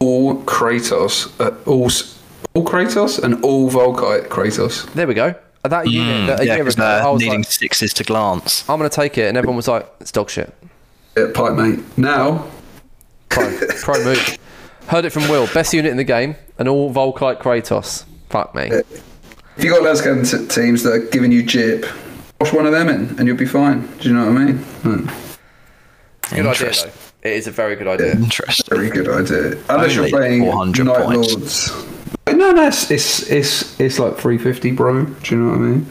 [0.00, 1.90] all Kratos, uh, all
[2.54, 4.92] all Kratos, and all Volkite Kratos.
[4.94, 5.34] There we go.
[5.64, 8.04] That unit that a Mm, Yeah, year ago, I they're was needing like, sixes to
[8.04, 8.68] glance.
[8.68, 10.52] I'm gonna take it, and everyone was like, it's dog shit.
[11.16, 11.80] Yeah, pipe mate.
[11.96, 12.46] Now,
[13.28, 13.48] Pro,
[13.80, 14.38] pro move.
[14.88, 15.46] Heard it from Will.
[15.54, 18.04] Best unit in the game, and all Volkite Kratos.
[18.28, 18.62] Fuck me.
[19.56, 21.86] if you got Lance Cannon t- teams that are giving you jip,
[22.40, 23.86] wash one of them in, and you'll be fine.
[24.00, 24.56] Do you know what I mean?
[24.58, 25.06] Hmm.
[26.34, 26.90] Good idea though.
[27.28, 28.12] It is a very good idea.
[28.12, 28.76] Interesting.
[28.76, 29.56] Very good idea.
[29.68, 30.44] Unless Only you're playing
[30.86, 31.70] Night points.
[31.70, 31.86] Lords.
[32.26, 35.04] No, no, it's, it's it's it's like 350, bro.
[35.04, 35.86] Do you know what I mean?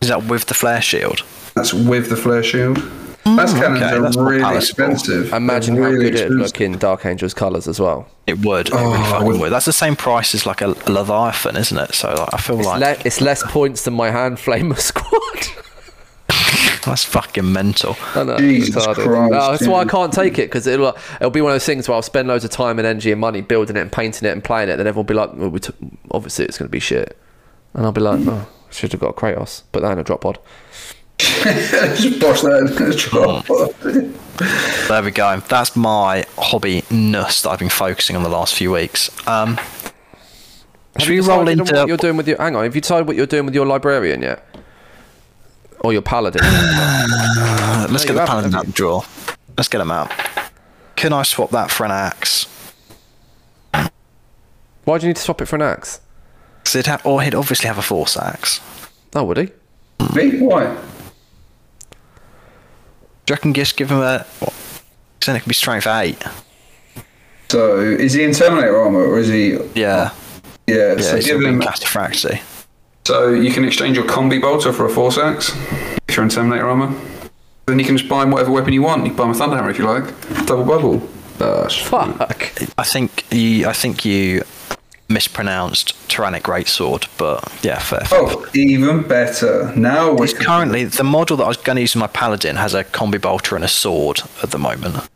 [0.00, 1.22] Is that with the flare shield?
[1.54, 2.76] That's with the flare shield.
[3.24, 5.32] That's mm, cannons okay, are that's really expensive.
[5.32, 8.06] Imagine They're how really good it'd look in Dark Angel's colours as well.
[8.26, 8.68] It would.
[8.68, 9.50] It really Oh, fucking with- would.
[9.52, 11.94] That's the same price as like a, a Leviathan, isn't it?
[11.94, 15.64] So like, I feel It's, like le- it's less points than my hand flamer squad.
[16.86, 17.96] That's fucking mental.
[18.14, 18.84] I know, Jesus.
[18.84, 21.66] Christ, No, that's why I can't take it because it'll it'll be one of those
[21.66, 24.26] things where I'll spend loads of time and energy and money building it and painting
[24.28, 24.76] it and playing it.
[24.76, 25.72] Then everyone will be like, well, we t-
[26.12, 27.16] obviously it's going to be shit,
[27.74, 30.22] and I'll be like, oh, should have got a Kratos, but that in a drop
[30.22, 30.38] pod.
[31.18, 33.46] Just bosh that in a drop.
[34.88, 35.40] There we go.
[35.48, 39.08] That's my hobby ness that I've been focusing on the last few weeks.
[39.26, 39.92] Um, Have
[40.98, 41.72] should you we roll into?
[41.74, 42.36] what you're doing with your?
[42.38, 44.44] Hang on, have you decided what you're doing with your librarian yet?
[45.80, 46.40] Or your paladin?
[46.44, 49.04] Uh, let's No, get the paladin have out the drawer.
[49.56, 50.10] Let's get them out.
[50.96, 52.46] Can I swap that for an axe?
[54.84, 56.00] Why do you need to swap it for an axe?
[56.64, 58.60] 'Cause he'd ha- or he'd obviously have a force axe.
[59.14, 59.48] Oh, would he?
[60.14, 60.38] Me?
[60.40, 60.64] Why?
[63.24, 64.24] Do you reckon just give him a?
[64.40, 64.52] What?
[65.20, 66.22] 'cause then it could be strength eight.
[67.48, 69.52] So, is he in Terminator armor or is he?
[69.74, 70.10] Yeah.
[70.66, 71.00] Yeah, Yeah.
[71.00, 71.60] so He's give being him.
[71.60, 72.40] Cataphractii.
[73.06, 75.54] So you can exchange your combi bolter for a force axe
[76.08, 76.92] if you're in Terminator armor.
[77.66, 79.04] Then you can just buy him whatever weapon you want.
[79.04, 80.44] You can buy him a thunderhammer if you like.
[80.44, 81.08] Double bubble.
[81.38, 81.84] Gosh.
[81.84, 82.52] Fuck.
[82.76, 83.68] I think you.
[83.68, 84.42] I think you
[85.08, 88.02] mispronounced Terranic greatsword, but yeah, fair.
[88.10, 89.72] Oh, even better.
[89.76, 92.56] Now we're It's currently the model that I was going to use in my paladin
[92.56, 95.08] has a combi bolter and a sword at the moment.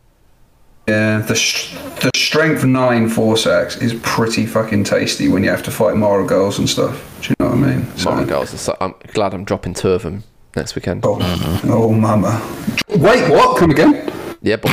[0.90, 1.72] Yeah, the sh-
[2.02, 6.26] the strength nine force axe is pretty fucking tasty when you have to fight Mara
[6.26, 6.94] girls and stuff.
[7.22, 7.86] Do you know what I mean?
[7.96, 8.52] So- Sorry, girls.
[8.54, 10.24] it's- I'm glad I'm dropping two of them
[10.56, 11.04] next weekend.
[11.04, 11.18] Oh,
[11.64, 12.42] oh, mama.
[12.88, 13.56] Wait, what?
[13.58, 14.12] Come again?
[14.42, 14.70] Yeah, but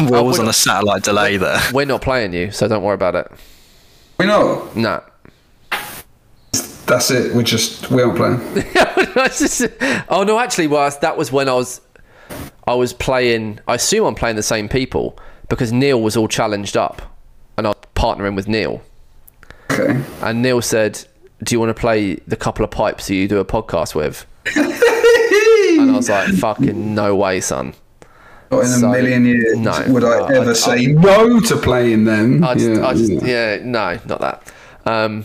[0.10, 1.60] was on a satellite delay there.
[1.72, 3.26] we're not playing you, so don't worry about it.
[4.20, 4.70] We know.
[4.76, 5.00] Nah.
[6.86, 7.34] That's it.
[7.34, 8.40] We're just we aren't playing.
[10.08, 11.80] Oh no, actually, well, that was when I was,
[12.72, 13.60] I was playing.
[13.68, 15.18] I assume I'm playing the same people
[15.50, 17.02] because Neil was all challenged up,
[17.58, 18.80] and I was partnering with Neil.
[19.70, 20.02] Okay.
[20.22, 21.04] And Neil said,
[21.42, 24.24] "Do you want to play the couple of pipes that you do a podcast with?"
[24.56, 27.74] and I was like, "Fucking no way, son."
[28.50, 32.04] Not in a million years no, would I no, ever I- say no to playing
[32.04, 32.42] them.
[32.42, 33.54] I just, yeah, I just, yeah.
[33.56, 34.52] yeah, no, not that.
[34.86, 35.24] Um,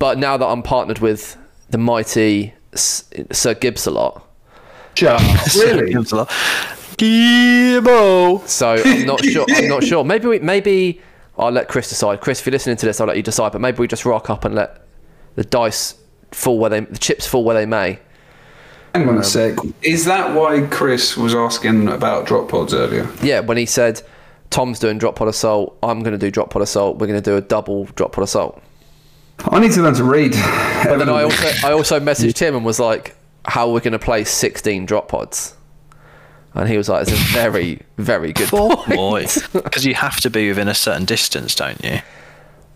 [0.00, 1.36] but now that I'm partnered with
[1.70, 4.25] the mighty S- Sir Gibbs a lot,
[5.56, 5.92] really?
[6.96, 8.46] Gibbo.
[8.48, 9.44] so I'm not sure.
[9.48, 10.02] I'm not sure.
[10.04, 11.00] Maybe, we, maybe
[11.38, 12.20] I'll let Chris decide.
[12.20, 13.52] Chris, if you're listening to this, I'll let you decide.
[13.52, 14.82] But maybe we just rock up and let
[15.34, 15.94] the dice
[16.30, 17.98] fall where they, the chips fall where they may.
[18.94, 19.58] Hang on a um, sec.
[19.82, 23.06] Is that why Chris was asking about drop pods earlier?
[23.22, 24.00] Yeah, when he said
[24.48, 26.98] Tom's doing drop pod assault, I'm going to do drop pod assault.
[26.98, 28.62] We're going to do a double drop pod assault.
[29.40, 30.32] I need to learn to read.
[30.32, 33.14] But then I also I also messaged him and was like,
[33.46, 35.54] "How we're we going to play 16 drop pods?"
[36.54, 39.26] And he was like, "It's a very very good Poor point." boy.
[39.52, 42.00] Because you have to be within a certain distance, don't you?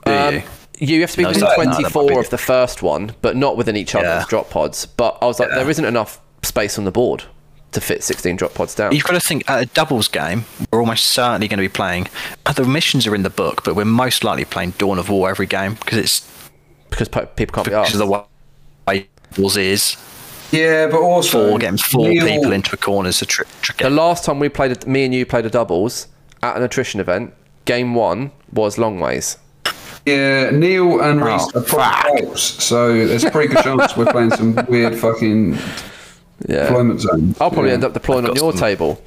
[0.04, 0.42] Do Um, you?
[0.78, 3.36] you have to be No, within so- no, 24 be of the first one, but
[3.36, 4.24] not within each other's Yeah.
[4.28, 4.86] drop pods.
[4.86, 5.56] But I was like, Yeah.
[5.56, 7.24] there isn't enough space on the board
[7.72, 8.92] to fit 16 drop pods down.
[8.92, 12.08] You've got to think at a doubles game, we're almost certainly going to be playing.
[12.46, 15.30] uh, The missions are in the book, but we're most likely playing Dawn of War
[15.30, 16.22] every game because it's
[16.90, 17.92] because people can't be because asked.
[17.94, 18.06] of the
[18.88, 19.96] way doubles is.
[20.52, 23.48] Yeah, but also Four getting four Neil- people into a corner is a trick.
[23.62, 23.84] tricky.
[23.84, 26.08] The last time we played, a, me and you played a doubles
[26.42, 27.32] at an attrition event.
[27.64, 29.36] Game one was long ways.
[30.06, 34.06] Yeah, Neil and Reese Oh, are proper pipes, so there's a pretty good chance we're
[34.06, 35.52] playing some weird fucking
[36.48, 37.34] Yeah, deployment zone.
[37.40, 37.74] I'll probably yeah.
[37.74, 39.02] end up deploying on your some- table.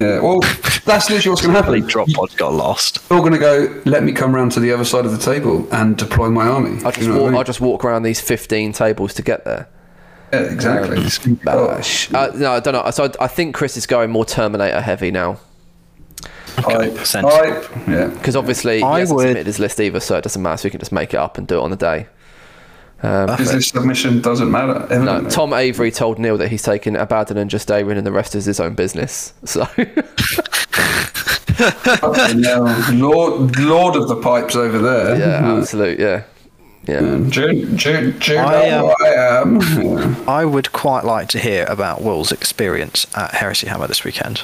[0.00, 0.40] Yeah, well,
[0.86, 1.90] that's literally what's going to Probably happen.
[1.90, 2.98] drop pod got lost.
[3.10, 3.82] You're going to go.
[3.84, 6.78] Let me come round to the other side of the table and deploy my army.
[6.84, 7.40] I just You know walk, I mean?
[7.40, 9.68] I just walk around these 15 tables to get there.
[10.32, 10.96] Yeah, exactly.
[10.98, 12.12] Um, it's gonna be Bash.
[12.12, 12.90] Uh, no, I don't know.
[12.90, 15.38] So I, I think Chris is going more Terminator heavy now
[16.58, 17.92] Okay, Hype, sensible.
[17.92, 18.06] Yeah.
[18.08, 20.56] because obviously he I hasn't would- submitted his list either, so it doesn't matter.
[20.58, 22.06] So we can just make it up and do it on the day.
[23.02, 24.74] Um, because this submission doesn't matter.
[24.74, 25.30] No, evidently.
[25.30, 28.60] Tom Avery told Neil that he's taken Abaddon and Justaerin and the rest is his
[28.60, 29.32] own business.
[29.44, 29.60] So
[32.92, 35.18] Lord, Lord of the pipes over there.
[35.18, 35.60] yeah, hmm.
[35.60, 36.24] absolute, yeah,
[36.90, 37.00] yeah.
[37.30, 39.60] Do, do, do I, um, I am?
[39.60, 40.24] Yeah.
[40.28, 44.42] I would quite like to hear about Will's experience at Heresy Hammer this weekend.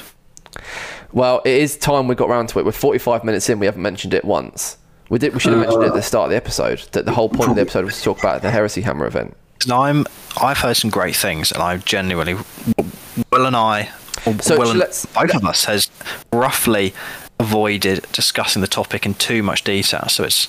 [1.13, 2.65] Well, it is time we got round to it.
[2.65, 3.59] We're 45 minutes in.
[3.59, 4.77] We haven't mentioned it once.
[5.09, 5.33] We did.
[5.33, 6.79] We should have mentioned it at the start of the episode.
[6.91, 9.35] That the whole point of the episode was to talk about the Heresy Hammer event.
[9.59, 10.05] 'Cause I'm,
[10.41, 12.35] I've heard some great things, and I genuinely,
[13.31, 13.89] Will and I,
[14.25, 15.89] or So Will and let's- both of us, has
[16.31, 16.93] roughly
[17.39, 20.47] avoided discussing the topic in too much detail, so it's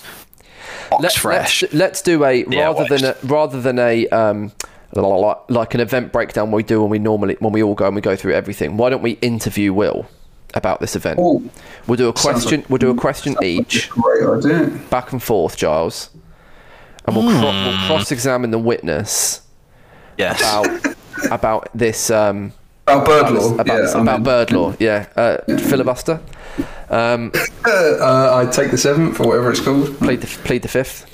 [0.91, 1.63] box Let's, fresh.
[1.63, 4.53] Let's, let's do a Yeah, rather than a, rather than a um,
[4.95, 8.01] like an event breakdown we do when we normally when we all go and we
[8.01, 8.77] go through everything.
[8.77, 10.07] Why don't we interview Will
[10.55, 11.19] about this event?
[11.23, 11.43] Oh,
[11.87, 12.61] We'll do a question.
[12.63, 14.67] like- we'll do a question sounds like each, a Great idea.
[14.91, 16.11] back and forth, Giles,
[17.07, 19.43] and we'll, cro- we'll cross-examine the witness
[20.17, 20.41] yes.
[20.41, 20.95] about
[21.31, 22.53] about this um,
[22.87, 23.55] About bird law.
[23.55, 24.75] about, yeah, this- about bird law.
[24.79, 26.21] Yeah, uh, filibuster.
[26.91, 27.33] Um,
[27.67, 29.99] Uh, I take the seventh or whatever it's called.
[29.99, 31.05] plead the plead the fifth.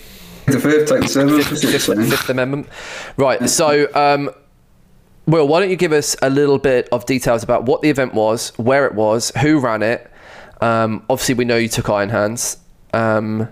[0.47, 1.45] The fifth, take the seventh.
[1.49, 2.68] Fifth, Fifth, Fifth Amendment.
[3.16, 3.49] Right.
[3.49, 4.31] So, um,
[5.27, 8.14] Will, why don't you give us a little bit of details about what the event
[8.14, 10.09] was, where it was, who ran it?
[10.61, 12.57] Um, obviously, we know you took Iron Hands.
[12.93, 13.49] Um,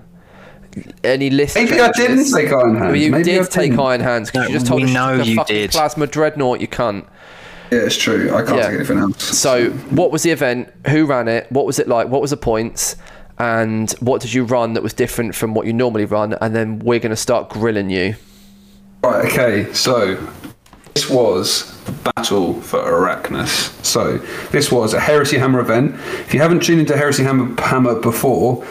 [1.03, 1.57] any list?
[1.57, 2.83] Maybe I didn't take Iron Hands.
[2.89, 3.81] Well, you Maybe I did take didn't.
[3.85, 5.71] Iron Hands because No, you just told we us you know took you fucking did.
[5.73, 6.61] plasma dreadnought.
[6.61, 7.07] You cunt.
[7.73, 8.31] Yeah, it's true.
[8.35, 8.67] I can't Yeah.
[8.69, 9.23] take anything else.
[9.23, 10.69] So, what was the event?
[10.89, 11.47] Who ran it?
[11.51, 12.09] What was it like?
[12.09, 12.97] What was the points?
[13.39, 16.35] And what did you run that was different from what you normally run?
[16.43, 18.15] And then we're going to start grilling you.
[19.03, 20.19] Right, okay, so
[20.93, 23.73] this was the Battle for Arachnus.
[23.83, 24.19] So
[24.51, 25.95] this was a Heresy Hammer event.
[26.27, 28.65] If you haven't tuned into Heresy Hammer, Hammer before,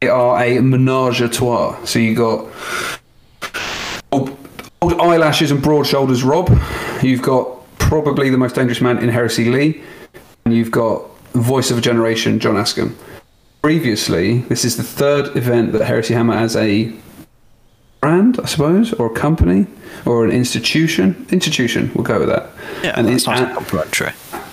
[0.00, 1.76] they are a menage a trois.
[1.84, 2.44] So you got
[4.10, 4.36] old,
[4.82, 6.50] old eyelashes and broad shoulders Rob.
[7.02, 7.48] You've got
[7.78, 9.82] probably the most dangerous man in Heresy Lee.
[10.44, 12.94] And you've got voice of a generation John Askham.
[13.62, 16.92] Previously, this is the third event that Heresy Hammer as a
[18.00, 19.66] brand, I suppose, or a company,
[20.06, 21.26] or an institution.
[21.30, 22.50] Institution, we'll go with that.
[22.82, 23.56] Yeah, and, that's nice and,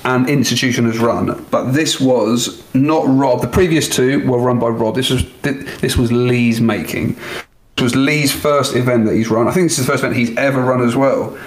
[0.06, 3.42] and institution has run, but this was not Rob.
[3.42, 4.96] The previous two were run by Rob.
[4.96, 7.16] This was this was Lee's making.
[7.76, 9.48] This was Lee's first event that he's run.
[9.48, 11.38] I think this is the first event he's ever run as well.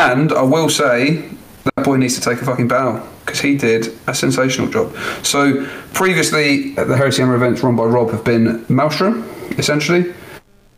[0.00, 1.28] And I will say
[1.64, 4.96] that boy needs to take a fucking bow because he did a sensational job.
[5.22, 9.28] So previously, the Heresy Hammer events run by Rob have been Maelstrom,
[9.58, 10.14] essentially,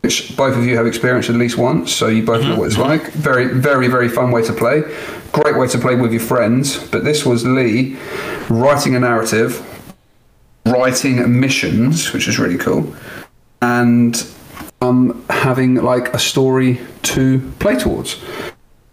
[0.01, 2.77] which both of you have experienced at least once, so you both know what it's
[2.77, 3.13] like.
[3.13, 4.81] Very, very, very fun way to play.
[5.31, 6.85] Great way to play with your friends.
[6.89, 7.97] But this was Lee
[8.49, 9.65] writing a narrative,
[10.65, 12.93] writing missions, which is really cool,
[13.61, 14.21] and
[14.81, 18.21] um, having like a story to play towards.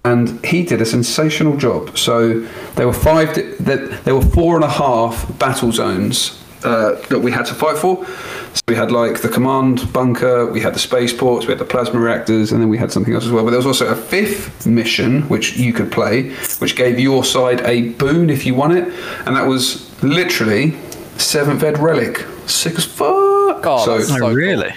[0.04, 1.98] And he did a sensational job.
[1.98, 2.40] So
[2.76, 3.34] there were five,
[3.64, 8.06] there were four and a half battle zones uh, that we had to fight for.
[8.06, 12.00] So we had like the command bunker, we had the spaceports, we had the plasma
[12.00, 13.44] reactors, and then we had something else as well.
[13.44, 16.30] But there was also a fifth mission which you could play,
[16.60, 18.84] which gave your side a boon if you won it,
[19.26, 20.76] and that was literally
[21.18, 22.26] seventh ed relic.
[22.46, 23.66] Sick as fuck.
[23.66, 24.32] Oh, so, that's Oh, so cool.
[24.34, 24.74] really?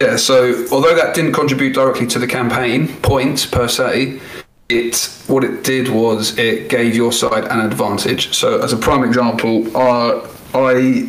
[0.00, 4.20] yeah, so although that didn't contribute directly to the campaign points per se,
[4.68, 8.34] it what it did was it gave your side an advantage.
[8.34, 11.08] So as a prime example, uh, I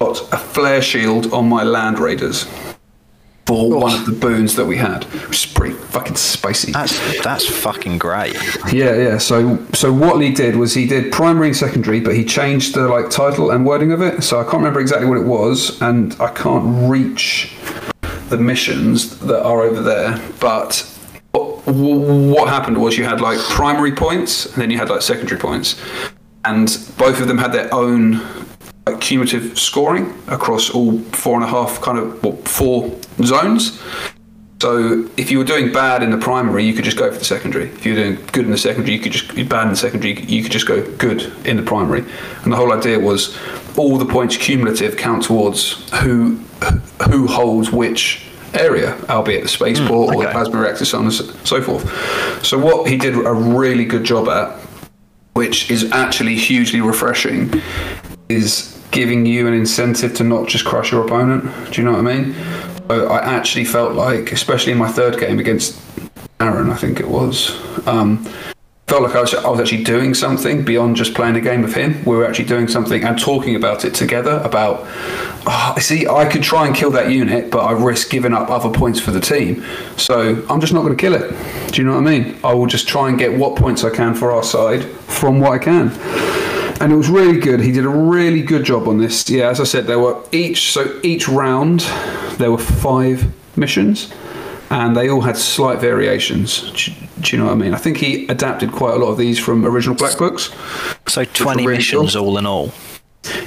[0.00, 2.46] got a flare shield on my land raiders.
[3.46, 6.70] for one of the boons that we had, which is pretty fucking spicy.
[6.70, 8.34] That's that's fucking great.
[8.72, 9.18] Yeah, yeah.
[9.18, 12.86] So, so what Lee did was he did primary and secondary, but he changed the
[12.86, 14.22] like title and wording of it.
[14.22, 17.52] So I can't remember exactly what it was, and I can't reach
[18.28, 20.22] the missions that are over there.
[20.38, 20.86] But
[21.72, 25.80] what happened was you had like primary points, and then you had like secondary points,
[26.44, 26.66] and
[26.96, 28.20] both of them had their own
[28.86, 33.82] like cumulative scoring across all four and a half kind of well, four zones.
[34.60, 37.24] So if you were doing bad in the primary, you could just go for the
[37.24, 37.68] secondary.
[37.70, 39.76] If you were doing good in the secondary, you could just be bad in the
[39.76, 40.20] secondary.
[40.20, 42.04] You could just go good in the primary.
[42.42, 43.38] And the whole idea was
[43.78, 46.36] all the points cumulative count towards who
[47.08, 51.24] who holds which area, albeit the spaceport or the plasma reactor, so on and so
[51.44, 52.44] so forth.
[52.44, 54.58] So what he did a really good job at,
[55.34, 57.52] which is actually hugely refreshing,
[58.28, 61.44] is giving you an incentive to not just crush your opponent.
[61.72, 62.34] Do you know what I mean?
[62.88, 65.80] So I actually felt like, especially in my third game against
[66.40, 68.26] Aaron, I think it was, um,
[68.90, 71.74] felt like I was, I was actually doing something beyond just playing a game with
[71.74, 72.04] him.
[72.04, 74.40] We were actually doing something and talking about it together.
[74.44, 74.80] About,
[75.46, 78.68] oh, see, I could try and kill that unit, but I risk giving up other
[78.68, 79.64] points for the team.
[79.96, 81.30] So I'm just not going to kill it.
[81.72, 82.36] Do you know what I mean?
[82.42, 85.52] I will just try and get what points I can for our side from what
[85.52, 85.90] I can
[86.80, 87.60] and it was really good.
[87.60, 89.28] He did a really good job on this.
[89.28, 91.80] Yeah, as I said, there were each so each round
[92.38, 94.10] there were five missions,
[94.70, 96.70] and they all had slight variations.
[96.72, 97.74] Do, do you know what I mean?
[97.74, 100.50] I think he adapted quite a lot of these from original Black Books.
[101.08, 102.24] So twenty really missions cool.
[102.24, 102.72] all in all.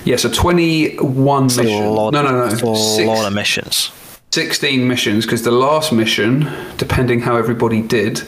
[0.03, 1.69] Yeah, so twenty-one missions.
[1.69, 2.45] no, no, no.
[2.45, 3.91] a lot of missions.
[4.31, 8.23] 16 missions because the last mission, depending how everybody did,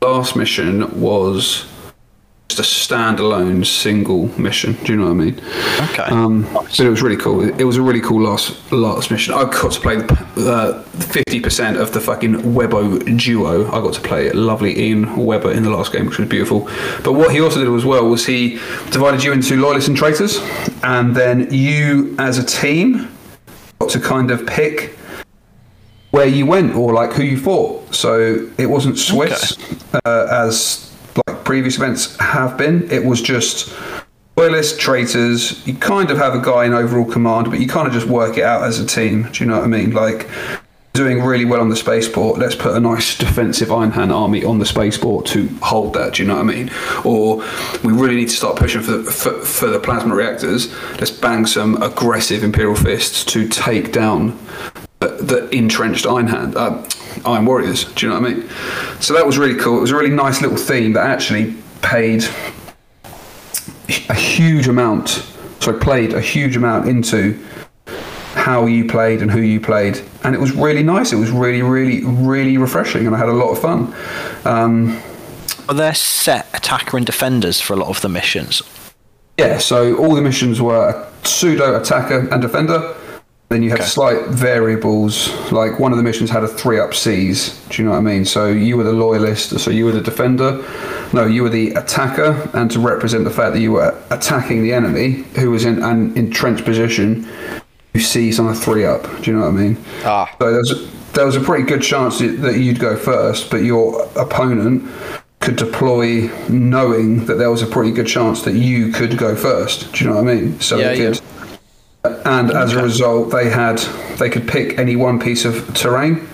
[0.00, 1.66] last mission was
[2.56, 4.74] just a standalone single mission.
[4.84, 5.40] Do you know what I mean?
[5.90, 6.02] Okay.
[6.04, 7.42] Um, but it was really cool.
[7.42, 9.34] It was a really cool last last mission.
[9.34, 13.66] I got to play the fifty percent of the fucking Webbo duo.
[13.68, 16.68] I got to play lovely Ian Webber in the last game, which was beautiful.
[17.02, 18.58] But what he also did as well was he
[18.90, 20.38] divided you into loyalists and traitors,
[20.82, 23.08] and then you as a team
[23.78, 24.96] got to kind of pick
[26.10, 27.92] where you went or like who you fought.
[27.92, 29.58] So it wasn't Swiss
[30.04, 30.93] uh, as
[31.44, 32.90] previous events have been.
[32.90, 33.74] It was just
[34.36, 35.66] loyalists, traitors.
[35.66, 38.38] You kind of have a guy in overall command, but you kind of just work
[38.38, 39.28] it out as a team.
[39.32, 39.92] Do you know what I mean?
[39.92, 40.28] Like
[40.94, 42.38] doing really well on the spaceport.
[42.38, 46.14] Let's put a nice defensive Iron Hand army on the spaceport to hold that.
[46.14, 46.70] Do you know what I mean?
[47.04, 47.38] Or
[47.82, 50.72] we really need to start pushing for the, for, for the plasma reactors.
[50.92, 54.38] Let's bang some aggressive Imperial fists to take down
[55.08, 56.82] the, the entrenched Iron Hand, uh,
[57.24, 57.84] Iron Warriors.
[57.94, 58.48] Do you know what I mean?
[59.00, 59.78] So that was really cool.
[59.78, 62.24] It was a really nice little theme that actually paid
[64.08, 65.26] a huge amount.
[65.60, 67.38] So played a huge amount into
[68.34, 71.12] how you played and who you played, and it was really nice.
[71.12, 73.94] It was really, really, really refreshing, and I had a lot of fun.
[74.44, 75.00] Um,
[75.68, 78.62] Are there set attacker and defenders for a lot of the missions?
[79.38, 82.94] yeah, so all the missions were pseudo attacker and defender.
[83.50, 83.88] Then you had Okay.
[83.88, 85.30] slight variables.
[85.52, 87.60] Like one of the missions had a three up C's.
[87.68, 88.24] Do you know what I mean?
[88.24, 90.64] So you were the loyalist, so you were the defender.
[91.12, 94.72] No, you were the attacker, and to represent the fact that you were attacking the
[94.72, 97.28] enemy who was in an entrenched position,
[97.92, 99.02] you C's on a three up.
[99.22, 99.76] Do you know what I mean?
[100.04, 100.28] Ah.
[100.40, 103.58] So there was a, there was a pretty good chance that you'd go first, but
[103.58, 104.90] your opponent
[105.40, 109.92] could deploy knowing that there was a pretty good chance that you could go first.
[109.92, 110.58] Do you know what I mean?
[110.60, 111.14] So Yeah, they yeah.
[112.24, 113.78] And as a result they had
[114.18, 116.26] they could pick any one piece of terrain.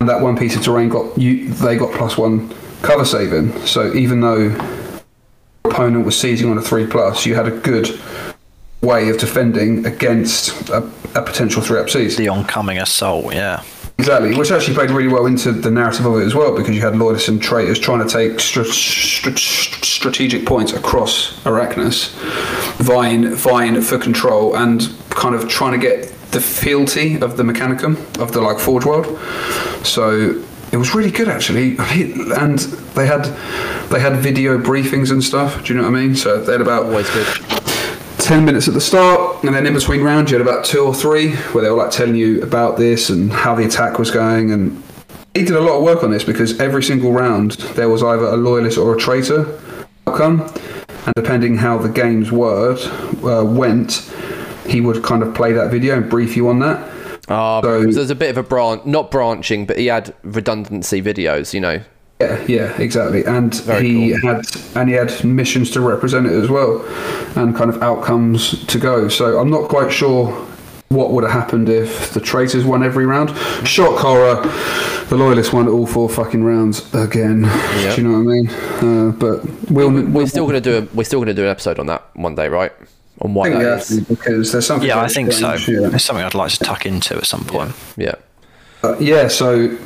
[0.00, 3.66] And that one piece of terrain got you they got plus one cover saving.
[3.66, 5.02] So even though your
[5.64, 7.88] opponent was seizing on a three plus you had a good
[8.80, 10.78] way of defending against a,
[11.14, 13.62] a potential three up seize The oncoming assault, yeah.
[14.00, 16.80] Exactly, which actually played really well into the narrative of it as well, because you
[16.80, 22.08] had loyalists and traitors trying to take str- str- str- strategic points across Arachnus,
[22.78, 27.98] vying, vying for control and kind of trying to get the fealty of the Mechanicum
[28.18, 29.18] of the like Forge world.
[29.84, 30.42] So
[30.72, 32.58] it was really good actually, and
[32.96, 33.24] they had
[33.90, 35.62] they had video briefings and stuff.
[35.62, 36.16] Do you know what I mean?
[36.16, 37.26] So they had about Always good.
[38.30, 40.94] 10 minutes at the start, and then in between rounds, you had about two or
[40.94, 44.52] three where they were like telling you about this and how the attack was going.
[44.52, 44.80] And
[45.34, 48.26] he did a lot of work on this because every single round there was either
[48.26, 49.58] a loyalist or a traitor
[50.06, 50.42] outcome,
[51.06, 52.78] and depending how the game's word
[53.24, 54.08] uh, went,
[54.64, 56.88] he would kind of play that video and brief you on that.
[57.28, 61.02] Ah, So- so there's a bit of a branch, not branching, but he had redundancy
[61.02, 61.52] videos.
[61.52, 61.80] You know,
[62.20, 63.24] Yeah, yeah, exactly.
[63.24, 64.34] And Very he cool.
[64.34, 64.46] had
[64.76, 66.84] and he had missions to represent it as well,
[67.36, 69.08] and kind of outcomes to go.
[69.08, 70.28] So I'm not quite sure
[70.88, 73.30] what would have happened if the traitors won every round.
[73.66, 74.42] Shock horror,
[75.08, 77.42] the loyalists won all four fucking rounds again.
[77.42, 77.96] Yep.
[77.96, 78.48] Do you know what I mean?
[79.08, 81.78] Uh, but we'll, We're we'll still gonna do a, we're still gonna do an episode
[81.78, 82.72] on that one day, right?
[83.22, 83.88] On why I think we that have is.
[83.88, 84.88] to because there's something.
[84.88, 85.56] Yeah, I very think so.
[85.56, 85.94] strange, yeah.
[85.94, 87.72] It's something I'd like to tuck into at some point.
[87.96, 88.16] Yeah.
[88.82, 89.76] Uh, yeah, so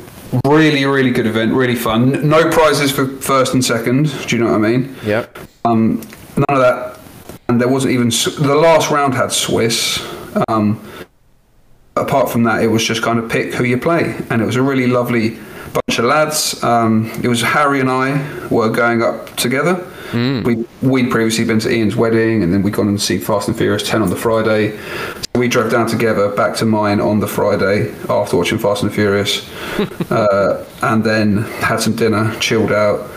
[0.45, 2.27] really, really good event, really fun.
[2.27, 4.11] No prizes for first and second.
[4.27, 4.95] Do you know what I mean?
[5.05, 5.27] Yeah.
[5.63, 6.01] Um,
[6.35, 6.99] none of that,
[7.47, 9.99] and there wasn't even the last round had Swiss.
[10.47, 10.81] Um,
[11.95, 14.55] apart from that, it was just kind of pick who you play, and it was
[14.55, 15.37] a really lovely
[15.73, 16.63] bunch of lads.
[16.63, 19.85] Um, it was Harry and I were going up together.
[20.15, 23.57] We we'd previously been to Ian's wedding, and then we'd gone and see Fast and
[23.57, 24.77] Furious Ten on the Friday.
[24.77, 28.93] So we drove down together back to mine on the Friday after watching Fast and
[28.93, 29.49] Furious,
[30.11, 33.09] uh, and then had some dinner, chilled out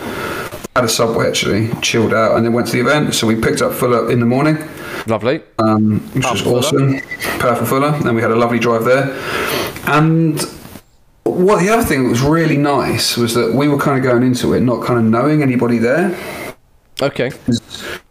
[0.79, 3.13] had a subway actually, chilled out, and then went to the event.
[3.13, 4.59] So we picked up Fuller in the morning,
[5.09, 5.43] Lovely.
[5.59, 7.01] um, which was awesome.
[7.41, 9.11] Powerful Fuller, and we had a lovely drive there.
[9.87, 10.41] And
[11.25, 14.23] what the other thing that was really nice was that we were kind of going
[14.23, 16.11] into it not kind of knowing anybody there.
[17.01, 17.31] Okay.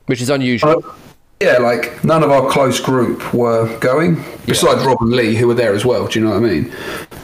[0.06, 0.84] Which is unusual.
[0.86, 0.92] Uh,
[1.42, 5.54] yeah, like none of our close group were going, besides Rob and Lee, who were
[5.54, 6.08] there as well.
[6.08, 6.74] Do you know what I mean?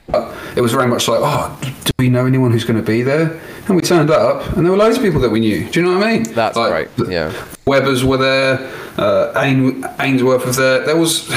[0.07, 3.01] But it was very much like, oh, do we know anyone who's going to be
[3.01, 3.39] there?
[3.67, 5.67] And we turned up, and there were loads of people that we knew.
[5.69, 6.23] Do you know what I mean?
[6.33, 7.09] That's Like, great.
[7.09, 7.31] Yeah.
[7.65, 8.59] Webbers were there,
[8.97, 10.85] uh, Ain- Ainsworth was there.
[10.85, 11.27] There was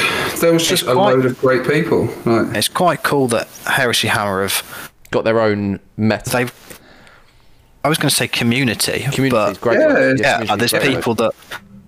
[0.40, 2.08] there was just It's a quite- load of great people.
[2.26, 6.28] Like, It's quite cool that Heresy Hammer have Got their own meta.
[6.30, 6.52] they've.
[7.86, 9.78] I was going to say community, Community but is great.
[9.78, 10.18] Yeah, word.
[10.20, 10.94] yeah, uh, there's great word.
[10.96, 11.32] people that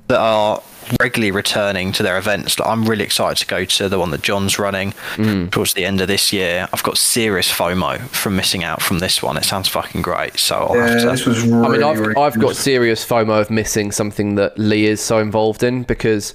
[0.06, 0.62] that are
[1.00, 2.58] regularly returning to their events.
[2.58, 5.50] Like, I'm really excited to go to the one that John's running Mm.
[5.50, 6.66] towards the end of this year.
[6.72, 9.36] I've got serious FOMO from missing out from this one.
[9.36, 10.38] It sounds fucking great.
[10.38, 11.06] So I'll yeah, have to.
[11.10, 14.56] this was really, I mean, I've, really I've got serious FOMO of missing something that
[14.56, 16.34] Lee is so involved in because,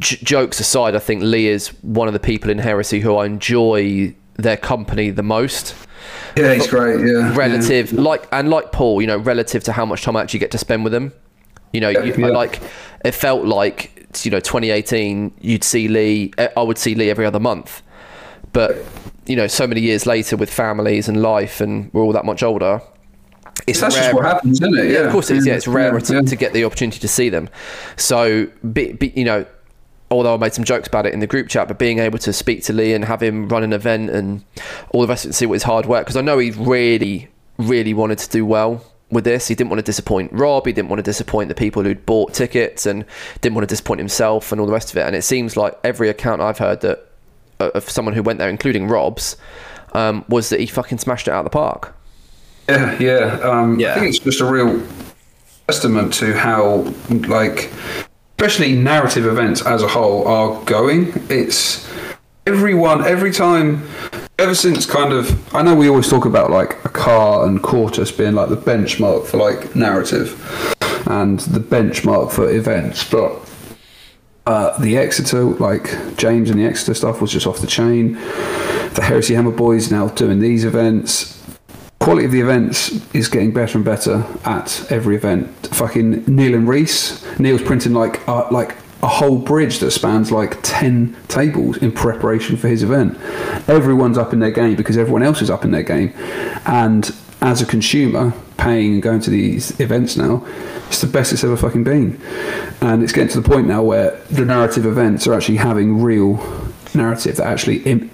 [0.00, 3.26] j- jokes aside, I think Lee is one of the people in Heresy who I
[3.26, 5.74] enjoy their company the most.
[6.36, 7.00] Yeah, he's great.
[7.00, 10.40] Yeah, Relative, like and like Paul, you know, relative to how much time I actually
[10.40, 11.12] get to spend with him.
[11.72, 12.26] You know, you, yeah.
[12.28, 12.60] Like
[13.04, 15.34] it felt like you know 2018.
[15.40, 16.32] You'd see Lee.
[16.38, 17.82] eh, I would see Lee every other month,
[18.52, 18.84] but
[19.26, 22.42] you know, so many years later with families and life, and we're all that much
[22.42, 22.80] older.
[23.66, 24.90] It's That's just what happens, isn't it?
[24.90, 25.46] Yeah, of course it is.
[25.46, 26.20] Yeah, it's rarer to, yeah.
[26.20, 27.48] to get the opportunity to see them.
[27.96, 29.46] So, be, be, you know,
[30.10, 32.32] although I made some jokes about it in the group chat, but being able to
[32.32, 34.44] speak to Lee and have him run an event and
[34.90, 36.50] all the rest of it, and see what his hard work, because I know he
[36.52, 37.28] really,
[37.58, 39.48] really wanted to do well with this.
[39.48, 40.66] He didn't want to disappoint Rob.
[40.66, 43.04] He didn't want to disappoint the people who'd bought tickets and
[43.40, 45.06] didn't want to disappoint himself and all the rest of it.
[45.06, 47.06] And it seems like every account I've heard that
[47.60, 49.36] uh, of someone who went there, including Rob's,
[49.92, 51.94] um, was that he fucking smashed it out of the park.
[52.68, 53.40] Yeah, yeah.
[53.42, 53.92] Um, Yeah.
[53.92, 54.82] I think it's just a real
[55.68, 56.92] testament to how,
[57.28, 57.72] like,
[58.38, 61.10] especially narrative events as a whole are going.
[61.30, 61.90] It's
[62.46, 63.88] everyone, every time,
[64.38, 68.12] ever since kind of, I know we always talk about like a car and Quartus
[68.12, 70.34] being like the benchmark for like narrative
[71.06, 73.40] and the benchmark for events, but
[74.44, 78.12] uh, the Exeter, like James and the Exeter stuff, was just off the chain.
[78.92, 81.42] The Heresy Hammer Boys now doing these events.
[82.06, 85.48] Quality of the events is getting better and better at every event.
[85.72, 87.26] Fucking Neil and Reese.
[87.40, 92.56] Neil's printing like uh, like a whole bridge that spans like ten tables in preparation
[92.56, 93.18] for his event.
[93.68, 96.12] Everyone's up in their game because everyone else is up in their game,
[96.64, 100.46] and as a consumer paying and going to these events now,
[100.86, 102.20] it's the best it's ever fucking been.
[102.80, 106.36] And it's getting to the point now where the narrative events are actually having real
[106.94, 108.10] narrative that actually Im-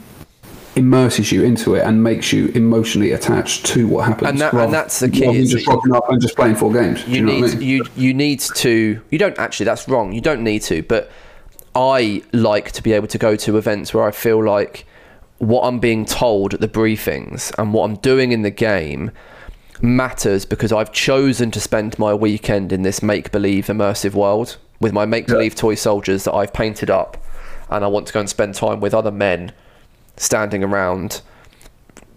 [0.75, 4.31] immerses you into it and makes you emotionally attached to what happens.
[4.31, 6.73] And that- and that's the key, rather than just rocking up and just playing four
[6.73, 7.07] games.
[7.07, 7.61] You, you, know need I mean?
[7.69, 11.11] you you need to you don't actually that's wrong you don't need to but
[11.75, 14.87] i like to be able to go to events where i feel like
[15.39, 19.11] what i'm being told at the briefings and what i'm doing in the game
[19.81, 24.93] matters because i've chosen to spend my weekend in this make believe immersive world with
[24.93, 27.17] my make believe toy soldiers that i've painted up
[27.71, 29.51] and i want to go and spend time with other men
[30.23, 31.21] standing around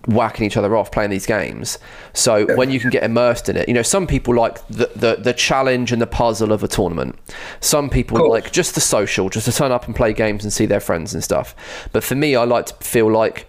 [0.08, 1.80] whacking each other off playing these games.
[2.14, 5.16] So when you can get immersed in it, you know, some people like the, the
[5.16, 7.18] the challenge and the puzzle of a tournament.
[7.60, 10.68] Some people like just the social, just to turn up and play games and see
[10.68, 11.56] their friends and stuff.
[11.91, 13.47] But for me, I like to feel like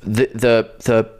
[0.00, 1.10] the the the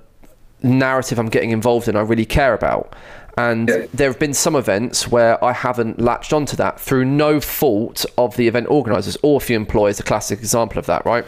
[0.62, 2.94] narrative I'm getting involved in, I really care about.
[3.36, 3.86] And Yeah.
[3.92, 8.36] there have been some events where I haven't latched onto that through no fault of
[8.36, 11.26] the event organisers or if you employ is a classic example of that, right?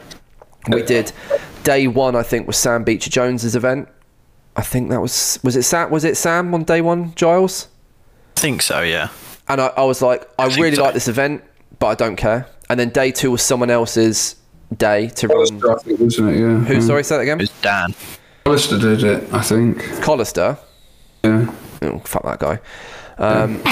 [0.68, 1.12] We did
[1.62, 3.88] day one, I think, was Sam Beecher Jones's event.
[4.56, 7.68] I think that was was it Sam was it Sam on day one, Giles?
[8.36, 9.08] I think so, yeah.
[9.48, 10.82] And I, I was like, I think really so.
[10.82, 11.44] like this event,
[11.78, 12.46] but I don't care.
[12.68, 14.36] And then day two was someone else's
[14.76, 15.60] day to run.
[15.60, 16.40] Hollister, I wasn't it?
[16.40, 16.58] Yeah.
[16.58, 16.74] Who?
[16.74, 16.80] yeah.
[16.80, 17.38] Sorry, say that again.
[17.38, 17.94] It was Dan.
[18.44, 19.78] Hollister did it, I think.
[20.02, 20.58] Collister.
[21.24, 21.54] Yeah.
[21.82, 22.58] Oh, fuck that guy.
[23.18, 23.62] Um,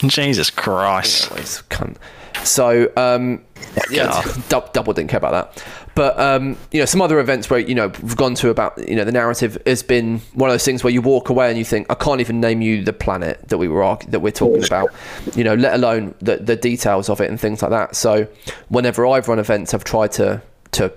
[0.08, 1.30] Jesus Christ.
[1.30, 1.96] Anyways, cunt.
[2.42, 3.44] So, um,
[3.90, 5.64] yeah, dou- double didn't care about that.
[5.94, 8.96] But um, you know, some other events where you know we've gone to about you
[8.96, 11.64] know the narrative has been one of those things where you walk away and you
[11.64, 14.90] think I can't even name you the planet that we were that we're talking about,
[15.36, 17.94] you know, let alone the the details of it and things like that.
[17.94, 18.26] So,
[18.68, 20.92] whenever I've run events, I've tried to to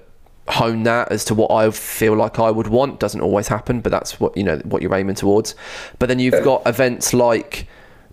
[0.48, 3.00] hone that as to what I feel like I would want.
[3.00, 5.54] Doesn't always happen, but that's what you know what you're aiming towards.
[6.00, 7.68] But then you've got events like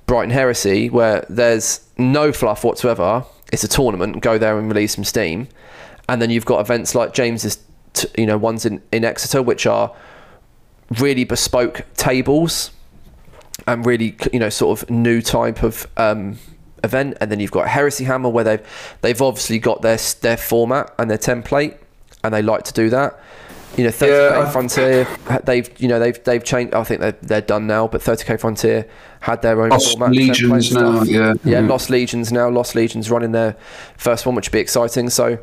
[0.07, 3.25] Brighton Heresy where there's no fluff whatsoever.
[3.53, 4.21] It's a tournament.
[4.21, 5.49] Go there and release some steam,
[6.09, 7.59] and then you've got events like James's,
[7.93, 9.95] t- you know, ones in in Exeter which are
[10.99, 12.71] really bespoke tables
[13.67, 16.39] and really you know sort of new type of um,
[16.83, 20.93] event and then you've got Heresy Hammer where they've they've obviously got their their format
[20.99, 21.79] and their template
[22.23, 23.19] and they like to do that
[23.77, 25.07] you know 30k Yeah, Frontier
[25.45, 28.87] they've you know they've they've changed I think they're, they're done now but 30k Frontier
[29.21, 31.35] had their own Lost format Legions now, yeah.
[31.45, 31.69] yeah Mhm.
[31.69, 33.57] Lost Legions now Lost Legions running their
[33.97, 35.39] first one which would be exciting so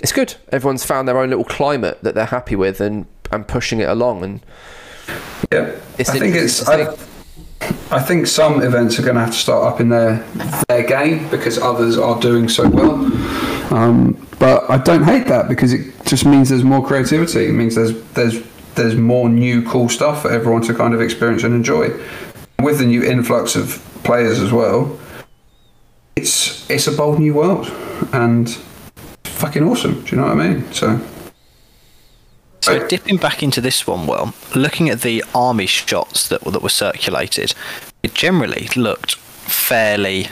[0.00, 3.80] it's good everyone's found their own little climate that they're happy with and and pushing
[3.80, 4.40] it along and
[5.52, 5.74] Yeah.
[5.98, 6.68] It's I think it's.
[6.68, 6.94] I,
[7.90, 10.22] I think some events are going to have to start up in their
[10.68, 12.96] their game because others are doing so well.
[13.70, 17.46] Um, but I don't hate that because it just means there's more creativity.
[17.46, 18.42] It means there's there's
[18.74, 21.90] there's more new cool stuff for everyone to kind of experience and enjoy.
[22.60, 24.98] With the new influx of players as well,
[26.16, 27.68] it's it's a bold new world
[28.12, 28.50] and
[29.24, 30.02] fucking awesome.
[30.04, 30.72] Do you know what I mean?
[30.72, 31.00] So
[32.60, 36.68] So dipping back into this one, well, looking at the army shots that that were
[36.68, 37.54] circulated,
[38.02, 40.28] it generally looked fairly.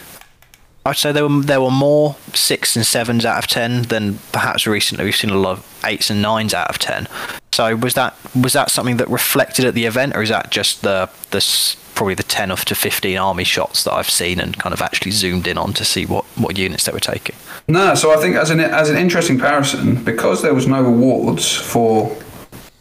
[0.84, 4.66] I'd say there were there were more six and sevens out of ten than perhaps
[4.66, 7.06] recently we've seen a lot of eights and nines out of ten.
[7.52, 10.82] So was that was that something that reflected at the event, or is that just
[10.82, 14.72] the the probably the ten up to fifteen army shots that I've seen and kind
[14.72, 17.36] of actually zoomed in on to see what what units they were taking?
[17.68, 21.54] No, so I think as an as an interesting comparison, because there was no awards
[21.54, 22.10] for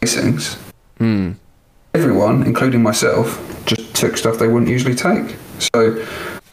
[0.00, 0.56] placings,
[0.98, 1.32] hmm.
[1.94, 5.36] everyone, including myself, just took stuff they wouldn't usually take.
[5.60, 6.04] So,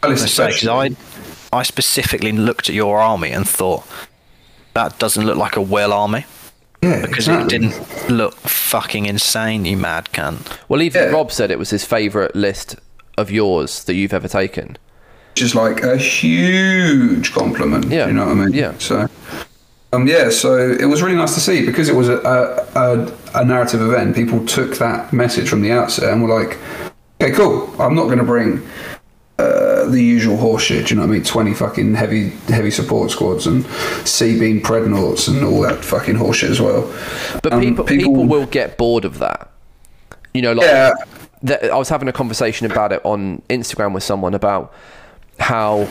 [0.02, 0.96] Alice Let's say, 'cause especially-
[1.52, 3.84] I, I specifically looked at your army and thought
[4.74, 6.24] that doesn't look like a well army
[6.82, 7.56] yeah, because exactly.
[7.56, 9.64] it didn't look fucking insane.
[9.64, 10.56] You mad cunt.
[10.68, 11.10] Well, even Yeah.
[11.10, 12.76] Rob said it was his favourite list
[13.18, 14.78] of yours that you've ever taken.
[15.34, 17.86] which is like a huge compliment.
[17.90, 18.52] Yeah, you know what I mean.
[18.52, 18.72] yeah.
[18.78, 19.08] So,
[19.92, 23.12] um, yeah, so it was really nice to see because it was a, a, a,
[23.34, 24.14] a narrative event.
[24.14, 26.58] People took that message from the outset and were like,
[27.20, 27.68] "Okay, cool.
[27.80, 28.66] I'm not going to bring."
[29.40, 31.24] Uh, the usual horseshit, you know what I mean?
[31.24, 33.64] Twenty fucking heavy, heavy support squads and
[34.06, 36.82] C beam prednaughts and all that fucking horseshit as well.
[37.42, 39.50] But Um, people, people will get bored of that.
[40.34, 40.92] You know, like Yeah.
[41.46, 44.72] th- I was having a conversation about it on Instagram with someone about
[45.38, 45.88] how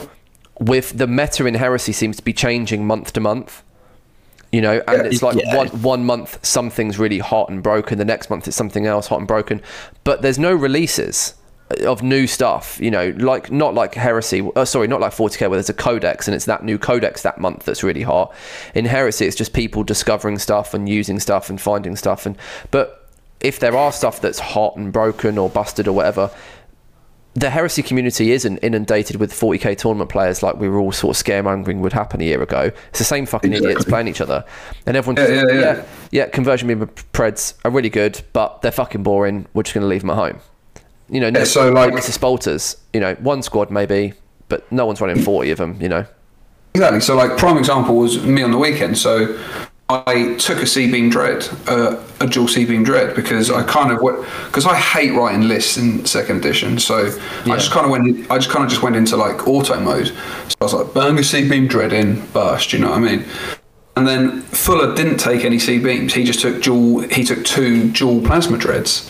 [0.60, 3.64] with the meta in heresy seems to be changing month to month.
[4.52, 5.56] You know, and it's like Yeah.
[5.56, 9.20] one one month something's really hot and broken, the next month it's something else hot
[9.20, 9.62] and broken,
[10.04, 11.34] but there's no releases
[11.82, 12.80] of new stuff.
[12.82, 14.48] You know, like not like heresy.
[14.56, 17.40] Uh, sorry, not like 40k where there's a codex and it's that new codex that
[17.40, 18.34] month that's really hot.
[18.74, 22.26] In heresy, it's just people discovering stuff and using stuff and finding stuff.
[22.26, 22.38] And
[22.72, 23.10] but
[23.40, 26.32] if there are stuff that's hot and broken or busted or whatever,
[27.36, 31.24] the heresy community isn't inundated with 40k tournament players like we were all sort of
[31.24, 32.72] scaremongering would happen a year ago.
[32.90, 34.44] It's the same fucking idiots playing each other,
[34.86, 35.76] and everyone Yeah, just yeah, yeah.
[35.76, 36.80] yeah, yeah, conversion beam
[37.14, 39.48] preds are really good, but they're fucking boring.
[39.54, 40.40] We're just going to leave them at home.
[41.10, 42.18] You know, no, Yeah, so, like- Mr.
[42.18, 44.14] Spolters, you know, one squad maybe,
[44.48, 45.78] but no one's running 40 of them.
[45.80, 46.06] You know,
[46.76, 47.02] Exactly.
[47.02, 48.98] So, like, prime example was me on the weekend.
[48.98, 49.38] So,
[49.90, 53.92] I took a C beam dread, uh, a dual C beam dread, because I kind
[53.92, 54.00] of
[54.46, 56.78] because I hate writing lists in second edition.
[56.78, 57.08] So
[57.46, 60.08] I just kind of went, I just kind of just went into like auto mode.
[60.10, 62.72] So I was like, bang a C beam dread in, burst.
[62.72, 63.26] You know what I mean?
[63.98, 66.14] And then Fuller didn't take any C beams.
[66.14, 67.00] He just took dual.
[67.10, 69.10] He took two dual plasma dreads.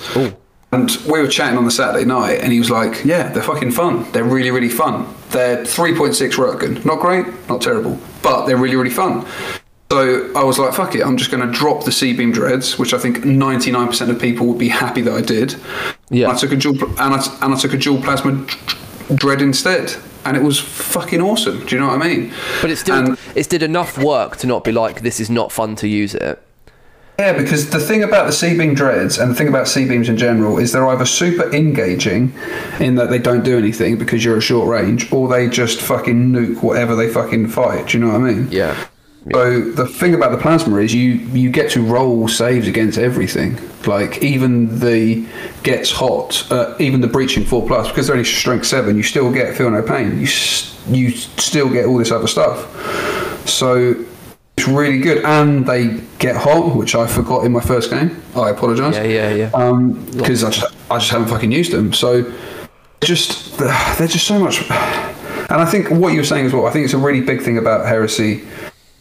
[0.71, 3.71] And we were chatting on the Saturday night, and he was like, "Yeah, they're fucking
[3.71, 4.05] fun.
[4.11, 5.07] They're really, really fun.
[5.31, 6.85] They're 3.6 Röntgen.
[6.85, 9.25] Not great, not terrible, but they're really, really fun."
[9.91, 12.77] So I was like, "Fuck it, I'm just going to drop the C beam dreads,
[12.77, 15.55] which I think 99% of people would be happy that I did."
[16.11, 16.27] Yeah.
[16.27, 18.45] And I took a dual, and I, and I took a dual plasma
[19.15, 21.65] dread instead, and it was fucking awesome.
[21.65, 22.31] Do you know what I mean?
[22.61, 25.51] but it's still And- it's did enough work to not be like this is not
[25.51, 26.39] fun to use it.
[27.19, 30.07] Yeah, because the thing about the C beam dreads and the thing about C beams
[30.07, 32.33] in general is they're either super engaging
[32.79, 36.29] in that they don't do anything because you're at short range, or they just fucking
[36.31, 37.87] nuke whatever they fucking fight.
[37.89, 38.47] Do you know what I mean?
[38.49, 38.87] Yeah.
[39.33, 43.59] So the thing about the plasma is you you get to roll saves against everything.
[43.85, 45.27] Like even the
[45.63, 49.29] gets hot, uh, even the breaching four plus because they're only strength seven, you still
[49.31, 50.17] get feel no pain.
[50.19, 52.65] You s- you still get all this other stuff.
[53.47, 53.93] So
[54.59, 58.21] it's really good, and they get hot, which I forgot in my first game.
[58.35, 58.95] I apologise.
[58.95, 59.51] Yeah, yeah, yeah.
[59.53, 61.93] Um, because I just I just haven't fucking used them.
[61.93, 62.29] So
[63.01, 64.69] just they're just so much.
[64.69, 66.67] And I think what you're saying as well.
[66.67, 68.43] I think it's a really big thing about heresy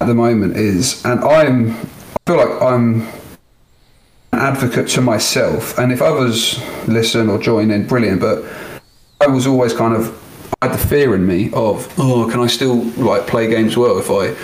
[0.00, 3.02] at the moment is, and I'm I feel like I'm
[4.32, 8.20] an advocate to myself, and if others listen or join in, brilliant.
[8.20, 8.44] But
[9.20, 10.14] I was always kind of
[10.62, 14.10] had the fear in me of oh, can I still like play games well if
[14.10, 14.34] I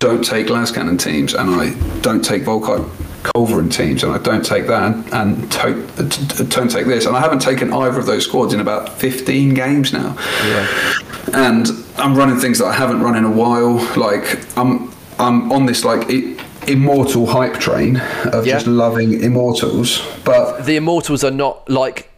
[0.00, 2.86] don't take Lascannon teams and I don't take Volkite
[3.22, 7.06] Culverin teams and I don't take that and, and to, t- t- don't take this
[7.06, 10.14] and I haven't taken either of those squads in about 15 games now
[10.44, 10.92] Yeah.
[11.32, 15.64] and I'm running things that I haven't run in a while like I'm I'm on
[15.66, 16.36] this like i
[16.68, 17.96] immortal hype train
[18.26, 18.54] of Yeah.
[18.54, 22.10] just loving immortals but the immortals are not like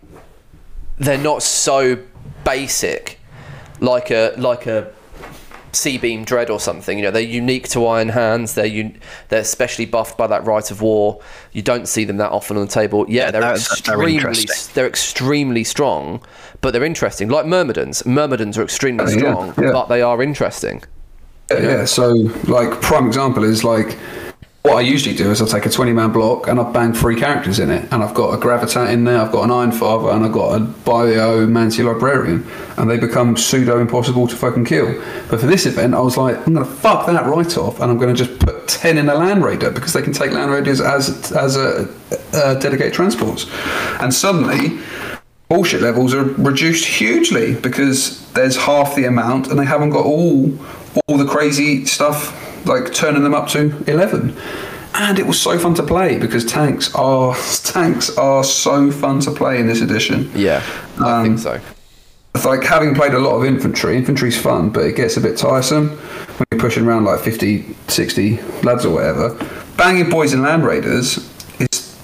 [0.98, 1.98] they're not so
[2.44, 3.20] basic
[3.84, 4.90] like a like a
[5.72, 8.96] C beam dread or something you know they're unique to iron hands they're un-
[9.28, 11.20] they're especially buffed by that rite of war
[11.52, 15.64] you don't see them that often on the table yeah, Yeah, they're extremely they're extremely
[15.64, 16.22] strong
[16.60, 19.72] but they're interesting like myrmidons myrmidons are extremely oh, Yeah, strong yeah.
[19.72, 20.82] but they are interesting
[21.50, 21.84] Yeah, yeah.
[21.84, 22.08] So,
[22.44, 23.98] like, prime example is like
[24.64, 27.20] what I usually do is I take a 20 man block and I bang three
[27.20, 27.86] characters in it.
[27.92, 30.56] And I've got a Gravitat in there, I've got an Iron Father, and I've got
[30.56, 32.46] a Biomancy Librarian.
[32.78, 34.94] And they become pseudo impossible to fucking kill.
[35.28, 37.90] But for this event, I was like, I'm going to fuck that right off and
[37.90, 40.50] I'm going to just put 10 in a Land Raider because they can take Land
[40.50, 41.86] Raiders as, as a,
[42.32, 43.46] a dedicated transports.
[44.00, 44.78] And suddenly,
[45.50, 50.58] bullshit levels are reduced hugely because there's half the amount and they haven't got all
[51.08, 54.36] all the crazy stuff like turning them up to 11
[54.96, 57.34] and it was so fun to play because tanks are
[57.64, 60.30] tanks are so fun to play in this edition.
[60.34, 60.62] Yeah
[61.00, 61.60] i Um, think so.
[62.34, 65.36] it's like having played a lot of infantry infantry's fun but it gets a bit
[65.36, 65.88] tiresome
[66.38, 69.34] when you're pushing around like 50 60 lads or whatever.
[69.76, 71.18] Banging boys and land raiders
[71.58, 71.96] is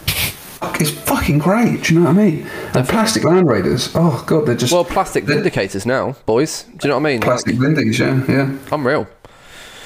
[0.80, 2.46] is fucking great do you know what i mean?
[2.74, 6.70] And plastic land raiders oh god they're just well plastic they're indicators now boys do
[6.82, 7.20] you know what i mean?
[7.20, 8.44] Plastic blendings yeah yeah.
[8.64, 9.06] Like, unreal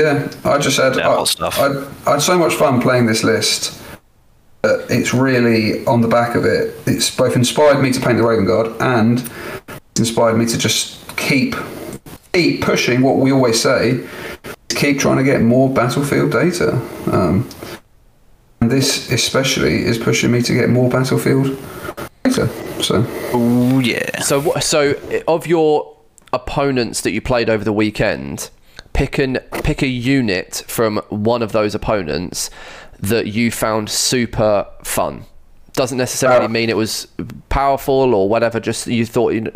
[0.01, 1.59] yeah i just had I, stuff.
[1.59, 3.81] I, I had so much fun playing this list
[4.63, 8.25] that it's really on the back of it it's both inspired me to paint the
[8.25, 9.31] raven guard and
[9.99, 11.55] inspired me to just keep
[12.33, 14.07] keep pushing what we always say
[14.71, 16.73] keep trying to get more battlefield data
[17.13, 17.49] um,
[18.61, 21.47] and this especially is pushing me to get more battlefield
[22.25, 22.49] data
[22.83, 24.21] so Oh yeah.
[24.21, 24.95] So, so
[25.27, 25.97] of your
[26.33, 28.51] opponents that you played over the weekend,
[28.95, 32.49] pick an pick a unit from one of those opponents
[32.99, 35.25] that you found super fun.
[35.75, 37.09] Doesn't necessarily Uh, mean it was
[37.51, 38.61] powerful or whatever.
[38.61, 39.53] Just you thought you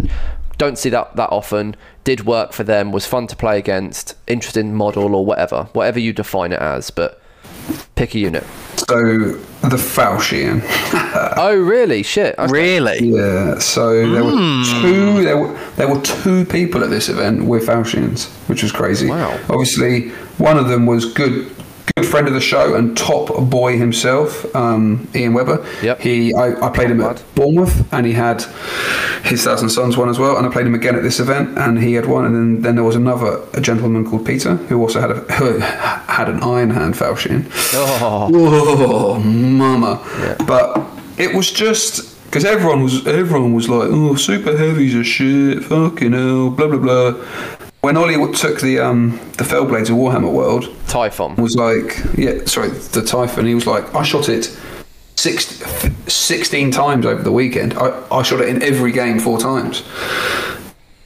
[0.59, 1.77] don't see that that often.
[2.05, 2.91] Did work for them.
[2.93, 4.15] Was fun to play against.
[4.27, 5.69] Interesting model or whatever.
[5.73, 7.23] Whatever you define it as, but
[7.95, 8.45] pick a unit.
[8.77, 10.63] so the Falchion
[11.37, 12.03] Oh, really?
[12.03, 12.35] Shit.
[12.39, 12.53] Okay.
[12.53, 12.99] Really?
[13.01, 14.83] Yeah, so there were hmm.
[14.83, 15.23] two.
[15.25, 19.09] There were there were two people at this event with Falchions, which was crazy.
[19.09, 19.39] Wow.
[19.49, 21.51] Obviously, one of them was good,
[21.97, 25.65] good friend of the show and top boy himself, um, Ian Webber.
[25.83, 26.01] Yep.
[26.01, 28.43] He, I, I played him at Bournemouth, and he had
[29.25, 31.79] his Thousand Sons one as well, and I played him again at this event, and
[31.83, 35.01] he had one, and then, then there was another a gentleman called Peter who also
[35.01, 37.47] had a who had an Iron Hand Falchion.
[37.75, 40.01] Oh, Oh, mama!
[40.47, 40.85] But
[41.19, 46.13] it was just because everyone was everyone was like, "Oh, super heavies are shit, fucking
[46.13, 47.25] hell, blah blah blah."
[47.81, 51.37] When Ollie took the um the Fellblades of Warhammer World, Typhon.
[51.37, 53.47] was like, yeah, sorry, the Typhon.
[53.47, 54.57] He was like, I shot it
[55.17, 55.47] six,
[56.13, 57.75] 16 times over the weekend.
[57.75, 59.83] I, I shot it in every game four times.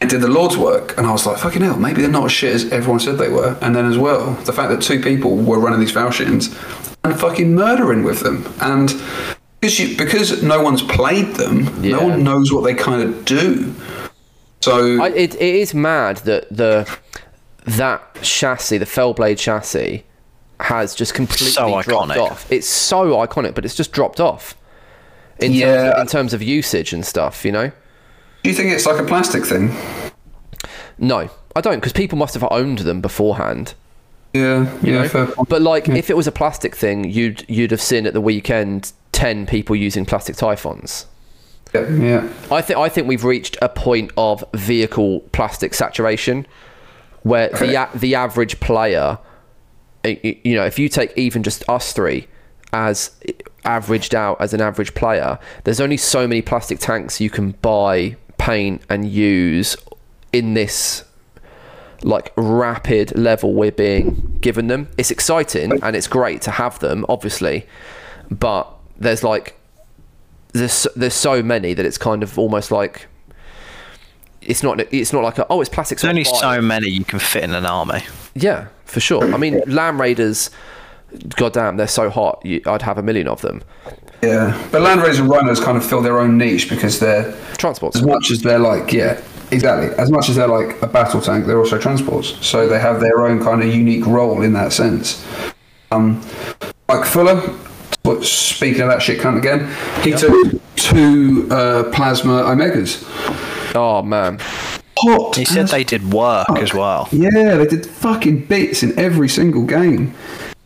[0.00, 2.32] And did the Lord's work, and I was like, fucking hell, maybe they're not as
[2.32, 3.56] shit as everyone said they were.
[3.62, 6.48] And then as well, the fact that two people were running these Falchions
[7.04, 8.52] and fucking murdering with them.
[8.60, 8.88] And
[9.60, 11.92] because, you, because no one's played them, Yeah.
[11.98, 13.72] no one knows what they kind of do.
[14.62, 16.88] So I, it, it is mad that the
[17.64, 20.04] that chassis, the Fellblade chassis,
[20.60, 22.18] has just completely So dropped iconic.
[22.18, 22.50] off.
[22.52, 24.56] It's so iconic, but it's just dropped off.
[25.38, 25.90] In, terms Yeah.
[25.92, 27.72] of, in terms of usage and stuff, you know.
[28.42, 29.74] do you think it's like a plastic thing?
[30.98, 33.74] No, I don't, because people must have owned them beforehand.
[34.32, 35.08] Yeah, you yeah, know?
[35.08, 35.48] fair point.
[35.48, 38.92] But like, if it was a plastic thing, you'd you'd have seen at the weekend
[39.10, 41.06] ten people using plastic Typhons.
[41.74, 42.32] Yeah, yeah.
[42.50, 46.46] I think I think we've reached a point of vehicle plastic saturation
[47.22, 49.18] where the a- the average player
[50.04, 52.26] you know, if you take even just us three
[52.72, 53.12] as
[53.64, 58.16] averaged out as an average player, there's only so many plastic tanks you can buy,
[58.38, 59.76] paint, and use
[60.32, 61.04] in this
[62.02, 64.88] like rapid level we're being given them.
[64.98, 67.64] It's exciting and it's great to have them, obviously,
[68.28, 68.68] but
[68.98, 69.56] there's like
[70.52, 73.06] there's there's so many that it's kind of almost like
[74.40, 75.98] it's not it's not like a, oh it's plastic.
[75.98, 78.02] There's only so many you can fit in an army.
[78.34, 79.32] Yeah, for sure.
[79.32, 80.50] I mean, Land Raiders,
[81.36, 82.44] goddamn, they're so hot.
[82.44, 83.62] You, I'd have a million of them.
[84.22, 87.96] Yeah, but Land Raiders and Rhinos kind of fill their own niche because they're Transports.
[87.96, 89.20] as much as they're like yeah,
[89.50, 89.94] exactly.
[89.96, 92.34] As much as they're like a battle tank, they're also transports.
[92.46, 95.24] So they have their own kind of unique role in that sense.
[95.90, 96.22] Um,
[96.88, 97.40] Mike Fuller,
[98.02, 99.68] but speaking of that shit cunt again,
[100.02, 103.04] he took two uh, plasma omegas.
[103.74, 104.38] Oh man,
[104.98, 105.36] Hot.
[105.36, 107.08] He said they did work as well.
[107.10, 110.14] Yeah, they did fucking bits in every single game.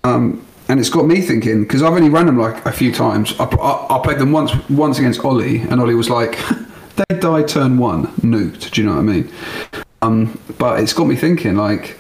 [0.05, 3.35] Um, and it's got me thinking because I've only ran them like a few times.
[3.39, 6.39] I, I, I played them once once against Ollie, and Ollie was like,
[6.97, 9.33] "They die turn one, nuked." Do you know what I mean?
[10.03, 11.99] Um, but it's got me thinking like,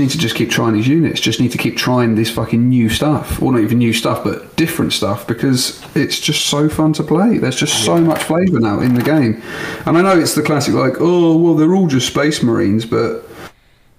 [0.00, 1.20] need to just keep trying these units.
[1.20, 4.56] Just need to keep trying this fucking new stuff, or not even new stuff, but
[4.56, 7.38] different stuff because it's just so fun to play.
[7.38, 9.42] There's just so much flavour now in the game,
[9.86, 13.24] and I know it's the classic like, oh well, they're all just Space Marines, but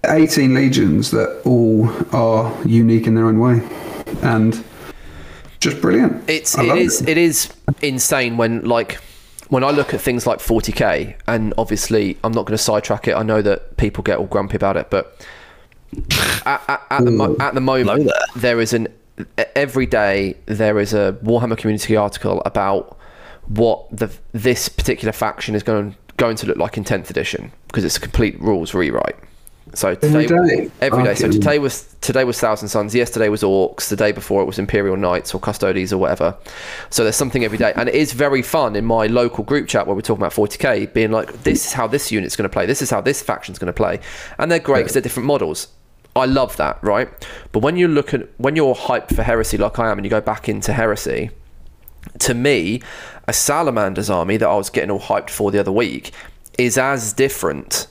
[0.05, 3.61] 18 legions that all are unique in their own way
[4.23, 4.63] and
[5.59, 6.27] just brilliant.
[6.27, 7.53] it's it is it is
[7.83, 8.99] insane when like
[9.49, 13.15] when I look at things like 40k, and obviously I'm not going to sidetrack it.
[13.15, 15.27] I know that people get all grumpy about it, but
[16.45, 18.59] at, at, at the mo- at the moment there.
[18.59, 18.87] is an
[19.55, 22.97] every day there is a Warhammer community article about
[23.47, 27.83] what the this particular faction is going going to look like in 10th edition because
[27.83, 29.15] it's a complete rules rewrite.
[29.73, 30.71] So Every today, day?
[30.81, 31.15] every day.
[31.15, 32.93] So today was today was Thousand Sons.
[32.93, 33.87] Yesterday was Orcs.
[33.87, 36.35] The day before it was Imperial Knights or Custodes or whatever.
[36.89, 39.87] So there's something every day, and it is very fun in my local group chat
[39.87, 42.65] where we're talking about 40k, being like, this is how this unit's going to play.
[42.65, 44.01] This is how this faction's going to play,
[44.39, 45.67] and they're great because they're different models.
[46.15, 47.09] I love that, right?
[47.51, 50.09] But when you look at when you're hyped for heresy like I am, and you
[50.09, 51.31] go back into heresy,
[52.19, 52.81] to me,
[53.27, 56.11] a Salamander's army that I was getting all hyped for the other week
[56.57, 57.87] is as different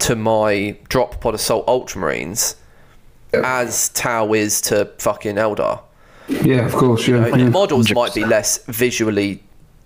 [0.00, 2.56] to my drop pod assault ultramarines
[3.32, 5.80] as Tau is to fucking Eldar.
[6.28, 7.28] Yeah, of course, yeah.
[7.30, 7.48] The yeah.
[7.48, 9.42] models might be less visually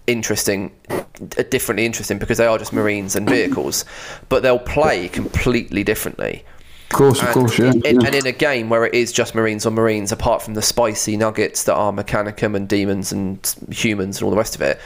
[0.06, 1.02] interesting, uh,
[1.50, 3.84] differently interesting because they are just marines and vehicles,
[4.28, 6.44] but they'll play completely differently.
[6.90, 7.72] Of course, of And, course, yeah.
[7.84, 8.06] in, yeah.
[8.06, 11.16] and in a game where it is just Marines on Marines, apart from the spicy
[11.16, 13.38] nuggets that are Mechanicum and demons and
[13.70, 14.80] humans and all the rest of it,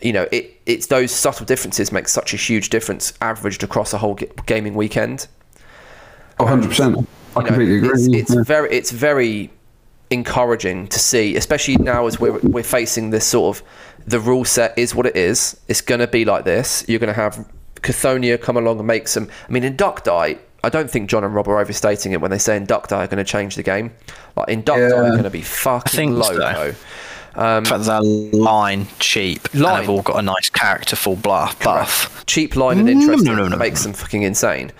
[0.00, 3.98] you know, it, it's those subtle differences make such a huge difference averaged across a
[3.98, 5.26] whole g- gaming weekend.
[6.38, 7.06] Oh, 100%.
[7.36, 7.90] I You know, completely agree.
[7.90, 8.42] It's, it's yeah.
[8.44, 9.50] very, it's very
[10.10, 13.62] encouraging to see, especially now as we're we're facing this sort of
[14.06, 15.60] the rule set is what it is.
[15.68, 16.84] It's going to be like this.
[16.88, 17.46] You're going to have
[17.76, 19.28] Cthonia come along and make some.
[19.48, 20.38] I mean, Inducti.
[20.68, 23.16] I don't think John and Rob are overstating it when they say Inducti are going
[23.18, 23.92] to change the game.
[24.36, 24.96] Like Inducti Yeah.
[24.96, 26.32] are going to be fucking think so.
[26.34, 26.74] loco.
[27.36, 29.48] In um, fact, they're line cheap.
[29.52, 29.80] and Line.
[29.80, 31.58] they've all got a nice characterful buff.
[31.62, 32.24] buff.
[32.26, 33.56] Cheap line and No, interesting no, no, no.
[33.56, 34.72] makes them fucking insane.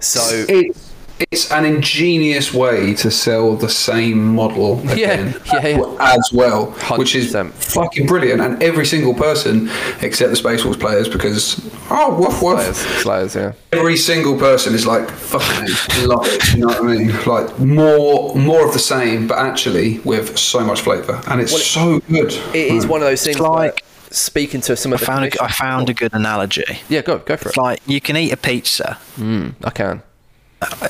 [0.00, 0.89] So It's,
[1.30, 5.96] it's an ingenious way to sell the same model again yeah, yeah.
[6.00, 6.66] as well,
[6.96, 8.40] which is fucking brilliant.
[8.40, 9.70] And every single person,
[10.00, 11.60] except the Space Wolves players, because,
[11.90, 12.60] oh, woof woof.
[12.74, 13.52] Slayers, Slayers, yeah.
[13.72, 16.54] Every single person is like, fucking love it.
[16.54, 17.24] You know what I mean?
[17.26, 22.00] Like more, more of the same, but actually with so much flavour, and it's so
[22.00, 22.32] good.
[22.54, 23.36] It is one of those things.
[23.36, 26.12] It's like- where speaking to some I of the found, a, I found a good
[26.12, 26.80] analogy.
[26.88, 27.60] Yeah, go go for It's it.
[27.60, 30.02] like you can eat a pizza, hmm, I can.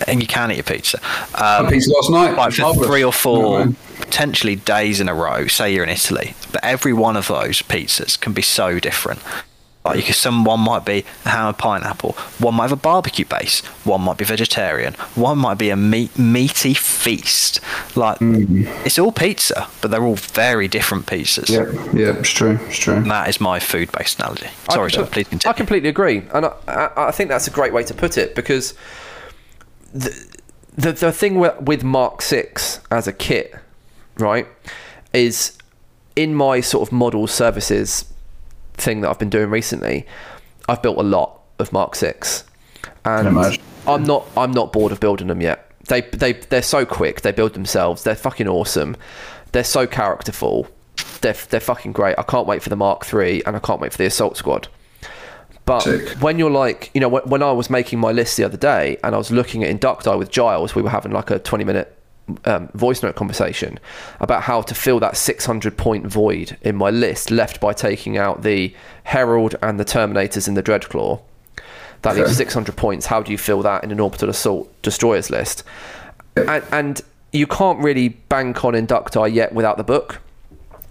[0.09, 0.99] And you can eat a pizza.
[1.35, 2.37] I Um, pizza last night.
[2.37, 2.87] like for Marvellous.
[2.89, 3.77] three or four what I mean?
[4.01, 8.19] potentially days in a row say you're in italy but every one of those pizzas
[8.19, 9.21] can be so different
[9.85, 12.77] like you could, some one might be a ham and pineapple one might have a
[12.77, 17.61] barbecue base one might be vegetarian one might be a meat meaty feast
[17.95, 22.59] like it's all pizza but they're all very different pizzas Yeah, yeah, it's true.
[22.67, 22.95] It's true.
[22.95, 26.47] and that is my food based analogy sorry I, John, please I completely agree, and
[26.47, 28.75] I, I, I think that's a great way to put it because
[29.93, 30.39] the
[30.77, 33.55] the, the thing with, with Mark Six as a kit,
[34.19, 34.47] right,
[35.13, 35.57] is
[36.17, 38.05] in my sort of model services
[38.75, 40.07] thing that I've been doing recently.
[40.69, 42.45] I've built a lot of Mark Six,
[43.05, 43.59] and.
[43.87, 45.71] I'm not I'm not bored of building them yet.
[45.89, 47.23] They they they're so quick.
[47.23, 48.05] They build themselves.
[48.05, 48.97] They're fucking awesome.
[49.53, 50.69] They're so characterful.
[51.21, 52.17] They're they're fucking great.
[52.19, 54.69] I can't wait for the Mark Three, and I can't wait for the Assault Squad.
[55.71, 56.09] But Sick.
[56.21, 59.15] when you're like, you know, when, I was making my list the other day and
[59.15, 61.97] I was looking at Inducti with Giles, we were having like a 20 minute
[62.45, 63.79] um, voice note conversation
[64.19, 68.43] about how to fill that 600 point void in my list left by taking out
[68.43, 68.75] the
[69.05, 71.23] Herald and the Terminators in the Dreadclaw.
[72.03, 73.07] That leaves 600 points.
[73.07, 75.63] How do you fill that in an orbital assault destroyers list?
[76.35, 77.01] And, and
[77.33, 80.21] you can't really bank on Inducti yet without the book.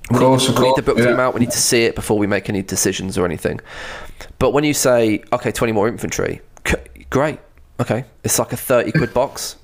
[0.10, 1.34] Of course, of We need the book to come out.
[1.34, 3.60] We need to see it before we make any decisions or anything.
[4.40, 6.42] But when you say, okay, 20 more infantry,
[7.10, 7.40] great.
[7.80, 8.06] Okay.
[8.24, 9.56] It's like a 30 quid box.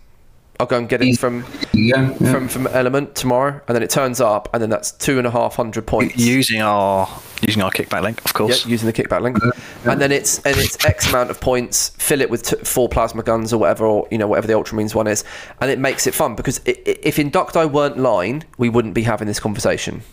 [0.57, 1.43] I'll go and get it from,
[1.73, 2.31] Yeah, yeah.
[2.31, 3.59] from, from Element tomorrow.
[3.67, 6.15] And then it turns up, and then that's two and a half hundred points.
[6.15, 7.09] Using our
[7.41, 8.65] using our kickback link, of Yeah, course.
[8.65, 9.37] using the kickback link,
[9.83, 11.89] and then it's and it's X amount of points.
[11.97, 14.95] Fill it with t- four plasma guns or whatever, or you know whatever the Ultramarines
[14.95, 15.25] one is,
[15.59, 19.01] and it makes it fun because i- i- if Inducti weren't line, we wouldn't be
[19.03, 20.03] having this conversation.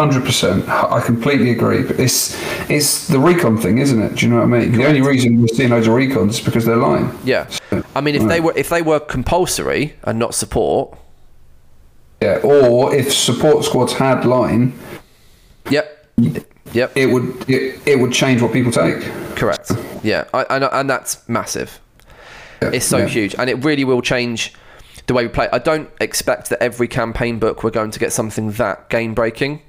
[0.00, 0.66] Hundred percent.
[0.66, 1.82] I completely agree.
[1.82, 2.34] But it's
[2.70, 4.14] it's the recon thing, isn't it?
[4.14, 4.72] Do you know what I mean?
[4.72, 7.10] The only reason we're seeing loads of recons is because they're lying.
[7.22, 7.46] Yeah,
[7.94, 10.96] I mean if they were if they were compulsory and not support,
[12.22, 12.38] Yeah.
[12.42, 14.72] Or if support squads had line,
[15.68, 16.06] yep,
[16.72, 19.02] yep, it would it, it would change what people take.
[19.36, 19.70] correct.
[20.02, 21.78] Yeah, I, and and that's massive.
[22.62, 23.06] Yeah, It's so yeah.
[23.06, 24.54] huge, and it really will change
[25.06, 25.48] the way we play.
[25.52, 29.60] I don't expect that every campaign book we're going to get something that game breaking.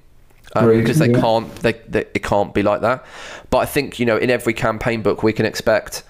[0.55, 1.21] Um, Agreed, because they yeah.
[1.21, 3.05] can't, they, they it can't be like that.
[3.49, 6.03] But I think you know, in every campaign book, we can expect,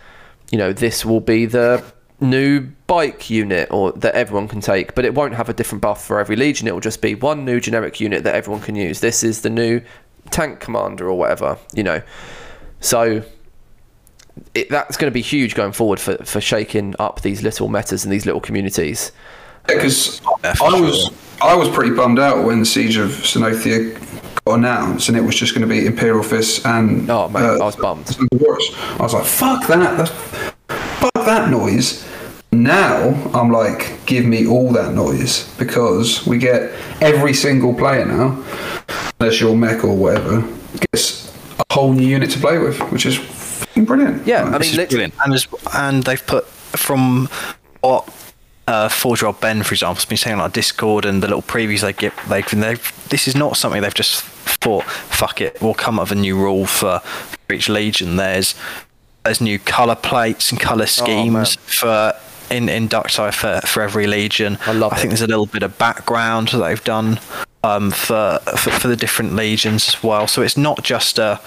[0.52, 1.84] you know, this will be the
[2.22, 6.06] new bike unit or that everyone can take, but it won't have a different buff
[6.06, 6.68] for every legion.
[6.68, 9.00] It will just be one new generic unit that everyone can use.
[9.00, 9.82] This is the new
[10.30, 12.02] tank commander or whatever, you know.
[12.80, 13.24] So
[14.54, 18.04] it, that's going to be huge going forward for, for shaking up these little metas
[18.04, 19.12] and these little communities.
[19.68, 21.14] Because Yeah, I was sure.
[21.42, 23.94] I was pretty bummed out when siege of Cthonia
[24.31, 27.54] got announced, and it was just going to be Imperial Fists and Oh, mate, uh,
[27.60, 28.08] I was bummed.
[28.08, 28.70] Sons of Horus.
[29.00, 30.12] I was like, fuck that, that's,
[31.00, 32.08] fuck that noise.
[32.54, 38.44] Now I'm like, give me all that noise because we get every single player now,
[39.20, 40.42] unless you're mech or whatever,
[40.92, 44.28] gets a whole new unit to play with, which is fucking brilliant.
[44.28, 45.14] Yeah, Like, I mean, literally, brilliant.
[45.24, 45.46] And,
[45.76, 47.30] and they've put from
[47.80, 48.31] what
[48.72, 51.42] uh, Forge Rob Ben, for example, has been saying on like Discord and the little
[51.42, 52.14] previews they get.
[52.30, 54.86] They they've this is not something they've just thought.
[54.86, 58.16] Fuck it, we'll come up with a new rule for, for each legion.
[58.16, 58.56] There's
[59.24, 62.14] there's new color plates and color schemes for.
[62.50, 64.58] In, Inducti for, for every legion.
[64.66, 67.22] I love I think there's a little bit of background that they've done
[67.64, 70.28] um, for, for for the different legions as well.
[70.28, 71.40] So it's not just a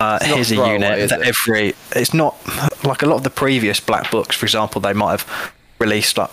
[0.00, 1.26] uh, not here's a unit is that it?
[1.26, 2.36] every it's not
[2.84, 6.30] like a lot of the previous black books for example they might have released like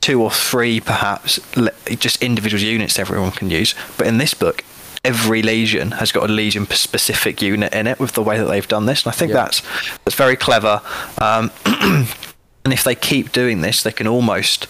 [0.00, 1.38] two or three perhaps
[1.98, 4.64] just individual units everyone can use but in this book
[5.04, 8.68] every legion has got a legion specific unit in it with the way that they've
[8.68, 9.44] done this and i think Yeah.
[9.44, 9.62] that's
[10.04, 10.80] that's very clever
[11.20, 11.50] um,
[12.64, 14.66] and if they keep doing this they can almost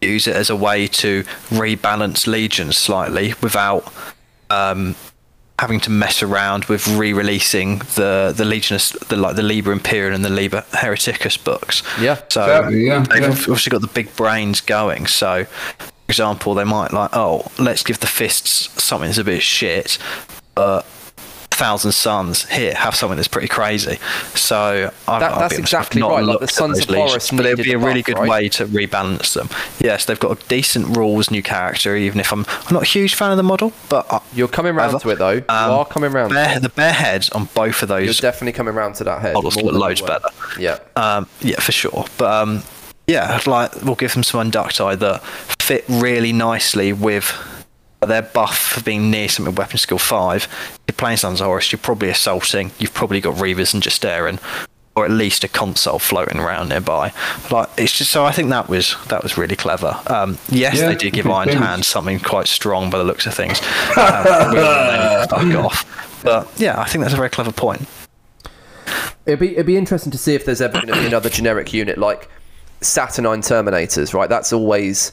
[0.00, 3.92] use it as a way to rebalance legions slightly without
[4.50, 4.94] um,
[5.58, 10.24] having to mess around with re-releasing the the Legionist, the like the Liber Imperium and
[10.24, 11.82] the Liber Hereticus books.
[12.00, 13.28] Yeah, so exactly, yeah, they've yeah.
[13.28, 15.06] obviously got the big brains going.
[15.06, 19.42] So, for example, they might like, oh, let's give the fists something that's a bit
[19.42, 19.98] shit,
[20.54, 20.86] but
[21.54, 23.98] Thousand Sons here have something that's pretty crazy.
[24.34, 28.00] So That- that's exactly right, like the Sons of legions, but it'd be a really
[28.02, 28.28] buff, good right?
[28.28, 29.48] way to rebalance them.
[29.78, 31.96] Yes, they've got a decent rules, new character.
[31.96, 34.74] Even if I'm, I'm not a huge fan of the model, but I, You're coming
[34.74, 35.30] round to it though.
[35.32, 36.32] you Um, are coming round.
[36.32, 38.04] The bare heads on both of those.
[38.04, 39.34] You're definitely coming round to that head.
[39.34, 40.28] models look loads better.
[40.58, 40.78] Yeah.
[40.96, 42.04] Um, yeah, for sure.
[42.18, 42.62] But um,
[43.06, 45.22] yeah, like we'll give them some Inducti that
[45.62, 47.32] fit really nicely with
[48.08, 50.48] their buff for being near something with weapon skill five.
[50.88, 52.70] You're playing Sons of Horus, you're probably assaulting.
[52.78, 54.38] You've probably got Reavers and Justaerin,
[54.96, 57.12] or at least a console floating around nearby.
[57.50, 60.00] Like it's just so I think that was that was really clever.
[60.06, 61.62] Um, yes, Yeah, they did give Iron thanks.
[61.64, 63.60] Hand something quite strong by the looks of things.
[63.96, 64.60] Um, we
[65.28, 66.20] fuck off.
[66.22, 67.86] But yeah, I think that's a very clever point.
[69.26, 71.72] It'd be it'd be interesting to see if there's ever going to be another generic
[71.72, 72.28] unit like
[72.82, 74.28] Saturnine Terminators, right?
[74.28, 75.12] That's always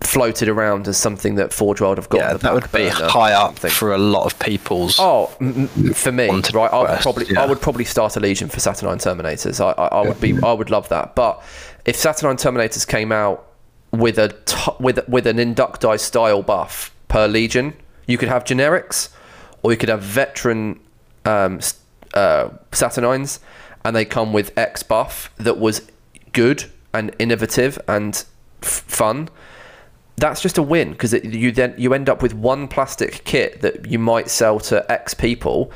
[0.00, 2.18] floated around as something that Forge World have got.
[2.18, 4.96] Yeah, that would be high up for a lot of people's.
[4.98, 6.72] Oh, m- m- for me, right?
[6.72, 7.42] I would probably, yeah.
[7.42, 9.60] I would probably start a legion for Saturnine Terminators.
[9.60, 11.14] I, I, I would be, I would love that.
[11.14, 11.42] But
[11.84, 13.46] if Saturnine Terminators came out
[13.92, 17.74] with a t- with with an Inducti style buff per legion,
[18.06, 19.08] you could have generics,
[19.62, 20.80] or you could have veteran
[21.24, 21.60] um,
[22.14, 23.40] uh, Saturnines,
[23.84, 25.88] and they come with X buff that was
[26.32, 28.24] good and innovative and
[28.62, 29.28] f- fun
[30.16, 33.86] that's just a win because you then you end up with one plastic kit that
[33.86, 35.72] you might sell to X people.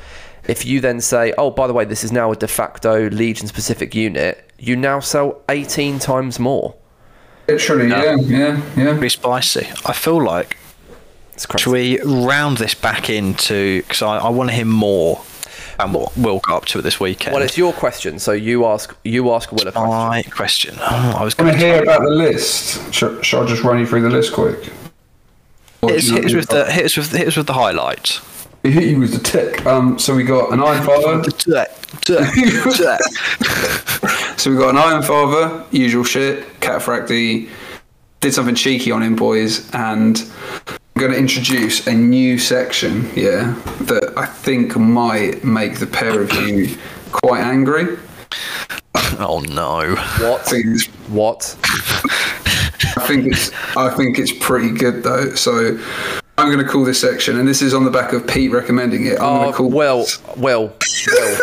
[0.47, 3.47] If you then say, "Oh, by the way, this is now a de facto Legion
[3.47, 6.75] specific unit," you now sell 18 times more.
[7.47, 8.91] Literally, yeah, yeah, yeah.
[8.93, 9.67] Pretty spicy.
[9.85, 10.55] I feel like
[11.33, 11.63] It's crazy.
[11.63, 15.21] should we round this back into because I, I want to hear more
[15.79, 17.33] and what Will got up to it this weekend.
[17.33, 19.89] Well, it's your question, so you ask you ask Will a question.
[19.89, 20.75] my question.
[20.79, 22.93] Oh, I was going to hear about the list?
[22.93, 24.71] Shall, shall I just run you through the list quick?
[25.81, 28.21] Or hit us, hit us with the hit us with hit us with the highlights.
[28.63, 29.65] We hit you with the tick.
[29.65, 31.23] Um, so we got an Iron Father.
[34.39, 36.45] So we got an Iron Father, usual shit.
[36.61, 37.49] Cataphractii
[38.21, 40.17] did something cheeky on him, boys, and
[40.99, 43.09] I'm going to introduce a new section.
[43.15, 43.53] Yeah,
[43.83, 46.77] that I think might make the pair of you
[47.13, 47.97] quite angry.
[49.17, 49.95] oh no!
[49.97, 50.41] I What?
[50.45, 51.55] think it's What?
[51.63, 55.33] I think it's I think it's pretty good though.
[55.35, 55.79] So
[56.37, 59.05] I'm going to call this section, and this is on the back of Pete recommending
[59.05, 59.13] it.
[59.21, 60.05] I'm going Oh, to call Will,
[60.35, 60.73] Will,
[61.07, 61.37] Will.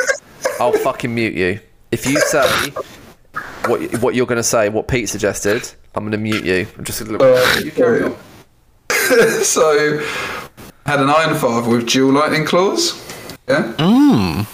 [0.61, 1.61] I'll fucking mute you.
[1.91, 2.47] If you say
[3.69, 6.67] what what you're going to say, what Pete suggested, I'm going to mute you.
[6.77, 7.27] I'm just a little.
[7.27, 8.15] Uh, you carry on.
[9.43, 9.99] so
[10.87, 13.03] had an Iron Father with dual lightning claws.
[13.49, 13.73] Yeah.
[13.79, 14.47] Mm.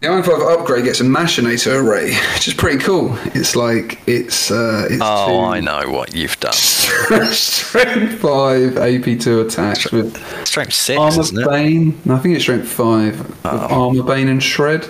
[0.00, 3.16] The Iron Father upgrade gets a machinator array, which is pretty cool.
[3.34, 6.52] It's like it's uh, it's Oh, two I know what you've done.
[7.32, 10.16] strength five AP two attacks with
[10.46, 11.98] Strength six, armor bane.
[12.04, 14.86] No, I think it's strength five with armor bane and shred.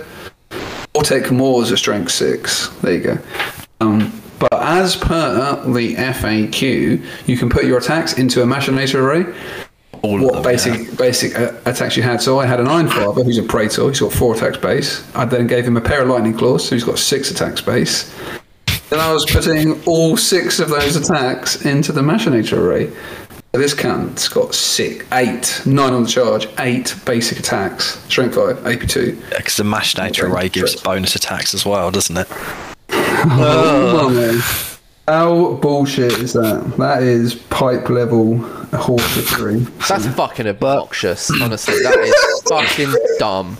[0.93, 2.67] Or take more as a strength six.
[2.81, 3.17] There you go.
[3.79, 9.35] Um, but as per the FAQ, you can put your attacks into a machinator array.
[10.03, 12.21] All of what them, basic basic uh, attacks you had.
[12.21, 13.87] So I had an Iron Father who's a Praetor.
[13.87, 15.03] He's got four attacks base.
[15.15, 18.13] I then gave him a pair of Lightning Claws, so he's got six attacks base.
[18.89, 22.93] Then I was putting all six of those attacks into the Machinator array.
[23.53, 28.63] So this cunt's got six, eight, nine on the charge, eight basic attacks, strength five,
[28.67, 29.19] AP two.
[29.35, 32.27] Because the machinator array gives bonus attacks as well, doesn't it?
[33.25, 34.41] Oh, man.
[35.07, 36.73] How bullshit is that?
[36.77, 38.37] That is pipe level
[38.73, 39.59] horsery.
[39.87, 41.31] That's fucking obnoxious.
[41.41, 43.57] Honestly, that is fucking dumb.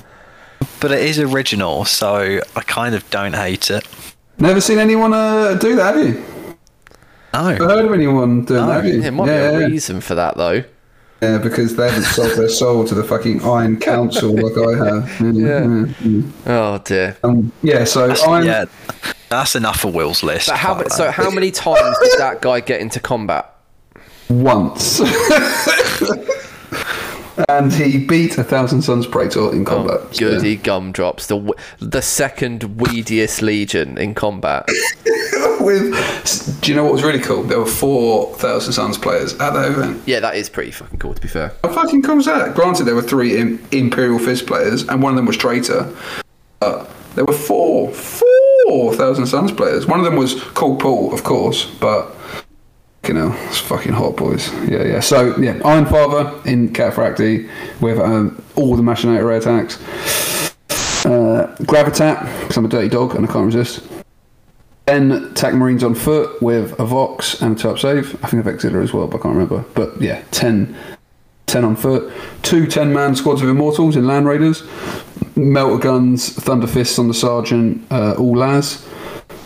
[0.81, 3.87] But it is original, so I kind of don't hate it.
[4.39, 6.23] Never seen anyone uh, do that, have you?
[7.33, 7.67] Never No.
[7.67, 9.01] heard of anyone doing that, have you?
[9.01, 9.65] There might yeah, be a yeah.
[9.67, 10.63] reason for that though.
[11.21, 15.21] Yeah, because they haven't sold their soul to the fucking Iron Council like I have.
[15.35, 15.87] Yeah.
[16.03, 16.21] yeah.
[16.45, 17.17] Oh dear.
[17.23, 18.45] Um, yeah so Iron.
[18.45, 18.65] Yeah,
[19.29, 20.47] that's enough for Will's list.
[20.47, 23.53] But how, by so how many times did that guy get into combat?
[24.29, 24.99] once.
[27.49, 29.99] and he beat a Thousand Sons Praetor in oh, combat.
[30.01, 31.27] Oh, goody gumdrops.
[31.27, 34.67] The the second weediest legion in combat.
[35.59, 37.43] With, do you know what was really cool?
[37.43, 40.01] There were four Thousand Sons players at that event.
[40.05, 41.13] Yeah, that is pretty fucking cool.
[41.13, 41.53] To be fair.
[41.63, 42.55] How fucking cool was that?
[42.55, 45.93] Granted, there were three Im- Imperial Fist players, and one of them was Traitor.
[46.59, 48.36] But there were four, four
[48.93, 49.85] Thousand Sons players.
[49.85, 52.15] One of them was called Paul, of course, but
[53.07, 54.51] you know, it's fucking hot, boys.
[54.67, 54.99] Yeah, yeah.
[54.99, 57.49] So yeah, Iron Father in Cataphractii
[57.81, 59.77] with um, all the Machinator array attacks.
[61.05, 63.87] Uh, Gravitat, because I'm a dirty dog and I can't resist.
[64.87, 68.15] Then attack Marines on foot with a Vox and a two up save.
[68.23, 69.63] I think I've as well, but I can't remember.
[69.73, 70.75] But yeah, 10,
[71.47, 72.13] 10 on foot.
[72.43, 74.63] Two 10 man squads of Immortals in Land Raiders.
[75.35, 78.87] Melter Guns, Thunder Fists on the Sergeant, uh, all Las.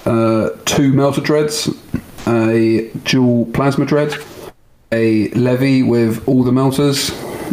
[0.05, 1.69] Uh, two Melter Dreads,
[2.27, 4.15] a dual Plasma Dread,
[4.91, 7.11] a Levy with all the Melters,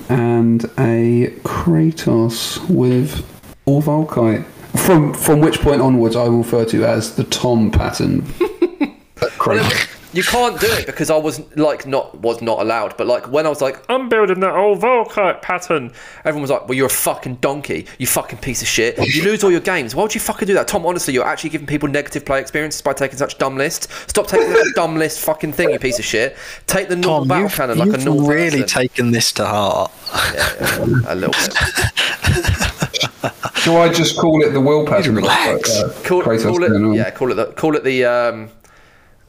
[0.09, 3.27] and a Kratos with
[3.67, 4.47] all Volkite.
[4.79, 8.23] From from which point onwards, I will refer to as the Tom pattern.
[9.17, 9.98] Kratos.
[10.15, 12.97] You can't do it because I was like not was not allowed.
[12.97, 15.93] But like when I was like, I'm building that old Volkite pattern,
[16.25, 17.87] everyone was like, Well, you're a fucking donkey.
[17.99, 18.97] You fucking piece of shit.
[19.15, 19.95] You lose all your games.
[19.95, 20.87] Why would you fucking do that, Tom?
[20.87, 23.87] Honestly, you're actually giving people negative play experiences by taking such dumb lists.
[24.07, 26.37] Stop taking that dumb list fucking thing, you piece of shit.
[26.67, 28.67] Take the normal Tom, battle you've, cannon like a you've normal really person.
[28.67, 29.93] taken this to heart.
[30.35, 30.79] yeah, yeah,
[31.09, 31.55] a little bit.
[33.59, 35.17] Shall I just call it the will pattern?
[35.17, 35.77] Relax.
[35.77, 38.49] Uh, Call, call it, yeah, call it the call it the um,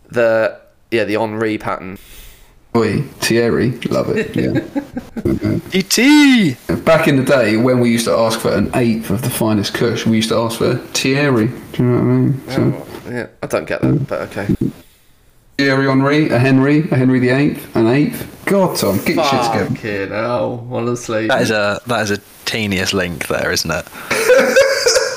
[0.09, 1.97] the yeah the Henry pattern.
[2.75, 4.35] Oi, Thierry, love it.
[4.35, 4.61] Yeah.
[5.73, 6.55] E.T.
[6.83, 9.73] Back in the day, when we used to ask for an eighth of the finest
[9.73, 11.47] Kush, we used to ask for Thierry.
[11.47, 12.41] Do you know what I mean?
[12.47, 14.55] Oh, so, Yeah, I don't get that, but okay.
[15.57, 18.43] Thierry Henry, a Henry, a Henry the Eighth, an eighth.
[18.45, 19.65] God, Tom, get your shit together.
[19.75, 21.27] Fucking hell, honestly.
[21.27, 23.85] That is a that is a teeniest link there, isn't it?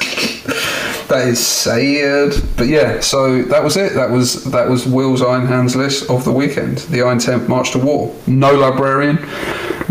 [1.12, 2.32] That is sad.
[2.56, 3.92] But yeah, so that was it.
[3.92, 6.78] That was that was Will's Iron Hands list of the weekend.
[6.78, 8.14] The Iron Temp March to War.
[8.26, 9.18] No librarian,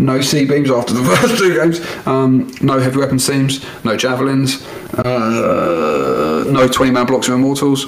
[0.00, 1.80] no C beams after the first two games.
[2.08, 3.64] Um, no heavy weapons teams.
[3.84, 4.66] No javelins.
[4.94, 7.86] Uh, no twenty man blocks of immortals.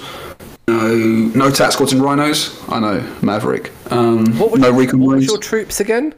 [0.68, 0.94] No,
[1.34, 2.56] no tac squads and rhinos.
[2.68, 3.72] I know Maverick.
[3.90, 6.14] Um, What was, no your, recon what was your troops again?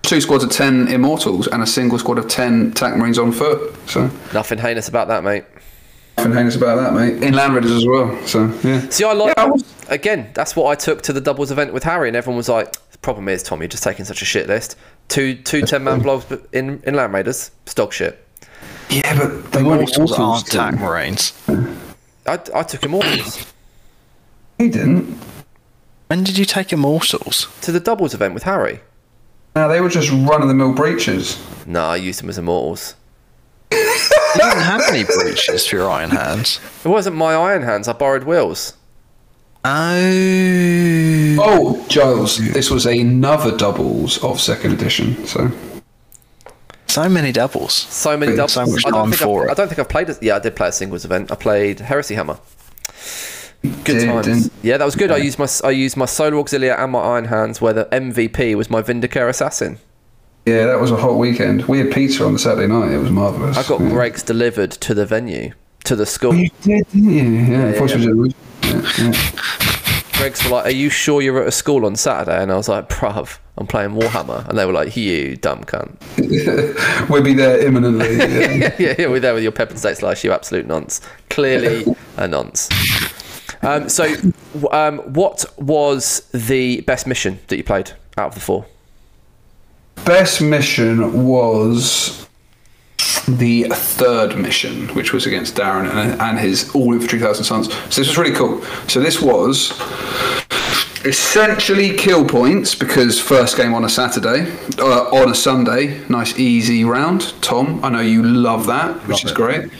[0.00, 3.76] Two squads of ten immortals and a single squad of ten tac marines on foot.
[3.90, 5.44] So Nothing heinous about that, mate.
[6.18, 7.22] Nothing heinous about that, mate.
[7.22, 8.16] In land raiders as well.
[8.26, 8.86] So yeah.
[8.90, 10.28] See, I like Yeah, I was- again.
[10.34, 12.98] That's what I took to the doubles event with Harry, and everyone was like, "The
[12.98, 14.76] problem is, Tom, you're just taking such a shit list.
[15.08, 18.22] Two, two ten man blobs in in Land Raiders, stock shit.
[18.90, 20.18] Yeah, but they weren't Mortals immortals.
[20.18, 20.60] aren't still.
[20.62, 21.32] tank marines.
[22.26, 23.46] I, I took immortals
[24.58, 25.16] He didn't.
[26.08, 27.46] When did you take immortals?
[27.62, 28.80] to the doubles event with Harry.
[29.56, 31.38] No, they were just run of the mill breachers.
[31.66, 32.94] No, I used them as immortals.
[33.72, 33.98] You
[34.36, 36.60] didn't have any breachers for your iron hands.
[36.84, 37.86] It wasn't my Iron Hands.
[37.88, 38.74] I borrowed Will's.
[39.64, 41.36] Oh.
[41.42, 45.26] Oh, Giles, this was another doubles of second edition.
[45.26, 45.50] So
[46.86, 47.72] So many doubles.
[47.74, 48.56] So many So doubles.
[48.72, 49.50] much I, don't time think for I've, it.
[49.50, 50.22] I don't think I've played it.
[50.22, 51.30] Yeah, I did play a singles event.
[51.30, 52.38] I played Heresy Hammer.
[53.62, 54.26] Good Did- times.
[54.26, 55.10] didn't- Yeah, that was good.
[55.10, 58.54] I used my I used my Solar Auxilia and my Iron Hands, where the MVP
[58.54, 59.78] was my Vindicare Assassin.
[60.50, 61.66] Yeah, that was a hot weekend.
[61.66, 62.90] We had pizza on the Saturday night.
[62.90, 63.56] It was marvelous.
[63.56, 63.90] I got yeah.
[63.90, 65.52] Greggs delivered to the venue,
[65.84, 66.34] to the school.
[66.34, 67.22] You did, didn't you?
[67.22, 68.32] Yeah, yeah, yeah.
[68.98, 69.12] yeah.
[70.14, 72.68] Greggs were like, "Are you sure you're at a school on Saturday?" And I was
[72.68, 75.96] like, "Bruv, I'm playing Warhammer." And they were like, "You dumb cunt."
[77.08, 78.16] We'll be there imminently.
[78.16, 78.74] Yeah.
[78.76, 81.00] yeah, yeah, we're there with your pepper and steak slice, you absolute nonce.
[81.28, 81.84] Clearly
[82.16, 82.68] a nonce.
[83.62, 84.12] Um, so,
[84.72, 88.66] um, what was the best mission that you played out of the four?
[90.04, 92.28] Best mission was
[93.28, 97.72] the third mission, which was against Darren and, and his all infantry thousand sons.
[97.72, 98.62] So this was really cool.
[98.88, 99.70] So this was
[101.04, 106.84] essentially kill points because first game on a Saturday, uh, on a Sunday, nice easy
[106.84, 107.32] round.
[107.42, 109.70] Tom, I know you love that, which is great.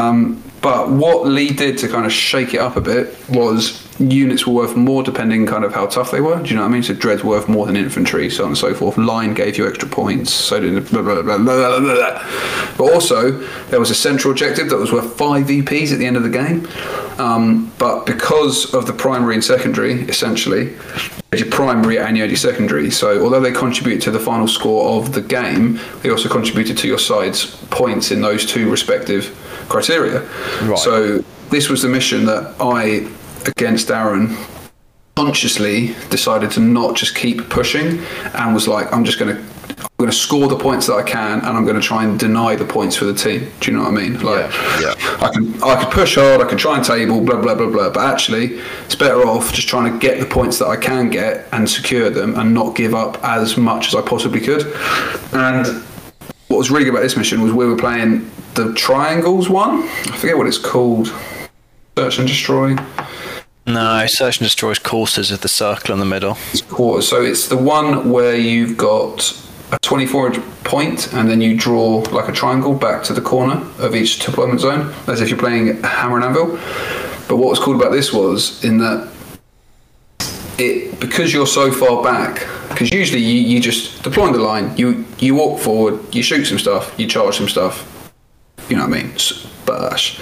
[0.00, 4.46] Um, but what Lee did to kind of shake it up a bit was units
[4.46, 6.42] were worth more depending kind of how tough they were.
[6.42, 6.82] Do you know what I mean?
[6.82, 8.96] So dreads worth more than infantry, so on and so forth.
[8.96, 12.74] Line gave you extra points, so did blah, blah, blah, blah, blah, blah.
[12.78, 13.30] But also
[13.68, 16.30] there was a central objective that was worth five VPs at the end of the
[16.30, 16.66] game.
[17.18, 20.76] Um, but because of the primary and secondary, essentially,
[21.36, 22.90] your primary and your secondary.
[22.90, 26.88] So although they contribute to the final score of the game, they also contributed to
[26.88, 29.36] your side's points in those two respective
[29.70, 30.20] criteria.
[30.62, 30.78] Right.
[30.78, 33.08] So this was the mission that I,
[33.48, 34.36] against Aaron,
[35.16, 37.98] consciously decided to not just keep pushing
[38.34, 39.42] and was like, I'm just going to.
[39.80, 42.18] I'm going to score the points that I can, and I'm going to try and
[42.18, 43.50] deny the points for the team.
[43.60, 44.14] Do you know what I mean?
[44.20, 45.24] Like, Yeah, yeah.
[45.24, 47.90] I can I can push hard, I can try and table, blah blah blah blah.
[47.90, 51.46] But actually, it's better off just trying to get the points that I can get
[51.52, 54.66] and secure them, and not give up as much as I possibly could.
[55.32, 55.66] And
[56.50, 59.84] what was really good about this mission was we were playing the triangles one.
[59.84, 61.06] I forget what it's called.
[61.96, 62.76] Search and destroy.
[63.68, 66.36] No, search and destroys courses with the circle in the middle.
[66.50, 67.08] It's quarters.
[67.08, 69.32] So it's the one where you've got
[69.70, 70.32] a 24
[70.64, 74.58] point and then you draw like a triangle back to the corner of each deployment
[74.58, 76.58] zone, as if you're playing Hammer and Anvil.
[77.28, 79.08] But what was cool about this was in that
[80.60, 82.46] it because you're so far back.
[82.68, 86.58] Because usually you, you just deploying the line, you you walk forward, you shoot some
[86.58, 87.86] stuff, you charge some stuff,
[88.68, 89.12] you know what I mean?
[89.66, 90.20] Bash.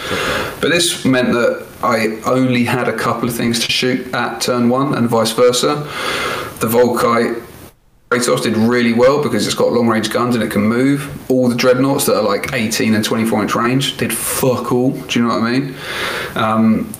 [0.60, 4.68] But this meant that I only had a couple of things to shoot at turn
[4.68, 5.86] one and vice versa.
[6.60, 7.42] The Volkite
[8.10, 11.30] Kratos did really well because it's got long range guns and it can move.
[11.30, 14.92] All the dreadnoughts that are like 18 and 24 inch range did fuck all.
[14.92, 15.74] Do you know what I mean?
[16.34, 16.92] Um,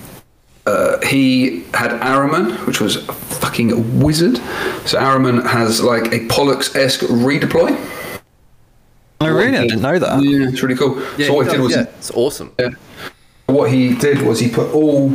[0.65, 4.37] uh, he had Ahriman, which was a fucking wizard.
[4.85, 7.75] So Ahriman has like a Pollux esque redeploy.
[9.21, 9.57] Oh, really?
[9.57, 10.23] I didn't know that.
[10.23, 11.01] Yeah, it's really cool.
[11.17, 12.53] so what he did was yeah, it's awesome.
[12.57, 12.69] Yeah.
[13.47, 15.09] What he did was he put all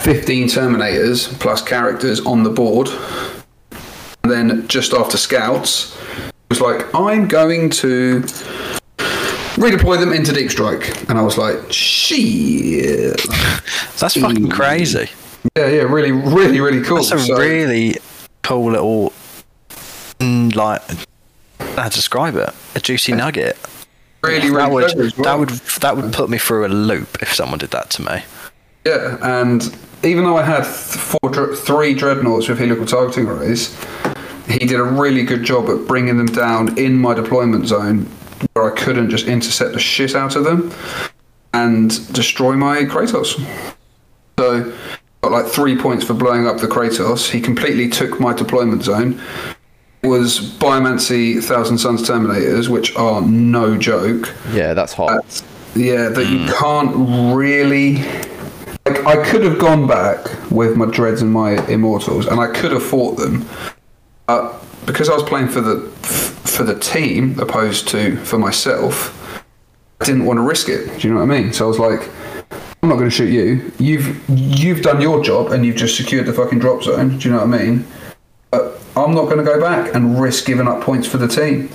[0.00, 2.88] 15 Terminators plus characters on the board.
[4.22, 8.24] And then just after scouts, he was like, I'm going to
[9.56, 11.08] redeploy them into Deep Strike.
[11.08, 13.20] And I was like, shit.
[13.98, 15.08] That's fucking crazy.
[15.56, 16.96] Yeah, yeah, really, really, really cool.
[16.98, 17.96] That's a So- really
[18.42, 19.12] cool little,
[20.20, 20.82] mm, like,
[21.76, 22.50] how to describe it?
[22.74, 23.56] A juicy nugget.
[24.22, 25.24] really, really that would well.
[25.24, 25.48] that would
[25.80, 28.22] that would put me through a loop if someone did that to me.
[28.84, 29.62] Yeah, and
[30.02, 33.76] even though I had four, three dreadnoughts with helical targeting arrays,
[34.48, 38.08] he did a really good job at bringing them down in my deployment zone
[38.52, 40.72] where I couldn't just intercept the shit out of them
[41.52, 43.40] and destroy my Kratos.
[44.38, 44.72] So,
[45.22, 47.30] got like three points for blowing up the Kratos.
[47.30, 49.20] He completely took my deployment zone.
[50.02, 54.34] It was Biomancy Thousand Sons Terminators, which are no joke.
[54.52, 55.08] Yeah, that's hot.
[55.08, 55.42] That's-
[55.74, 56.58] yeah, that you mm.
[56.58, 57.96] can't really.
[58.86, 62.72] Like, I could have gone back with my dreads and my immortals, and I could
[62.72, 63.46] have fought them.
[64.26, 65.80] But because I was playing for the
[66.56, 69.42] for the team opposed to for myself,
[70.00, 71.00] I didn't want to risk it.
[71.00, 71.52] Do you know what I mean?
[71.52, 72.08] So I was like,
[72.82, 73.72] I'm not going to shoot you.
[73.78, 77.18] You've you've done your job and you've just secured the fucking drop zone.
[77.18, 77.84] Do you know what I mean?
[78.50, 81.68] But I'm not going to go back and risk giving up points for the team.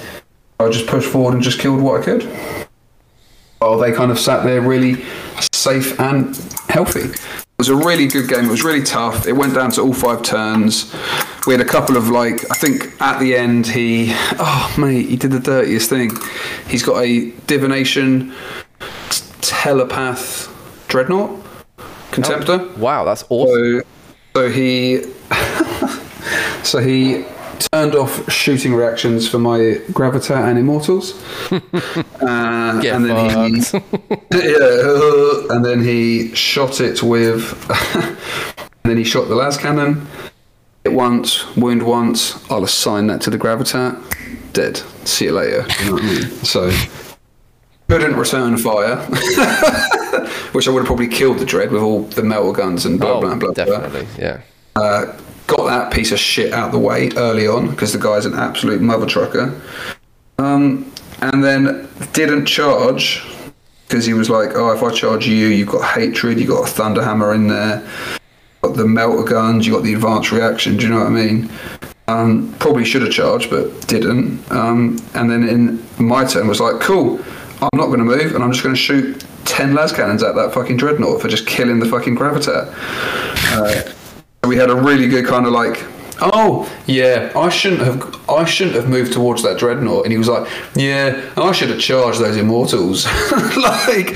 [0.59, 2.23] I just pushed forward and just killed what I could.
[3.59, 5.03] While they kind of sat there really
[5.53, 6.35] safe and
[6.69, 7.09] healthy.
[7.61, 8.45] It was a really good game.
[8.45, 9.27] It was really tough.
[9.27, 10.91] It went down to all five turns.
[11.45, 14.07] We had a couple of like I think at the end he
[14.39, 16.09] oh mate he did the dirtiest thing.
[16.67, 18.33] He's got a divination
[19.41, 20.47] telepath
[20.87, 21.39] dreadnought
[22.09, 22.61] contemptor.
[22.61, 23.83] Oh, wow, that's awesome.
[24.33, 25.03] So, so he,
[26.63, 27.25] so he
[27.73, 29.59] turned off shooting reactions for my
[29.91, 31.13] gravitat and immortals,
[31.51, 33.57] uh, Get and then he,
[34.31, 37.53] yeah, and then he shot it with,
[37.95, 38.17] and
[38.83, 40.05] then he shot the lascannon.
[40.83, 42.49] Hit once, wound once.
[42.51, 43.97] I'll assign that to the gravitat.
[44.53, 44.77] Dead.
[45.05, 45.65] See you later.
[45.79, 46.29] You know what I mean?
[46.43, 46.71] So
[47.87, 48.95] couldn't return fire,
[50.53, 53.17] which I would have probably killed the dread with all the metal guns and blah
[53.17, 53.51] Oh, blah blah.
[53.51, 53.65] blah.
[53.65, 54.41] definitely, yeah.
[54.75, 55.13] Uh,
[55.51, 58.33] got that piece of shit out of the way early on because the guy's an
[58.33, 59.59] absolute mother trucker.
[60.39, 60.91] Um,
[61.21, 63.23] and then didn't charge
[63.87, 66.71] because he was like, "Oh, if I charge you, you've got hatred, you've got a
[66.71, 67.85] thunderhammer in there,
[68.61, 71.49] got the melta guns, you got the advanced reaction." Do you know what I mean?
[72.07, 74.49] Um, probably should have charged, but didn't.
[74.51, 77.19] Um, and then in my turn was like, "Cool,
[77.61, 80.53] I'm not going to move, and I'm just going to shoot." 10 lascannons at that
[80.53, 82.71] fucking dreadnought for just killing the fucking gravitat.
[83.51, 83.91] Uh,
[84.51, 85.81] we had a really good kind of like
[86.19, 90.03] oh yeah i shouldn't have i shouldn't have moved towards that dreadnought.
[90.03, 90.45] And he was like
[90.75, 91.07] yeah
[91.37, 93.05] i should have charged those immortals.
[93.55, 94.09] Like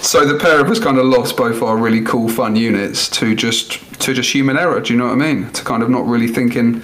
[0.00, 3.34] so the pair of us kind of lost both our really cool fun units to
[3.34, 5.50] just to just human error do you know what i mean?
[5.52, 6.82] To kind of not really thinking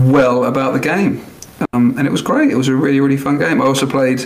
[0.00, 1.24] well about the game.
[1.72, 2.50] Um, and it was great.
[2.50, 3.60] It was a really really fun game.
[3.60, 4.20] I also played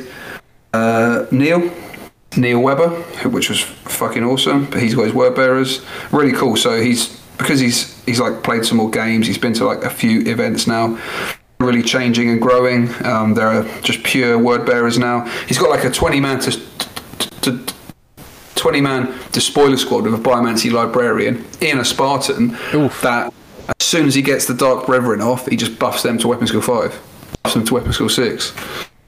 [0.73, 1.71] uh, neil
[2.37, 3.61] Neil Webber, who- which was
[4.01, 4.67] fucking awesome.
[4.71, 6.57] But he's got his word bearers, really cool.
[6.57, 9.27] So he's because he's he's like played some more games.
[9.27, 10.99] He's been to like a few events now.
[11.59, 12.89] Really changing and growing.
[13.05, 15.27] Um, they're just pure word bearers now.
[15.47, 16.53] He's got like a twenty man to,
[17.19, 17.75] to, to
[18.61, 22.49] 20 man despoiler squad with a biomancy librarian in a Spartan
[23.03, 23.33] that
[23.81, 26.47] as soon as he gets the Dark Brethren off, he just buffs them to Weapon
[26.47, 27.01] Skill 5,
[27.43, 28.53] buffs them to Weapon Skill 6.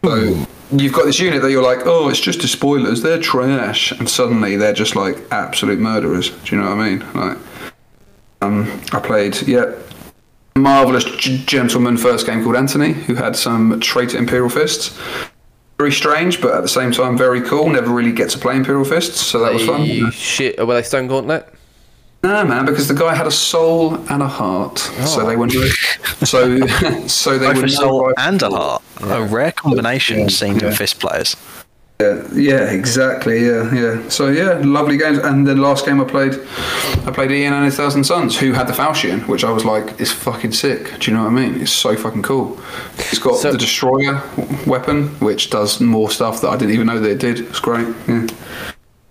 [0.04, 3.92] So you've got this unit that you're like, oh, it's just despoilers, they're trash.
[3.92, 6.30] And suddenly they're just like absolute murderers.
[6.30, 7.12] Do you know what I mean?
[7.12, 7.38] Like,
[8.42, 9.72] um, I played, yeah,
[10.56, 14.98] marvelous g- gentleman first game called Anthony, who had some traitor Imperial Fists.
[15.78, 17.68] Very strange, but at the same time very cool.
[17.68, 19.80] Never really get to play Imperial Fists, so that was fun.
[19.84, 21.48] Hey, Shit, were they Stone Gauntlet?
[22.22, 25.66] Nah, man, because the guy had a soul and a heart, so they were no,
[26.24, 26.60] so
[27.08, 28.82] so they Both were a soul and a heart.
[29.00, 31.36] A rare combination seen in fist players.
[32.02, 33.46] Yeah, yeah, exactly.
[33.46, 34.08] Yeah, yeah.
[34.08, 35.18] So yeah, lovely games.
[35.18, 36.34] And the last game I played,
[37.06, 40.00] I played Ian and his Thousand Sons, who had the Falchion, which I was like,
[40.00, 40.98] is fucking sick.
[40.98, 41.60] Do you know what I mean?
[41.60, 42.58] It's so fucking cool.
[42.98, 44.22] It's got So- the Destroyer
[44.66, 47.40] weapon, which does more stuff that I didn't even know that it did.
[47.40, 47.86] It's great.
[48.08, 48.26] Yeah.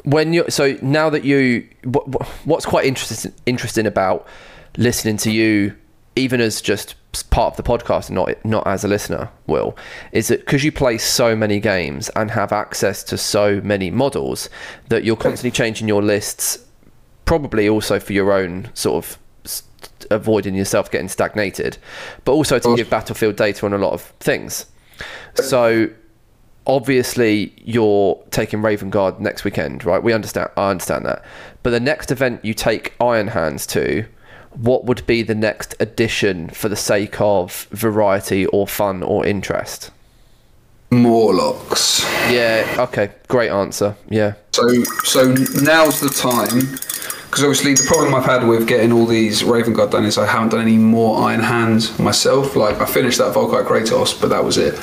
[0.03, 4.25] when you so now that you what, what- what's quite interesting interesting about
[4.77, 5.75] listening to you
[6.15, 6.95] even as just
[7.29, 9.75] part of the podcast and not not as a listener will
[10.13, 14.49] is that because you play so many games and have access to so many models
[14.87, 16.65] that you're constantly changing your lists
[17.25, 19.17] probably also for your own sort of
[20.09, 21.77] avoiding yourself getting stagnated
[22.23, 24.65] but also to give battlefield data on a lot of things
[25.35, 25.89] so
[26.67, 30.01] obviously you're taking Raven Guard next weekend, right?
[30.01, 30.49] We understand.
[30.57, 31.23] I understand that.
[31.63, 34.05] But the next event you take Iron Hands to,
[34.53, 39.91] what would be the next addition for the sake of variety or fun or interest?
[40.91, 42.03] Morlocks.
[42.29, 42.75] Yeah.
[42.79, 43.11] Okay.
[43.27, 43.95] Great answer.
[44.09, 44.33] Yeah.
[44.51, 44.67] So
[45.03, 46.77] so now's the time
[47.31, 50.27] because obviously the problem I've had with getting all these Raven Guard done is I
[50.27, 52.57] haven't done any more Iron Hands myself.
[52.57, 54.77] Like I finished that Volkite Kratos, but that was it.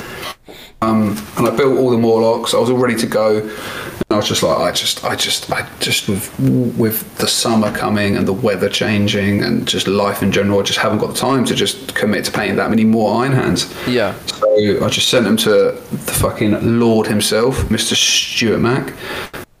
[0.81, 2.55] Um, and I built all the Morlocks.
[2.55, 3.37] I was all ready to go.
[3.41, 6.39] And I was just like, I just, I just, I just with
[6.75, 10.79] with the summer coming and the weather changing and just life in general, I just
[10.79, 13.71] haven't got the time to just commit to painting that many more Iron Hands.
[13.87, 14.17] Yeah.
[14.25, 15.49] So I just sent them to
[15.91, 17.93] the fucking Lord himself, Mr.
[17.93, 18.93] Stuart Mack.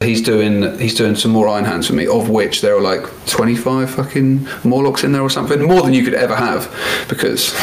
[0.01, 3.03] He's doing he's doing some more Iron Hands for me, of which there are like
[3.25, 6.73] twenty five fucking Morlocks in there or something, more than you could ever have,
[7.09, 7.53] because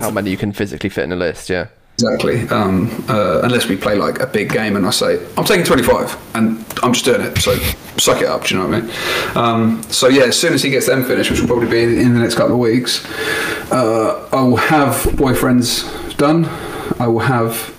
[0.00, 1.48] How many you can physically fit in a list?
[1.48, 1.68] Yeah.
[1.94, 2.48] Exactly.
[2.48, 6.16] Um, uh, unless we play like a big game and I say, I'm taking 25
[6.34, 7.36] and I'm just doing it.
[7.38, 7.54] So
[7.98, 8.44] suck it up.
[8.46, 8.90] Do you know what I mean?
[9.36, 12.14] Um, so yeah, as soon as he gets them finished, which will probably be in
[12.14, 13.04] the next couple of weeks,
[13.70, 16.46] uh, I will have Boyfriends done.
[16.98, 17.76] I will have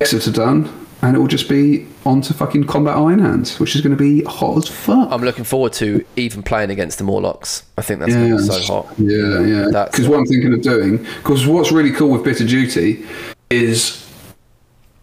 [0.00, 0.86] Exeter done.
[1.02, 4.02] And it will just be on to fucking Combat Iron Hands, which is going to
[4.02, 5.08] be hot as fuck.
[5.12, 7.62] I'm looking forward to even playing against the Morlocks.
[7.76, 8.94] I think that's going to be so hot.
[8.98, 9.84] Yeah, yeah.
[9.84, 13.04] Because what I'm thinking of doing, because what's really cool with Bitter Duty
[13.50, 14.04] is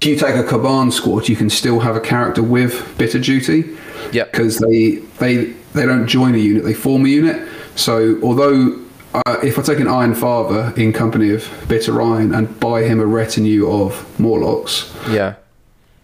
[0.01, 3.63] if you take a Kaban squad, you can still have a character with Bitter Duty.
[4.11, 4.25] Yeah.
[4.25, 7.47] Because they they they don't join a unit, they form a unit.
[7.75, 8.79] So although
[9.13, 12.99] uh, if I take an Iron Father in company of Bitter Iron and buy him
[12.99, 15.35] a retinue of Morlocks, Yeah.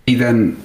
[0.06, 0.62] he then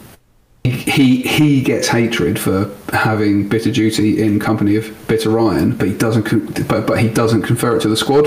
[0.70, 5.94] he he gets hatred for having bitter duty in company of bitter iron, but he
[5.94, 8.26] doesn't but but he doesn't confer it to the squad.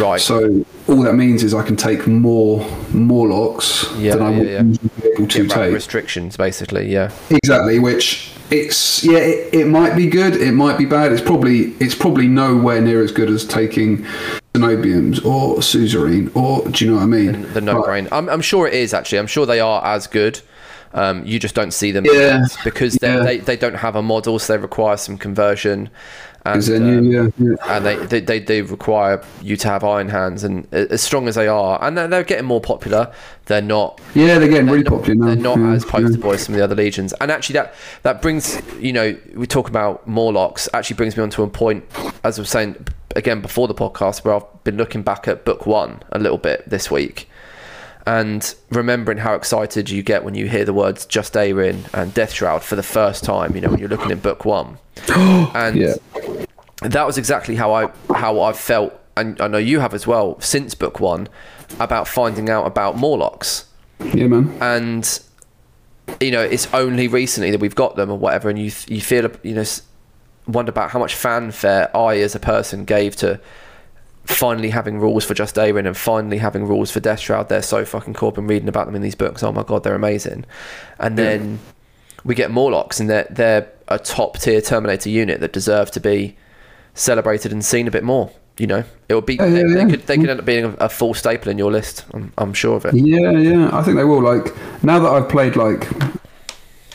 [0.00, 0.20] Right.
[0.20, 2.60] So all that means is I can take more
[2.92, 4.48] Morlocks Yeah, than I yeah, would
[4.82, 4.88] yeah.
[5.02, 5.74] be able to take.
[5.74, 6.90] restrictions, basically.
[6.92, 7.10] Yeah.
[7.30, 11.12] Exactly, which it's yeah, it, it might be good, it might be bad.
[11.12, 14.06] It's probably it's probably nowhere near as good as taking
[14.54, 17.52] Zenobiums or Suzerain or do you know what I mean?
[17.52, 18.08] The no But- brain.
[18.12, 19.18] I'm, I'm sure it is actually.
[19.18, 20.40] I'm sure they are as good.
[20.96, 22.46] Um, you just don't see them Yeah.
[22.64, 23.22] because they, Yeah.
[23.22, 25.90] they they don't have a model, so they require some conversion.
[26.44, 27.54] And, um, yeah, yeah.
[27.64, 31.34] and they, they, they, they require you to have iron hands and as strong as
[31.34, 33.12] they are and they're, they're getting more popular
[33.46, 35.26] they're not Yeah, they're getting really not, popular now.
[35.26, 37.74] they're not as poster boys as some of the other legions and actually that
[38.04, 41.84] that brings you know we talk about morlocks actually brings me on to a point
[42.22, 42.76] as i was saying
[43.16, 46.62] again before the podcast where i've been looking back at book one a little bit
[46.70, 47.28] this week
[48.06, 52.62] and remembering how excited you get when you hear the words Justaerin and Death Shroud
[52.62, 54.78] for the first time, you know, when you're looking in book one.
[55.08, 55.94] and Yeah.
[56.82, 60.40] that was exactly how I how I felt, and I know you have as well
[60.40, 61.28] since book one,
[61.80, 63.66] about finding out about Morlocks,
[64.00, 64.56] Yeah, man.
[64.60, 65.20] and
[66.20, 69.28] you know it's only recently that we've got them or whatever, and you you feel
[69.42, 69.64] you know
[70.46, 73.40] wonder about how much fanfare I as a person gave to
[74.26, 77.48] finally having rules for Justaerin and finally having rules for Death Shroud.
[77.48, 78.28] They're so fucking cool.
[78.28, 79.42] I've been reading about them in these books.
[79.42, 80.44] Oh my god, they're amazing.
[80.98, 81.60] And then
[82.24, 86.36] we get Morlocks, and they're they're a top tier Terminator unit that deserve to be
[86.94, 88.30] celebrated and seen a bit more.
[88.58, 89.88] You know, it would be yeah, they, they yeah.
[89.88, 92.04] could they could end up being a, a full staple in your list.
[92.14, 92.94] I'm, I'm sure of it.
[92.94, 93.70] Yeah, yeah.
[93.72, 94.22] I think they will.
[94.22, 95.86] Like now that I've played like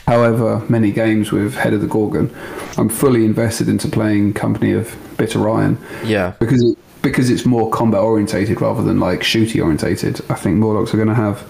[0.06, 2.34] however many games with Head of the Gorgon,
[2.76, 7.68] I'm fully invested into playing Company of Bitter Iron Yeah, because it, because it's more
[7.70, 10.20] combat orientated rather than like shooty orientated.
[10.30, 11.42] I think Morlocks are going to have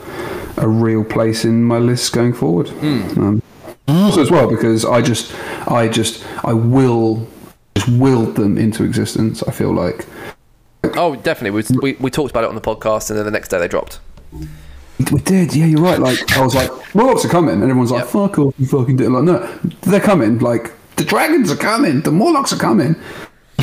[0.59, 2.69] a real place in my list going forward.
[2.71, 3.43] Um,
[3.89, 5.35] also as well because I just
[5.69, 7.27] I just I will
[7.75, 9.43] just willed them into existence.
[9.43, 10.07] I feel like.
[10.97, 11.63] Oh, definitely.
[11.63, 13.69] We, we, we talked about it on the podcast, and then the next day they
[13.69, 14.01] dropped.
[15.11, 15.99] We did, yeah, you're right.
[15.99, 18.09] Like I was like, Morlocks are coming, and everyone's like, Yep.
[18.09, 19.11] fuck off, you fucking did.
[19.11, 19.47] Like, no,
[19.83, 20.39] they're coming.
[20.41, 22.95] Like the dragons are coming, the Morlocks are coming.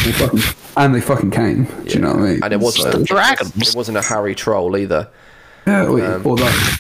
[0.04, 0.40] They fucking,
[0.78, 1.66] and they fucking came.
[1.66, 2.44] Do you know what I mean?
[2.44, 3.70] And it wasn't So- a, dragons.
[3.70, 5.08] It wasn't a Harry troll either.
[5.68, 6.80] yeah, or, Um, or that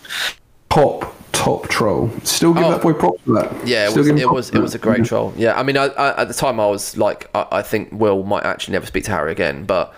[0.69, 2.11] top top troll.
[2.23, 2.71] Still give Oh.
[2.71, 3.49] that boy props for that.
[3.65, 4.21] Yeah, it Still was.
[4.21, 4.49] It was.
[4.49, 5.03] It was a great Yeah.
[5.05, 5.33] troll.
[5.37, 8.23] Yeah, I mean, I, I, at the time I was like, I, I think Will
[8.23, 9.93] might actually never speak to Harry again, but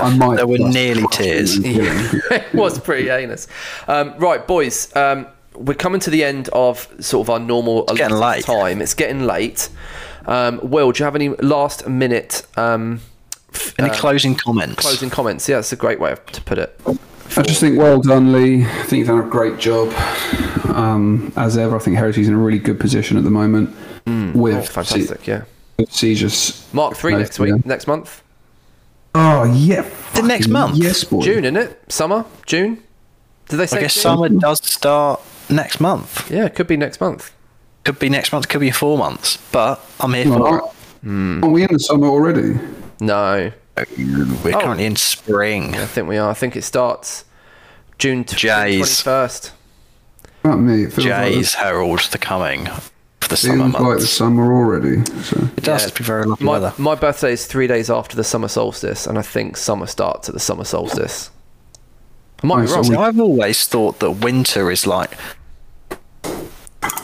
[0.00, 0.36] I might.
[0.36, 1.58] There were nearly tears.
[1.60, 3.46] the it was pretty heinous.
[3.86, 8.16] Um, right, boys, um, we're coming to the end of sort of our normal getting
[8.16, 8.44] late.
[8.44, 8.82] time.
[8.82, 9.68] It's getting late.
[10.26, 13.00] Um, Will, do you have any last minute um,
[13.78, 14.76] Any uh, closing comments?
[14.80, 15.48] closing comments?
[15.48, 16.78] Yeah, that's a great way of, to put it.
[17.36, 18.64] I just think well done, Lee.
[18.64, 19.92] I think you've done a great job.
[20.74, 23.70] Um, as ever, I think Heresy's in a really good position at the moment
[24.06, 25.26] with Oh, fantastic.
[25.26, 25.44] Yeah.
[25.78, 27.50] with Siege's Mark three next week.
[27.50, 27.56] yeah.
[27.64, 28.22] next month.
[29.16, 30.76] Oh yeah, The next month?
[30.76, 31.22] Yes, boy.
[31.22, 31.80] June, isn't it?
[31.92, 32.24] Summer?
[32.46, 32.82] June?
[33.48, 33.78] Did they say?
[33.78, 34.02] I guess June?
[34.02, 36.28] summer does start next month.
[36.30, 37.32] Yeah, it could be next month.
[37.84, 39.36] Could be next month, could be four months.
[39.52, 40.64] But I'm here for Aren't
[41.02, 41.40] hmm.
[41.44, 42.58] aren't we in the summer already?
[43.00, 43.52] No.
[43.76, 44.60] We're Oh.
[44.60, 45.74] currently in spring.
[45.76, 46.30] I think we are.
[46.30, 47.24] I think it starts
[47.98, 48.78] June Jays.
[48.78, 49.52] twenty first.
[50.44, 50.84] Not me.
[50.84, 52.90] It feels like, Jays the- herald the coming of
[53.28, 55.04] the summer feels like the summer already.
[55.22, 55.90] So It does Yeah.
[55.98, 56.72] be very lovely My, weather.
[56.78, 60.34] my birthday is three days after the summer solstice, and I think summer starts at
[60.34, 61.30] the summer solstice.
[62.42, 62.84] I might Nice, be wrong.
[62.84, 65.12] so I've always thought that winter is like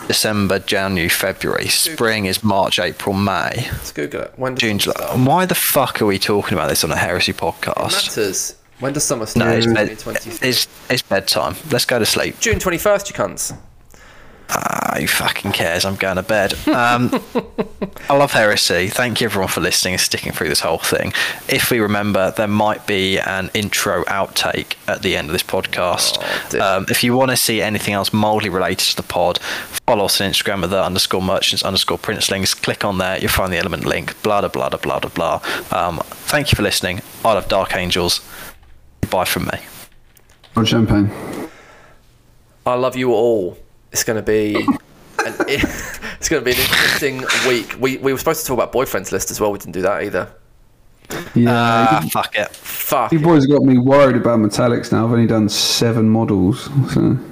[0.07, 1.69] December, January, February.
[1.69, 3.69] Spring is March, April, May.
[3.73, 4.33] Let's Google it.
[4.37, 5.17] When does June, July.
[5.17, 7.93] Why the fuck are we talking about this on a heresy It podcast?
[8.09, 8.57] matters.
[8.81, 9.47] When does summer start?
[9.47, 10.49] No, it's, bed, 23.
[10.49, 11.55] it's, it's bedtime.
[11.71, 12.41] Let's go to sleep.
[12.41, 13.57] June twenty first, you cunts.
[14.53, 15.85] Ah, who fucking cares?
[15.85, 16.55] I'm going to bed.
[16.69, 17.11] Um,
[18.09, 18.89] I love heresy.
[18.89, 21.13] Thank you everyone for listening and sticking through this whole thing.
[21.49, 26.19] If we remember, there might be an intro outtake at the end of this podcast.
[26.55, 29.39] Oh, um, if you want to see anything else mildly related to the pod,
[29.87, 32.61] follow us on Instagram at the underscore merchants underscore princelings.
[32.61, 34.21] Click on there, you'll find the element link.
[34.23, 35.41] Blah blah blah blah blah blah.
[35.71, 37.03] Um, thank you for listening.
[37.25, 38.21] I love Dark Angels.
[39.11, 39.61] Bye from me.
[40.57, 41.11] Or champagne.
[42.67, 43.57] I love you all.
[43.93, 44.57] It's going to be.
[44.57, 44.69] An,
[45.49, 47.77] it's going to be an interesting week.
[47.81, 49.53] We, we were supposed to talk about boyfriends list as well.
[49.53, 50.33] We didn't do that either.
[51.35, 51.51] Yeah.
[51.51, 52.51] Ah, fuck it.
[52.51, 53.13] Fuck.
[53.13, 55.05] you boys got me worried about metallics now.
[55.05, 56.71] I've only done seven models.
[56.93, 57.19] So.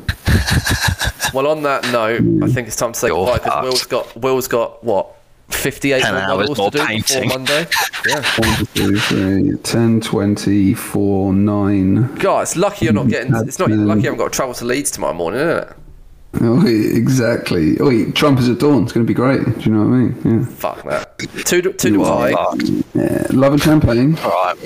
[1.35, 3.65] Well, on that note, I think it's time to say You're goodbye because fucked.
[3.65, 5.15] Will's got Will's got what
[5.51, 7.23] fifty-eight 10 more hours models more to do painting.
[7.25, 7.67] before Monday.
[8.07, 8.23] Yeah.
[8.39, 12.15] 1, 2, 3, 10, 20, 4, 9.
[12.15, 13.35] God, it's lucky you're not getting.
[13.35, 15.77] It's not lucky you haven't got to travel to Leeds tomorrow morning, isn't it?
[16.41, 17.79] Oh, exactly.
[17.81, 18.85] Oh, Trump is at dawn.
[18.85, 19.43] It's going to be great.
[19.45, 20.41] Do you know what I mean?
[20.41, 20.47] Yeah.
[20.47, 21.19] Fuck that.
[21.19, 22.33] Two to, two to You are I.
[22.33, 22.63] fucked.
[22.69, 22.83] Yeah.
[22.95, 23.27] yeah.
[23.31, 24.17] Love and champagne.
[24.19, 24.57] All right.